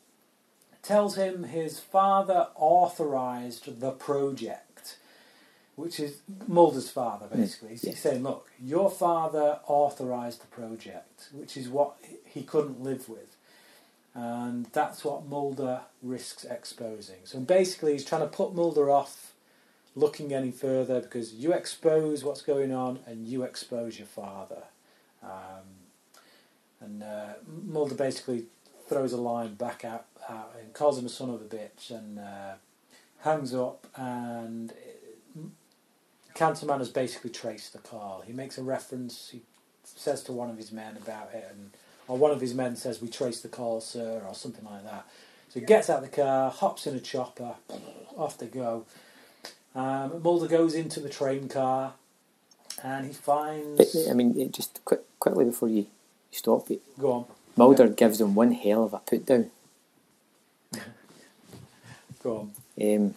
tells 0.82 1.16
him 1.16 1.44
his 1.44 1.80
father 1.80 2.48
authorized 2.56 3.80
the 3.82 3.92
project, 3.92 4.67
which 5.78 6.00
is 6.00 6.18
Mulder's 6.48 6.90
father, 6.90 7.28
basically. 7.28 7.70
He's, 7.70 7.84
he's 7.84 7.94
yeah. 7.94 8.00
saying, 8.00 8.24
look, 8.24 8.50
your 8.60 8.90
father 8.90 9.60
authorized 9.68 10.42
the 10.42 10.48
project, 10.48 11.30
which 11.32 11.56
is 11.56 11.70
what 11.70 11.96
he 12.26 12.42
couldn't 12.42 12.82
live 12.82 13.08
with. 13.08 13.38
And 14.16 14.66
that's 14.74 15.06
what 15.06 15.28
Mulder 15.28 15.82
risks 16.02 16.44
exposing. 16.44 17.18
So 17.26 17.40
basically, 17.40 17.94
he's 17.94 18.04
trying 18.04 18.22
to 18.22 18.28
put 18.28 18.56
Mulder 18.56 18.90
off 18.90 19.34
looking 19.96 20.34
any 20.34 20.50
further 20.50 21.00
because 21.00 21.36
you 21.36 21.54
expose 21.54 22.24
what's 22.24 22.42
going 22.42 22.74
on 22.74 23.00
and 23.06 23.28
you 23.28 23.44
expose 23.44 24.00
your 24.00 24.08
father. 24.08 24.64
Um, 25.22 25.78
and 26.82 27.04
uh, 27.04 27.34
Mulder 27.68 27.94
basically 27.94 28.46
throws 28.90 29.14
a 29.14 29.18
line 29.18 29.54
back 29.54 29.86
out, 29.86 30.08
out 30.28 30.56
and 30.60 30.74
calls 30.74 30.98
him 30.98 31.06
a 31.06 31.10
son 31.10 31.30
of 31.30 31.40
a 31.40 31.46
bitch 31.46 31.92
and 31.92 32.18
uh, 32.18 32.54
hangs 33.20 33.54
up. 33.54 33.86
And 33.96 34.74
Cancerman 36.38 36.78
has 36.80 36.90
basically 36.90 37.32
traced 37.32 37.74
the 37.74 37.80
call. 37.80 38.24
He 38.26 38.32
makes 38.32 38.58
a 38.58 38.64
reference. 38.64 39.30
He 39.32 39.42
says 39.84 40.22
to 40.24 40.32
one 40.32 40.50
of 40.50 40.58
his 40.58 40.72
men 40.72 40.96
about 40.98 41.34
it, 41.34 41.48
and 41.50 41.72
or 42.08 42.18
one 42.18 42.32
of 42.32 42.40
his 42.40 42.54
men 42.54 42.76
says, 42.76 43.02
"We 43.02 43.08
traced 43.10 43.42
the 43.44 43.50
call, 43.50 43.82
sir," 43.82 44.24
or 44.28 44.36
something 44.36 44.64
like 44.66 44.84
that. 44.84 45.08
So 45.50 45.60
he 45.60 45.66
gets 45.66 45.90
out 45.90 46.04
of 46.04 46.10
the 46.10 46.16
car, 46.16 46.52
hops 46.52 46.86
in 46.86 46.96
a 46.96 47.00
chopper, 47.00 47.56
off 48.18 48.38
they 48.38 48.48
go. 48.48 48.86
Um, 49.76 50.22
Mulder 50.22 50.48
goes 50.48 50.76
into 50.76 51.00
the 51.00 51.10
train 51.10 51.50
car, 51.50 51.94
and 52.84 53.06
he 53.08 53.14
finds. 53.14 54.08
I 54.08 54.14
mean, 54.14 54.52
just 54.52 54.84
quick, 54.86 55.02
quickly 55.20 55.46
before 55.46 55.70
you 55.70 55.88
stop 56.32 56.70
it, 56.70 56.82
Go 57.00 57.12
on, 57.12 57.26
Mulder 57.56 57.88
gives 57.88 58.22
him 58.22 58.36
one 58.36 58.52
hell 58.52 58.84
of 58.84 58.94
a 58.94 59.00
put 59.00 59.26
down. 59.26 59.50
go 62.24 62.38
on. 62.38 62.52
Um, 62.80 63.16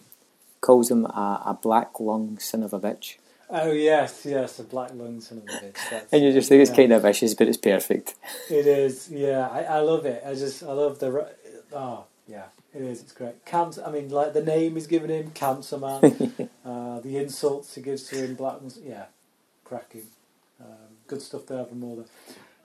calls 0.61 0.89
him 0.89 1.05
a, 1.05 1.43
a 1.45 1.59
black 1.61 1.99
lung 1.99 2.37
son 2.39 2.63
of 2.63 2.73
a 2.73 2.79
bitch. 2.79 3.17
Oh 3.49 3.71
yes, 3.71 4.25
yes, 4.25 4.59
a 4.59 4.63
black 4.63 4.91
lung 4.93 5.19
son 5.19 5.39
of 5.39 5.43
a 5.43 5.65
bitch. 5.65 5.89
That's, 5.89 6.13
And 6.13 6.23
you 6.23 6.31
just 6.31 6.47
think 6.47 6.61
it's 6.61 6.71
yeah. 6.71 6.77
kind 6.77 6.93
of 6.93 7.01
vicious, 7.01 7.33
but 7.33 7.47
it's 7.47 7.57
perfect. 7.57 8.15
It 8.49 8.65
is, 8.65 9.09
yeah. 9.11 9.49
I, 9.49 9.63
I 9.63 9.79
love 9.79 10.05
it. 10.05 10.23
I 10.25 10.33
just, 10.33 10.63
I 10.63 10.71
love 10.71 10.99
the. 10.99 11.27
Oh, 11.73 12.05
yeah, 12.27 12.45
it 12.73 12.81
is. 12.81 13.01
It's 13.01 13.11
great. 13.11 13.43
Cancer. 13.45 13.83
I 13.85 13.91
mean, 13.91 14.09
like 14.09 14.33
the 14.33 14.43
name 14.43 14.75
he's 14.75 14.87
given 14.87 15.09
him, 15.09 15.31
Cancer 15.31 15.77
Man. 15.77 15.99
uh, 16.65 17.01
the 17.01 17.17
insults 17.17 17.75
he 17.75 17.81
gives 17.81 18.03
to 18.03 18.15
him, 18.15 18.35
Black. 18.35 18.59
Yeah, 18.81 19.05
cracking. 19.65 20.07
Um, 20.61 20.97
good 21.07 21.21
stuff 21.21 21.47
there 21.47 21.65
from 21.65 21.81
Mulder. 21.81 22.05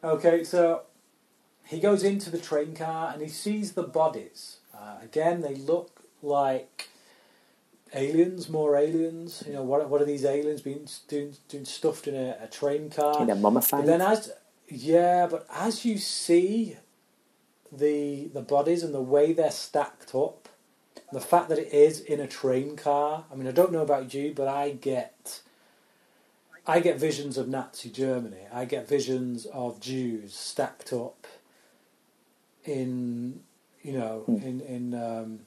Okay, 0.05 0.45
so 0.45 0.83
he 1.65 1.81
goes 1.81 2.05
into 2.05 2.31
the 2.31 2.39
train 2.39 2.75
car 2.77 3.11
and 3.13 3.23
he 3.23 3.29
sees 3.29 3.73
the 3.73 3.83
bodies. 3.83 4.59
Uh, 4.73 4.99
again, 5.03 5.41
they 5.41 5.55
look 5.55 6.03
like 6.23 6.91
aliens, 7.97 8.49
more 8.49 8.77
aliens. 8.77 9.43
You 9.47 9.55
know, 9.55 9.63
what 9.63 9.89
what 9.89 10.01
are 10.03 10.05
these 10.05 10.25
aliens 10.25 10.61
being 10.61 10.87
doing, 11.09 11.35
doing 11.49 11.65
stuffed 11.65 12.07
in 12.07 12.15
a, 12.15 12.37
a 12.43 12.47
train 12.47 12.91
car? 12.91 13.17
Kind 13.17 13.31
of 13.31 13.41
mummified. 13.41 13.81
But 13.81 13.87
then 13.87 14.01
as 14.03 14.33
yeah, 14.69 15.27
but 15.31 15.47
as 15.51 15.85
you 15.85 15.99
see 15.99 16.77
the 17.73 18.29
the 18.33 18.43
bodies 18.43 18.83
and 18.83 18.95
the 18.95 19.01
way 19.01 19.33
they're 19.33 19.51
stacked 19.51 20.15
up, 20.15 20.49
the 21.13 21.21
fact 21.21 21.49
that 21.49 21.59
it 21.59 21.73
is 21.73 22.01
in 22.01 22.21
a 22.21 22.27
train 22.27 22.77
car. 22.77 23.25
I 23.33 23.35
mean, 23.37 23.49
I 23.49 23.53
don't 23.53 23.73
know 23.73 23.83
about 23.83 24.13
you, 24.15 24.33
but 24.35 24.49
I 24.49 24.71
get 24.71 25.41
I 26.67 26.81
get 26.81 26.99
visions 26.99 27.39
of 27.39 27.49
Nazi 27.49 27.91
Germany. 27.91 28.43
I 28.53 28.65
get 28.65 28.89
visions 28.89 29.47
of 29.47 29.81
Jews 29.81 30.35
stacked 30.35 30.93
up 30.93 31.27
in 32.65 33.41
you 33.83 33.93
know 33.93 34.21
Hmm. 34.27 34.37
in 34.39 34.61
in 34.61 34.95
um, 34.95 35.41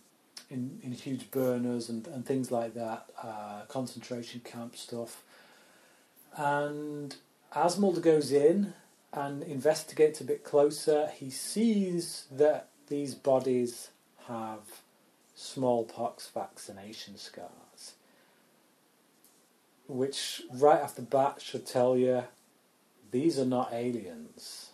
in 0.50 0.80
in 0.84 0.92
huge 0.92 1.32
burners 1.32 1.90
and, 1.90 2.08
and 2.08 2.26
things 2.26 2.52
like 2.52 2.74
that, 2.74 3.06
uh, 3.22 3.62
concentration 3.68 4.42
camp 4.44 4.76
stuff. 4.76 5.24
And 6.36 7.16
as 7.54 7.78
Mulder 7.78 8.02
goes 8.02 8.32
in 8.32 8.74
and 9.12 9.44
investigates 9.44 10.22
a 10.22 10.24
bit 10.24 10.44
closer, 10.44 11.10
he 11.16 11.30
sees 11.30 12.26
that 12.32 12.70
these 12.88 13.16
bodies 13.16 13.90
have 14.28 14.82
smallpox 15.36 16.28
vaccination 16.28 17.18
scars, 17.18 17.94
which 19.88 20.44
right 20.54 20.82
off 20.82 20.96
the 20.96 21.02
bat 21.02 21.42
should 21.42 21.66
tell 21.66 21.98
you 21.98 22.24
these 23.12 23.40
are 23.40 23.46
not 23.46 23.74
aliens. 23.74 24.70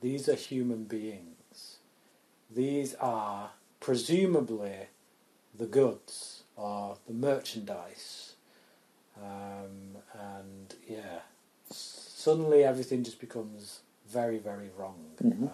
These 0.00 0.28
are 0.28 0.34
human 0.34 0.84
beings. 0.84 1.78
These 2.50 2.94
are 2.96 3.50
presumably 3.80 4.88
the 5.58 5.66
goods 5.66 6.42
or 6.56 6.96
the 7.06 7.14
merchandise. 7.14 8.34
Um, 9.16 9.96
and 10.14 10.74
yeah, 10.88 11.20
suddenly 11.70 12.64
everything 12.64 13.02
just 13.04 13.20
becomes 13.20 13.80
very, 14.08 14.38
very 14.38 14.70
wrong. 14.76 14.96
Mhm. 15.22 15.44
Um, 15.44 15.50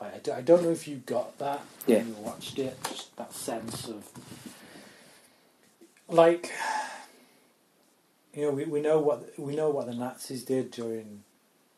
I, 0.00 0.20
I 0.30 0.40
don't 0.42 0.62
know 0.62 0.70
if 0.70 0.86
you 0.86 0.96
got 1.06 1.38
that 1.38 1.62
Yeah. 1.86 1.98
when 1.98 2.08
you 2.08 2.14
watched 2.14 2.58
it, 2.58 2.76
just 2.84 3.16
that 3.16 3.32
sense 3.32 3.88
of 3.88 4.04
like 6.08 6.52
you 8.34 8.42
know 8.42 8.50
we, 8.50 8.64
we 8.64 8.80
know 8.80 8.98
what 9.00 9.38
we 9.38 9.56
know 9.56 9.70
what 9.70 9.86
the 9.86 9.94
Nazis 9.94 10.44
did 10.44 10.70
during 10.70 11.24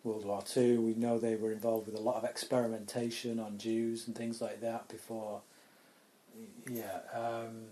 World 0.04 0.24
War 0.24 0.42
Two. 0.42 0.80
We 0.82 0.94
know 0.94 1.18
they 1.18 1.36
were 1.36 1.52
involved 1.52 1.86
with 1.86 1.96
a 1.96 2.00
lot 2.02 2.16
of 2.16 2.24
experimentation 2.24 3.38
on 3.38 3.58
Jews 3.58 4.06
and 4.06 4.16
things 4.16 4.40
like 4.40 4.60
that 4.60 4.88
before. 4.88 5.42
Yeah, 6.70 6.98
um, 7.14 7.64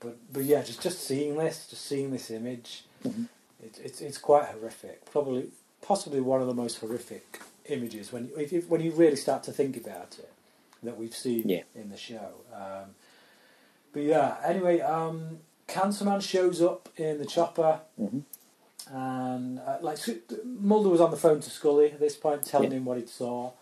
but 0.00 0.16
but 0.32 0.44
yeah, 0.44 0.62
just 0.62 0.82
just 0.82 1.00
seeing 1.00 1.36
this, 1.36 1.66
just 1.68 1.86
seeing 1.86 2.10
this 2.10 2.30
image, 2.30 2.84
Mhm. 3.04 3.28
it's 3.62 3.78
it's 3.78 4.00
it's 4.00 4.18
quite 4.18 4.46
horrific. 4.46 5.04
Probably 5.10 5.50
possibly 5.82 6.20
one 6.20 6.40
of 6.40 6.46
the 6.46 6.54
most 6.54 6.78
horrific 6.78 7.40
images 7.66 8.12
when 8.12 8.30
if, 8.36 8.52
if, 8.52 8.68
when 8.68 8.80
you 8.80 8.90
really 8.92 9.16
start 9.16 9.42
to 9.44 9.52
think 9.52 9.76
about 9.76 10.18
it 10.18 10.28
that 10.82 10.96
we've 10.98 11.14
seen 11.16 11.48
Yeah. 11.48 11.62
in 11.74 11.90
the 11.90 11.96
show. 11.96 12.32
Um, 12.54 12.94
but 13.92 14.02
yeah, 14.02 14.36
anyway, 14.44 14.80
um, 14.80 15.40
Cancerman 15.68 16.20
shows 16.22 16.60
up 16.62 16.88
in 16.96 17.18
the 17.18 17.26
chopper, 17.26 17.80
Mhm. 18.00 18.22
and 18.90 19.58
uh, 19.60 19.78
like 19.80 19.98
Mulder 20.44 20.88
was 20.88 21.00
on 21.00 21.10
the 21.10 21.16
phone 21.16 21.40
to 21.40 21.50
Scully 21.50 21.92
at 21.92 22.00
this 22.00 22.16
point, 22.16 22.44
telling 22.44 22.70
Yeah. 22.70 22.78
him 22.78 22.84
what 22.84 22.96
he'd 22.98 23.08
saw, 23.08 23.52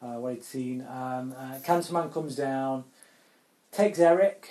uh, 0.00 0.14
what 0.16 0.34
he'd 0.34 0.44
seen. 0.44 0.82
Um, 0.82 1.34
uh, 1.36 1.58
Cancerman 1.64 2.12
comes 2.12 2.36
down, 2.36 2.84
takes 3.72 3.98
Eric 3.98 4.50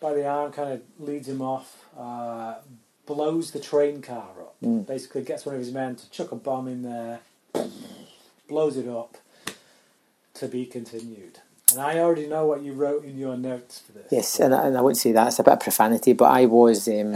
by 0.00 0.12
the 0.12 0.26
arm, 0.26 0.52
kind 0.52 0.72
of 0.72 0.82
leads 0.98 1.28
him 1.28 1.42
off, 1.42 1.86
uh, 1.98 2.56
blows 3.06 3.50
the 3.50 3.60
train 3.60 4.02
car 4.02 4.30
up. 4.40 4.56
Mm. 4.62 4.86
Basically, 4.86 5.22
gets 5.22 5.44
one 5.44 5.54
of 5.54 5.60
his 5.60 5.72
men 5.72 5.96
to 5.96 6.10
chuck 6.10 6.32
a 6.32 6.36
bomb 6.36 6.68
in 6.68 6.82
there, 6.82 7.20
blows 8.48 8.76
it 8.76 8.88
up. 8.88 9.16
To 10.36 10.48
be 10.48 10.66
continued. 10.66 11.38
And 11.70 11.80
I 11.80 11.98
already 11.98 12.26
know 12.26 12.46
what 12.46 12.62
you 12.62 12.72
wrote 12.72 13.04
in 13.04 13.16
your 13.16 13.36
notes 13.36 13.80
for 13.80 13.92
this. 13.92 14.08
Yes, 14.10 14.40
and 14.40 14.52
I, 14.54 14.66
and 14.66 14.76
I 14.76 14.80
wouldn't 14.80 14.98
say 14.98 15.12
that's 15.12 15.38
a 15.38 15.44
bit 15.44 15.52
of 15.52 15.60
profanity, 15.60 16.14
but 16.14 16.32
I 16.32 16.46
was 16.46 16.88
um, 16.88 17.14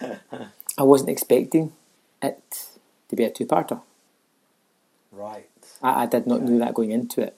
I 0.78 0.82
wasn't 0.82 1.08
expecting 1.08 1.72
it 2.20 2.66
to 3.08 3.16
be 3.16 3.24
a 3.24 3.30
two-parter. 3.30 3.80
Right. 5.10 5.48
I, 5.82 6.02
I 6.02 6.06
did 6.06 6.26
not 6.26 6.42
know 6.42 6.58
that 6.58 6.74
going 6.74 6.90
into 6.90 7.22
it. 7.22 7.37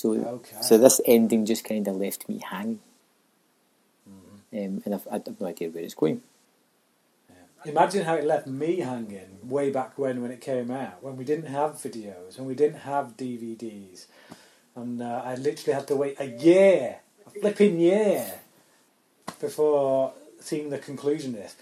So 0.00 0.14
Okay. 0.14 0.56
so 0.62 0.78
this 0.78 0.98
ending 1.04 1.44
just 1.44 1.62
kind 1.62 1.86
of 1.86 1.96
left 1.96 2.26
me 2.26 2.38
hanging, 2.52 2.80
Mm-hmm. 4.08 4.58
um, 4.58 4.82
and 4.84 4.94
I've, 4.94 5.06
I 5.08 5.14
have 5.26 5.38
no 5.38 5.46
idea 5.46 5.68
where 5.68 5.84
it's 5.84 5.92
going. 5.94 6.22
Imagine 7.66 8.04
how 8.06 8.14
it 8.14 8.24
left 8.24 8.46
me 8.46 8.78
hanging 8.78 9.36
way 9.42 9.68
back 9.70 9.98
when, 9.98 10.22
when 10.22 10.30
it 10.30 10.40
came 10.40 10.70
out, 10.70 11.02
when 11.02 11.18
we 11.18 11.24
didn't 11.24 11.50
have 11.58 11.72
videos, 11.72 12.38
when 12.38 12.46
we 12.48 12.54
didn't 12.54 12.80
have 12.80 13.18
DVDs, 13.18 14.06
and 14.74 15.02
uh, 15.02 15.20
I 15.22 15.34
literally 15.34 15.74
had 15.74 15.86
to 15.88 15.96
wait 15.96 16.16
a 16.18 16.24
year, 16.24 17.00
a 17.26 17.30
flipping 17.38 17.78
year, 17.78 18.24
before 19.38 20.14
seeing 20.40 20.70
the 20.70 20.78
conclusion 20.78 21.34
of 21.34 21.40
this. 21.42 21.56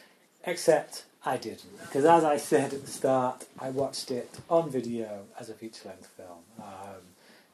Except 0.45 1.05
I 1.27 1.37
didn't, 1.39 1.77
because 1.81 2.05
as 2.05 2.23
I 2.23 2.37
said 2.37 2.73
at 2.73 2.83
the 2.87 2.91
start, 3.01 3.47
I 3.59 3.71
watched 3.71 4.13
it 4.13 4.31
on 4.49 4.71
video 4.71 5.25
as 5.41 5.51
a 5.51 5.55
feature-length 5.55 6.07
film. 6.17 6.45
Um, 6.61 7.03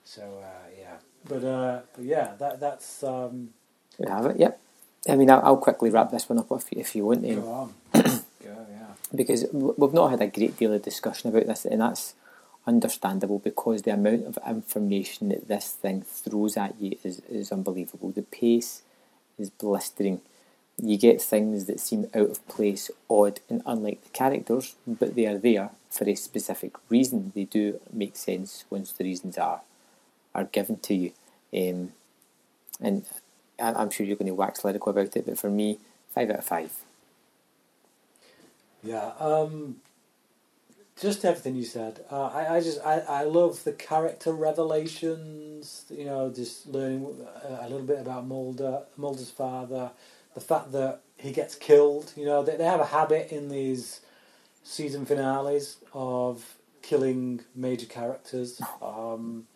so 0.05 0.23
uh, 0.23 0.69
yeah, 0.79 0.97
but 1.27 1.45
uh, 1.45 1.81
but 1.95 2.05
yeah, 2.05 2.35
that 2.39 2.61
that's 2.61 3.03
um, 3.03 3.51
We 3.99 4.09
have 4.09 4.27
it. 4.27 4.37
Yep. 4.39 4.61
I 5.09 5.17
mean, 5.17 5.31
I'll, 5.31 5.43
I'll 5.45 5.57
quickly 5.57 5.91
wrap 5.91 6.11
this 6.11 6.29
one 6.29 6.39
up 6.39 6.51
if 6.53 6.73
you, 6.73 6.81
if 6.81 6.95
you 6.95 7.07
want. 7.07 7.25
Um, 7.25 7.35
go 7.35 7.53
on, 7.53 7.75
go 7.93 8.23
yeah. 8.43 8.87
because 9.15 9.47
we've 9.53 9.93
not 9.93 10.11
had 10.11 10.23
a 10.23 10.27
great 10.27 10.57
deal 10.57 10.73
of 10.73 10.83
discussion 10.83 11.31
about 11.31 11.47
this, 11.47 11.65
and 11.65 11.81
that's 11.81 12.15
understandable 12.67 13.39
because 13.39 13.83
the 13.83 13.93
amount 13.93 14.25
of 14.27 14.39
information 14.47 15.29
that 15.29 15.49
this 15.49 15.71
thing 15.71 16.03
throws 16.03 16.57
at 16.57 16.75
you 16.81 16.97
is, 17.03 17.21
is 17.29 17.53
unbelievable. 17.53 18.11
The 18.11 18.23
pace 18.23 18.83
is 19.39 19.51
blistering. 19.51 20.21
You 20.83 20.97
get 20.97 21.23
things 21.23 21.67
that 21.67 21.81
seem 21.81 22.09
out 22.15 22.31
of 22.31 22.49
place, 22.49 22.91
odd, 23.09 23.41
and 23.49 23.63
unlike 23.65 24.03
the 24.03 24.11
characters, 24.11 24.75
but 24.87 25.15
they 25.15 25.27
are 25.27 25.39
there 25.39 25.71
for 25.89 26.09
a 26.09 26.15
specific 26.15 26.73
reason. 26.89 27.33
They 27.35 27.45
do 27.45 27.81
make 27.93 28.17
sense 28.17 28.65
once 28.71 28.91
the 28.93 29.05
reasons 29.05 29.39
are 29.39 29.61
are 30.35 30.45
given 30.45 30.79
to 30.79 30.95
you. 30.95 31.13
Um, 31.53 31.93
and 32.81 33.05
I'm 33.59 33.91
sure 33.91 34.05
you're 34.05 34.17
going 34.17 34.27
to 34.27 34.35
wax 34.35 34.65
lyrical 34.65 34.91
about 34.91 35.17
it, 35.17 35.27
but 35.27 35.39
for 35.39 35.51
me, 35.51 35.79
five 36.13 36.31
out 36.31 36.39
of 36.39 36.45
five. 36.45 36.73
Yeah, 38.83 39.13
um, 39.19 39.77
just 41.01 41.25
everything 41.25 41.57
you 41.57 41.65
said. 41.65 42.05
Uh, 42.11 42.27
I, 42.27 42.57
I 42.57 42.61
just 42.61 42.85
I, 42.85 42.99
I 43.01 43.23
love 43.25 43.65
the 43.65 43.73
character 43.73 44.33
revelations. 44.33 45.87
You 45.89 46.05
know, 46.05 46.31
just 46.31 46.67
learning 46.67 47.07
a, 47.45 47.67
a 47.67 47.69
little 47.69 47.87
bit 47.87 48.01
about 48.01 48.27
Mulder, 48.27 48.83
Mulder's 48.97 49.31
father, 49.31 49.91
the 50.35 50.41
fact 50.41 50.73
that 50.73 51.01
he 51.17 51.33
gets 51.33 51.55
killed. 51.55 52.13
You 52.17 52.27
know, 52.27 52.43
they, 52.43 52.57
they 52.57 52.65
have 52.65 52.81
a 52.81 52.87
habit 52.87 53.33
in 53.33 53.49
these 53.49 54.01
season 54.63 55.07
finales 55.07 55.79
of 55.93 56.57
killing 56.83 57.41
major 57.55 57.87
characters. 57.87 58.61
Um, 58.83 59.47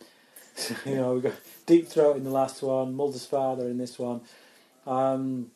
you 0.87 0.97
know, 0.97 1.15
we 1.15 1.21
got 1.21 1.35
Deep 1.67 1.89
Throat 1.89 2.17
in 2.17 2.25
the 2.25 2.31
last 2.31 2.63
one, 2.63 2.95
Mulder's 2.95 3.27
father 3.27 3.69
in 3.69 3.79
this 3.79 3.99
one. 3.99 4.21
Um, 4.87 5.51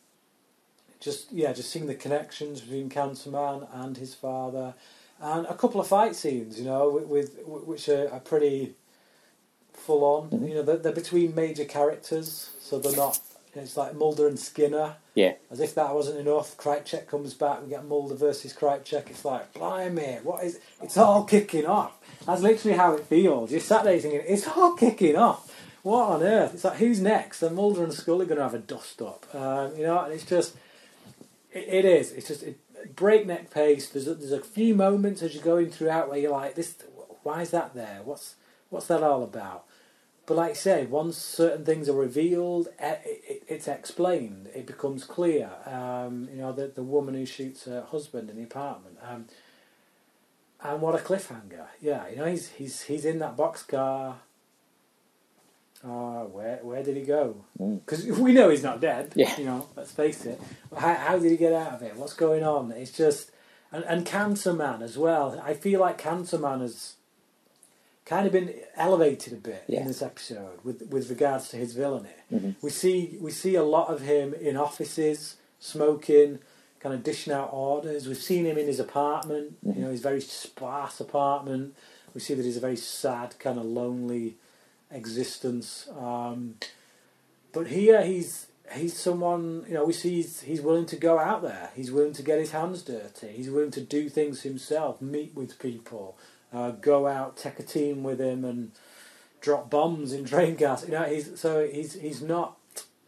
just 0.99 1.31
yeah, 1.31 1.53
just 1.53 1.69
seeing 1.71 1.87
the 1.87 1.95
connections 1.95 2.61
between 2.61 2.89
Cancerman 2.89 3.67
and 3.73 3.97
his 3.97 4.13
father, 4.15 4.73
and 5.19 5.45
a 5.47 5.53
couple 5.55 5.81
of 5.81 5.87
fight 5.87 6.15
scenes, 6.15 6.59
you 6.59 6.65
know, 6.65 6.89
with, 6.89 7.05
with 7.07 7.65
which 7.65 7.89
are, 7.89 8.09
are 8.11 8.19
pretty 8.19 8.73
full 9.73 10.03
on. 10.03 10.29
Mhm. 10.29 10.49
You 10.49 10.55
know, 10.55 10.61
they're, 10.63 10.77
they're 10.77 10.91
between 10.93 11.35
major 11.35 11.65
characters, 11.65 12.51
so 12.61 12.79
they're 12.79 12.95
not. 12.95 13.19
It's 13.55 13.77
like 13.77 13.95
Mulder 13.95 14.27
and 14.27 14.39
Skinner. 14.39 14.95
Yeah. 15.15 15.33
As 15.51 15.59
if 15.59 15.75
that 15.75 15.93
wasn't 15.93 16.19
enough, 16.19 16.57
Krycek 16.57 17.07
comes 17.07 17.33
back. 17.33 17.61
We 17.61 17.69
get 17.69 17.85
Mulder 17.85 18.15
versus 18.15 18.53
Krycek. 18.53 19.09
It's 19.09 19.23
like, 19.23 19.53
blimey, 19.53 20.19
what 20.23 20.43
is? 20.43 20.59
It's 20.81 20.97
all 20.97 21.23
kicking 21.23 21.65
off. 21.65 21.93
That's 22.25 22.41
literally 22.41 22.77
how 22.77 22.95
it 22.95 23.05
feels. 23.05 23.51
You're 23.51 23.59
sat 23.61 23.83
there 23.83 23.99
thinking, 23.99 24.21
it's 24.27 24.47
all 24.47 24.75
kicking 24.75 25.15
off. 25.15 25.51
What 25.83 26.09
on 26.09 26.23
earth? 26.23 26.53
It's 26.53 26.63
like, 26.63 26.77
who's 26.77 27.01
next? 27.01 27.43
And 27.43 27.55
Mulder 27.55 27.83
and 27.83 27.93
Scully 27.93 28.25
are 28.25 28.29
going 28.29 28.37
to 28.37 28.43
have 28.43 28.53
a 28.53 28.59
dust 28.59 29.01
up. 29.01 29.25
Um, 29.35 29.75
you 29.75 29.83
know, 29.83 29.99
and 29.99 30.13
it's 30.13 30.25
just, 30.25 30.55
it, 31.51 31.67
it 31.67 31.85
is. 31.85 32.11
It's 32.13 32.27
just 32.27 32.41
it, 32.43 32.57
breakneck 32.95 33.51
pace. 33.51 33.89
There's 33.89 34.07
a, 34.07 34.15
there's 34.15 34.31
a 34.31 34.41
few 34.41 34.75
moments 34.75 35.21
as 35.21 35.35
you're 35.35 35.43
going 35.43 35.69
throughout 35.69 36.09
where 36.09 36.17
you're 36.17 36.31
like, 36.31 36.55
this, 36.55 36.75
why 37.23 37.41
is 37.41 37.51
that 37.51 37.73
there? 37.73 38.01
What's 38.03 38.35
what's 38.69 38.87
that 38.87 39.03
all 39.03 39.23
about? 39.23 39.65
But 40.25 40.37
like 40.37 40.51
I 40.51 40.53
say, 40.53 40.85
once 40.85 41.17
certain 41.17 41.65
things 41.65 41.89
are 41.89 41.93
revealed, 41.93 42.69
e- 42.81 43.03
it, 43.05 43.43
it's 43.47 43.67
explained. 43.67 44.49
It 44.55 44.65
becomes 44.65 45.03
clear. 45.03 45.49
Um, 45.65 46.29
you 46.31 46.37
know, 46.37 46.53
the 46.53 46.67
the 46.67 46.83
woman 46.83 47.13
who 47.13 47.25
shoots 47.25 47.65
her 47.65 47.81
husband 47.81 48.29
in 48.29 48.37
the 48.37 48.43
apartment. 48.43 48.97
Um, 49.01 49.25
and 50.61 50.81
what 50.81 50.95
a 50.95 51.03
cliffhanger! 51.03 51.67
Yeah, 51.81 52.07
you 52.07 52.15
know, 52.15 52.25
he's 52.25 52.49
he's 52.51 52.83
he's 52.83 53.03
in 53.03 53.19
that 53.19 53.35
boxcar, 53.35 54.15
uh, 55.83 56.23
where 56.23 56.59
where 56.61 56.81
did 56.81 56.95
he 56.95 57.03
go? 57.03 57.43
Because 57.57 58.05
we 58.05 58.31
know 58.31 58.49
he's 58.49 58.63
not 58.63 58.79
dead. 58.79 59.11
Yeah. 59.15 59.37
You 59.37 59.45
know, 59.45 59.67
let's 59.75 59.91
face 59.91 60.25
it. 60.25 60.39
How, 60.75 60.93
how 60.93 61.19
did 61.19 61.29
he 61.29 61.37
get 61.37 61.51
out 61.51 61.73
of 61.73 61.81
it? 61.81 61.95
What's 61.97 62.13
going 62.13 62.43
on? 62.43 62.71
It's 62.71 62.91
just 62.91 63.31
and 63.71 63.83
and 63.83 64.05
Cancer 64.05 64.53
Man 64.53 64.81
as 64.81 64.97
well. 64.97 65.39
I 65.43 65.53
feel 65.53 65.81
like 65.81 65.97
Cancer 65.97 66.37
Man 66.37 66.61
has 66.61 66.93
kind 68.05 68.25
of 68.27 68.33
been 68.33 68.53
elevated 68.75 69.33
a 69.33 69.37
bit 69.37 69.63
Yeah. 69.67 69.81
in 69.81 69.87
this 69.87 70.01
episode 70.01 70.59
with 70.63 70.81
with 70.89 71.09
regards 71.09 71.49
to 71.49 71.57
his 71.57 71.73
villainy. 71.73 72.09
Mhm. 72.31 72.55
We 72.61 72.69
see 72.69 73.17
we 73.21 73.31
see 73.31 73.55
a 73.55 73.63
lot 73.63 73.89
of 73.89 74.01
him 74.01 74.33
in 74.33 74.57
offices 74.57 75.37
smoking, 75.59 76.39
kind 76.79 76.93
of 76.93 77.03
dishing 77.03 77.31
out 77.33 77.49
orders. 77.53 78.07
We've 78.07 78.17
seen 78.17 78.45
him 78.45 78.57
in 78.57 78.67
his 78.67 78.79
apartment. 78.79 79.57
You 79.63 79.81
know, 79.83 79.89
his 79.91 80.01
very 80.01 80.21
sparse 80.21 80.99
apartment. 80.99 81.75
We 82.13 82.19
see 82.21 82.33
that 82.35 82.43
he's 82.45 82.57
a 82.57 82.59
very 82.59 82.75
sad, 82.75 83.39
kind 83.39 83.57
of 83.57 83.65
lonely 83.65 84.35
existence. 84.91 85.87
Um, 85.97 86.55
but 87.51 87.67
here 87.67 88.03
he's 88.03 88.47
he's 88.73 88.97
someone 88.97 89.65
you 89.67 89.73
know 89.73 89.85
we 89.85 89.93
see 89.93 90.15
he's, 90.15 90.41
he's 90.41 90.61
willing 90.61 90.85
to 90.87 90.95
go 90.95 91.19
out 91.19 91.41
there. 91.41 91.71
He's 91.75 91.91
willing 91.91 92.13
to 92.13 92.23
get 92.23 92.39
his 92.39 92.51
hands 92.51 92.81
dirty. 92.81 93.27
He's 93.27 93.49
willing 93.49 93.71
to 93.71 93.81
do 93.81 94.09
things 94.09 94.41
himself, 94.43 95.01
meet 95.01 95.33
with 95.35 95.59
people, 95.59 96.17
uh, 96.53 96.71
go 96.71 97.07
out, 97.07 97.37
take 97.37 97.59
a 97.59 97.63
team 97.63 98.03
with 98.03 98.19
him, 98.21 98.45
and 98.45 98.71
drop 99.41 99.69
bombs 99.69 100.13
in 100.13 100.23
drain 100.23 100.55
gas. 100.55 100.85
You 100.85 100.91
know, 100.91 101.03
he's 101.03 101.39
so 101.39 101.67
he's 101.67 101.93
he's 101.93 102.21
not 102.21 102.57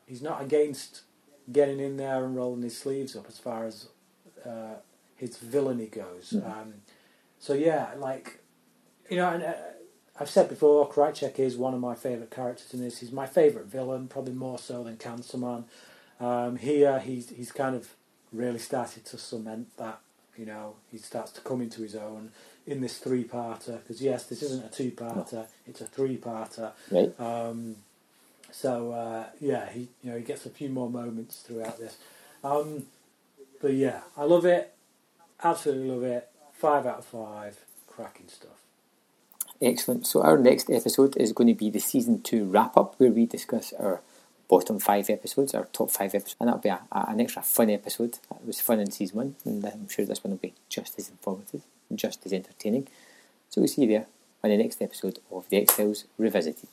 he's 0.08 0.22
not 0.22 0.42
against 0.42 1.02
getting 1.52 1.80
in 1.80 1.98
there 1.98 2.24
and 2.26 2.36
rolling 2.36 2.64
his 2.64 2.78
sleeves 2.78 3.16
up 3.16 3.26
as 3.28 3.38
far 3.38 3.66
as 3.66 3.88
uh, 4.46 4.76
his 5.16 5.38
villainy 5.38 5.88
goes. 5.88 6.34
Um, 6.46 6.76
so 7.40 7.54
yeah, 7.54 7.90
like 7.98 8.40
you 9.10 9.18
know, 9.18 9.30
and 9.30 9.44
uh, 9.44 9.54
I've 10.20 10.30
said 10.30 10.50
before, 10.50 10.90
Krycek 10.90 11.40
is 11.40 11.58
one 11.58 11.74
of 11.74 11.80
my 11.80 11.96
favourite 11.96 12.32
characters 12.32 12.74
in 12.74 12.82
this. 12.82 13.00
He's 13.00 13.12
my 13.12 13.26
favourite 13.26 13.68
villain, 13.68 14.08
probably 14.08 14.34
more 14.34 14.58
so 14.58 14.84
than 14.84 14.98
Cancer 14.98 15.38
Man. 15.38 15.66
Um, 16.20 16.58
here, 16.58 17.00
he's 17.00 17.30
he's 17.30 17.52
kind 17.52 17.76
of 17.76 17.94
really 18.32 18.60
started 18.60 19.06
to 19.06 19.18
cement 19.18 19.76
that. 19.78 20.00
You 20.38 20.46
know, 20.46 20.76
he 20.92 20.98
starts 20.98 21.32
to 21.34 21.42
come 21.42 21.62
into 21.62 21.82
his 21.82 21.96
own 21.96 22.32
in 22.68 22.82
this 22.82 22.98
three-parter. 22.98 23.80
Because 23.80 24.02
yes, 24.02 24.26
this 24.26 24.42
isn't 24.44 24.66
a 24.66 24.70
two-parter; 24.70 25.46
it's 25.68 25.82
a 25.82 25.86
three-parter. 25.86 26.72
Right? 26.92 27.20
Um, 27.20 27.78
so 28.52 28.92
uh, 28.92 29.26
yeah, 29.40 29.70
he 29.70 29.90
you 30.04 30.12
know 30.12 30.18
he 30.18 30.24
gets 30.24 30.46
a 30.46 30.50
few 30.50 30.70
more 30.70 30.90
moments 30.90 31.42
throughout 31.42 31.78
this. 31.78 31.98
Um, 32.44 32.86
but 33.62 33.74
yeah, 33.74 34.02
I 34.18 34.24
love 34.24 34.46
it. 34.46 34.74
Absolutely 35.44 35.90
love 35.90 36.04
it. 36.04 36.30
Five 36.54 36.86
out 36.86 37.00
of 37.00 37.06
five. 37.06 37.60
Cracking 37.88 38.28
stuff. 38.28 38.52
Excellent. 39.62 40.06
So 40.06 40.22
our 40.22 40.38
next 40.38 40.70
episode 40.70 41.16
is 41.18 41.32
going 41.32 41.48
to 41.48 41.54
be 41.54 41.70
the 41.70 41.80
season 41.80 42.22
two 42.22 42.44
wrap 42.46 42.76
up, 42.76 42.96
where 43.00 43.10
we 43.10 43.26
discuss 43.26 43.72
our 43.80 44.02
bottom 44.50 44.80
five 44.80 45.10
episodes, 45.10 45.54
our 45.56 45.66
top 45.72 45.90
five 45.90 46.14
episodes, 46.14 46.36
and 46.40 46.48
that'll 46.50 46.62
be 46.62 46.70
a, 46.70 46.82
a- 46.92 47.06
an 47.10 47.22
extra 47.22 47.42
fun 47.42 47.70
episode. 47.70 48.20
It 48.32 48.46
was 48.46 48.60
fun 48.60 48.80
in 48.82 48.92
season 48.92 49.18
one, 49.18 49.36
and 49.46 49.66
I'm 49.66 49.88
sure 49.90 50.06
this 50.06 50.24
one 50.24 50.32
will 50.32 50.38
be 50.38 50.54
just 50.70 51.00
as 51.00 51.10
informative, 51.10 51.62
just 51.94 52.26
as 52.26 52.34
entertaining. 52.34 52.88
So 53.50 53.62
we'll 53.62 53.68
see 53.68 53.84
you 53.84 53.88
there 53.88 54.06
on 54.44 54.50
the 54.50 54.58
next 54.58 54.82
episode 54.82 55.20
of 55.32 55.48
the 55.50 55.58
X 55.58 55.74
Files 55.74 56.06
Revisited. 56.18 56.70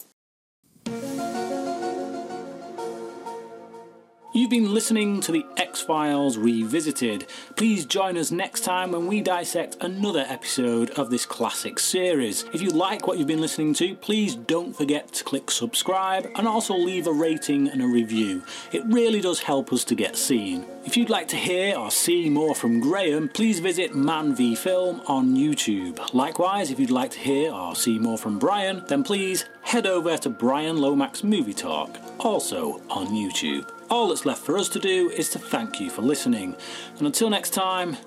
You've 4.35 4.49
been 4.49 4.73
listening 4.73 5.21
to 5.23 5.33
the 5.33 5.45
X 5.59 5.83
Files 5.83 6.39
Revisited. 6.39 7.27
Please 7.55 7.85
join 7.85 8.17
us 8.17 8.31
next 8.31 8.65
time 8.65 8.93
when 8.93 9.07
we 9.07 9.21
dissect 9.21 9.77
another 9.83 10.25
episode 10.27 10.89
of 10.93 11.11
this 11.11 11.27
classic 11.27 11.79
series. 11.79 12.47
If 12.51 12.63
you 12.63 12.71
like 12.71 13.07
what 13.07 13.19
you've 13.19 13.27
been 13.27 13.43
listening 13.43 13.75
to, 13.75 13.95
please 13.97 14.35
don't 14.35 14.75
forget 14.75 15.13
to 15.13 15.25
click 15.25 15.51
subscribe 15.51 16.31
and 16.35 16.49
also 16.49 16.75
leave 16.75 17.07
a 17.07 17.13
rating 17.13 17.69
and 17.69 17.83
a 17.83 17.87
review. 17.87 18.43
It 18.73 18.83
really 18.87 19.21
does 19.21 19.41
help 19.41 19.71
us 19.71 19.85
to 19.85 19.95
get 19.95 20.17
seen. 20.17 20.65
If 20.87 20.97
you'd 20.97 21.11
like 21.11 21.29
to 21.29 21.37
hear 21.37 21.77
or 21.77 21.91
see 21.91 22.31
more 22.31 22.55
from 22.55 22.81
Graham, 22.81 23.29
please 23.29 23.61
visit 23.61 23.95
Man 23.95 24.35
v 24.35 24.55
Film 24.55 25.03
on 25.07 25.37
YouTube. 25.37 26.15
Likewise, 26.15 26.71
if 26.71 26.81
you'd 26.81 26.91
like 26.91 27.11
to 27.11 27.19
hear 27.19 27.53
or 27.53 27.77
see 27.77 27.99
more 27.99 28.17
from 28.17 28.39
Bryan, 28.39 28.83
then 28.89 29.05
please 29.05 29.45
head 29.61 29.87
over 29.87 30.17
to 30.17 30.31
Bryan 30.31 30.79
Lomax 30.79 31.23
Movie 31.23 31.53
Talk, 31.53 31.99
also 32.19 32.81
on 32.89 33.09
YouTube. 33.09 33.69
All 33.93 34.09
that's 34.09 34.25
left 34.25 34.41
for 34.41 34.57
us 34.57 34.71
to 34.71 34.79
do 34.79 35.11
is 35.11 35.29
to 35.33 35.39
thank 35.39 35.79
you 35.79 35.91
for 35.91 36.01
listening. 36.01 36.57
And 36.97 37.07
until 37.07 37.29
next 37.29 37.51
time, 37.51 37.99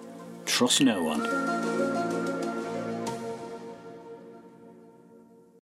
trust 0.43 0.81
no 0.81 1.03
one. 1.03 2.04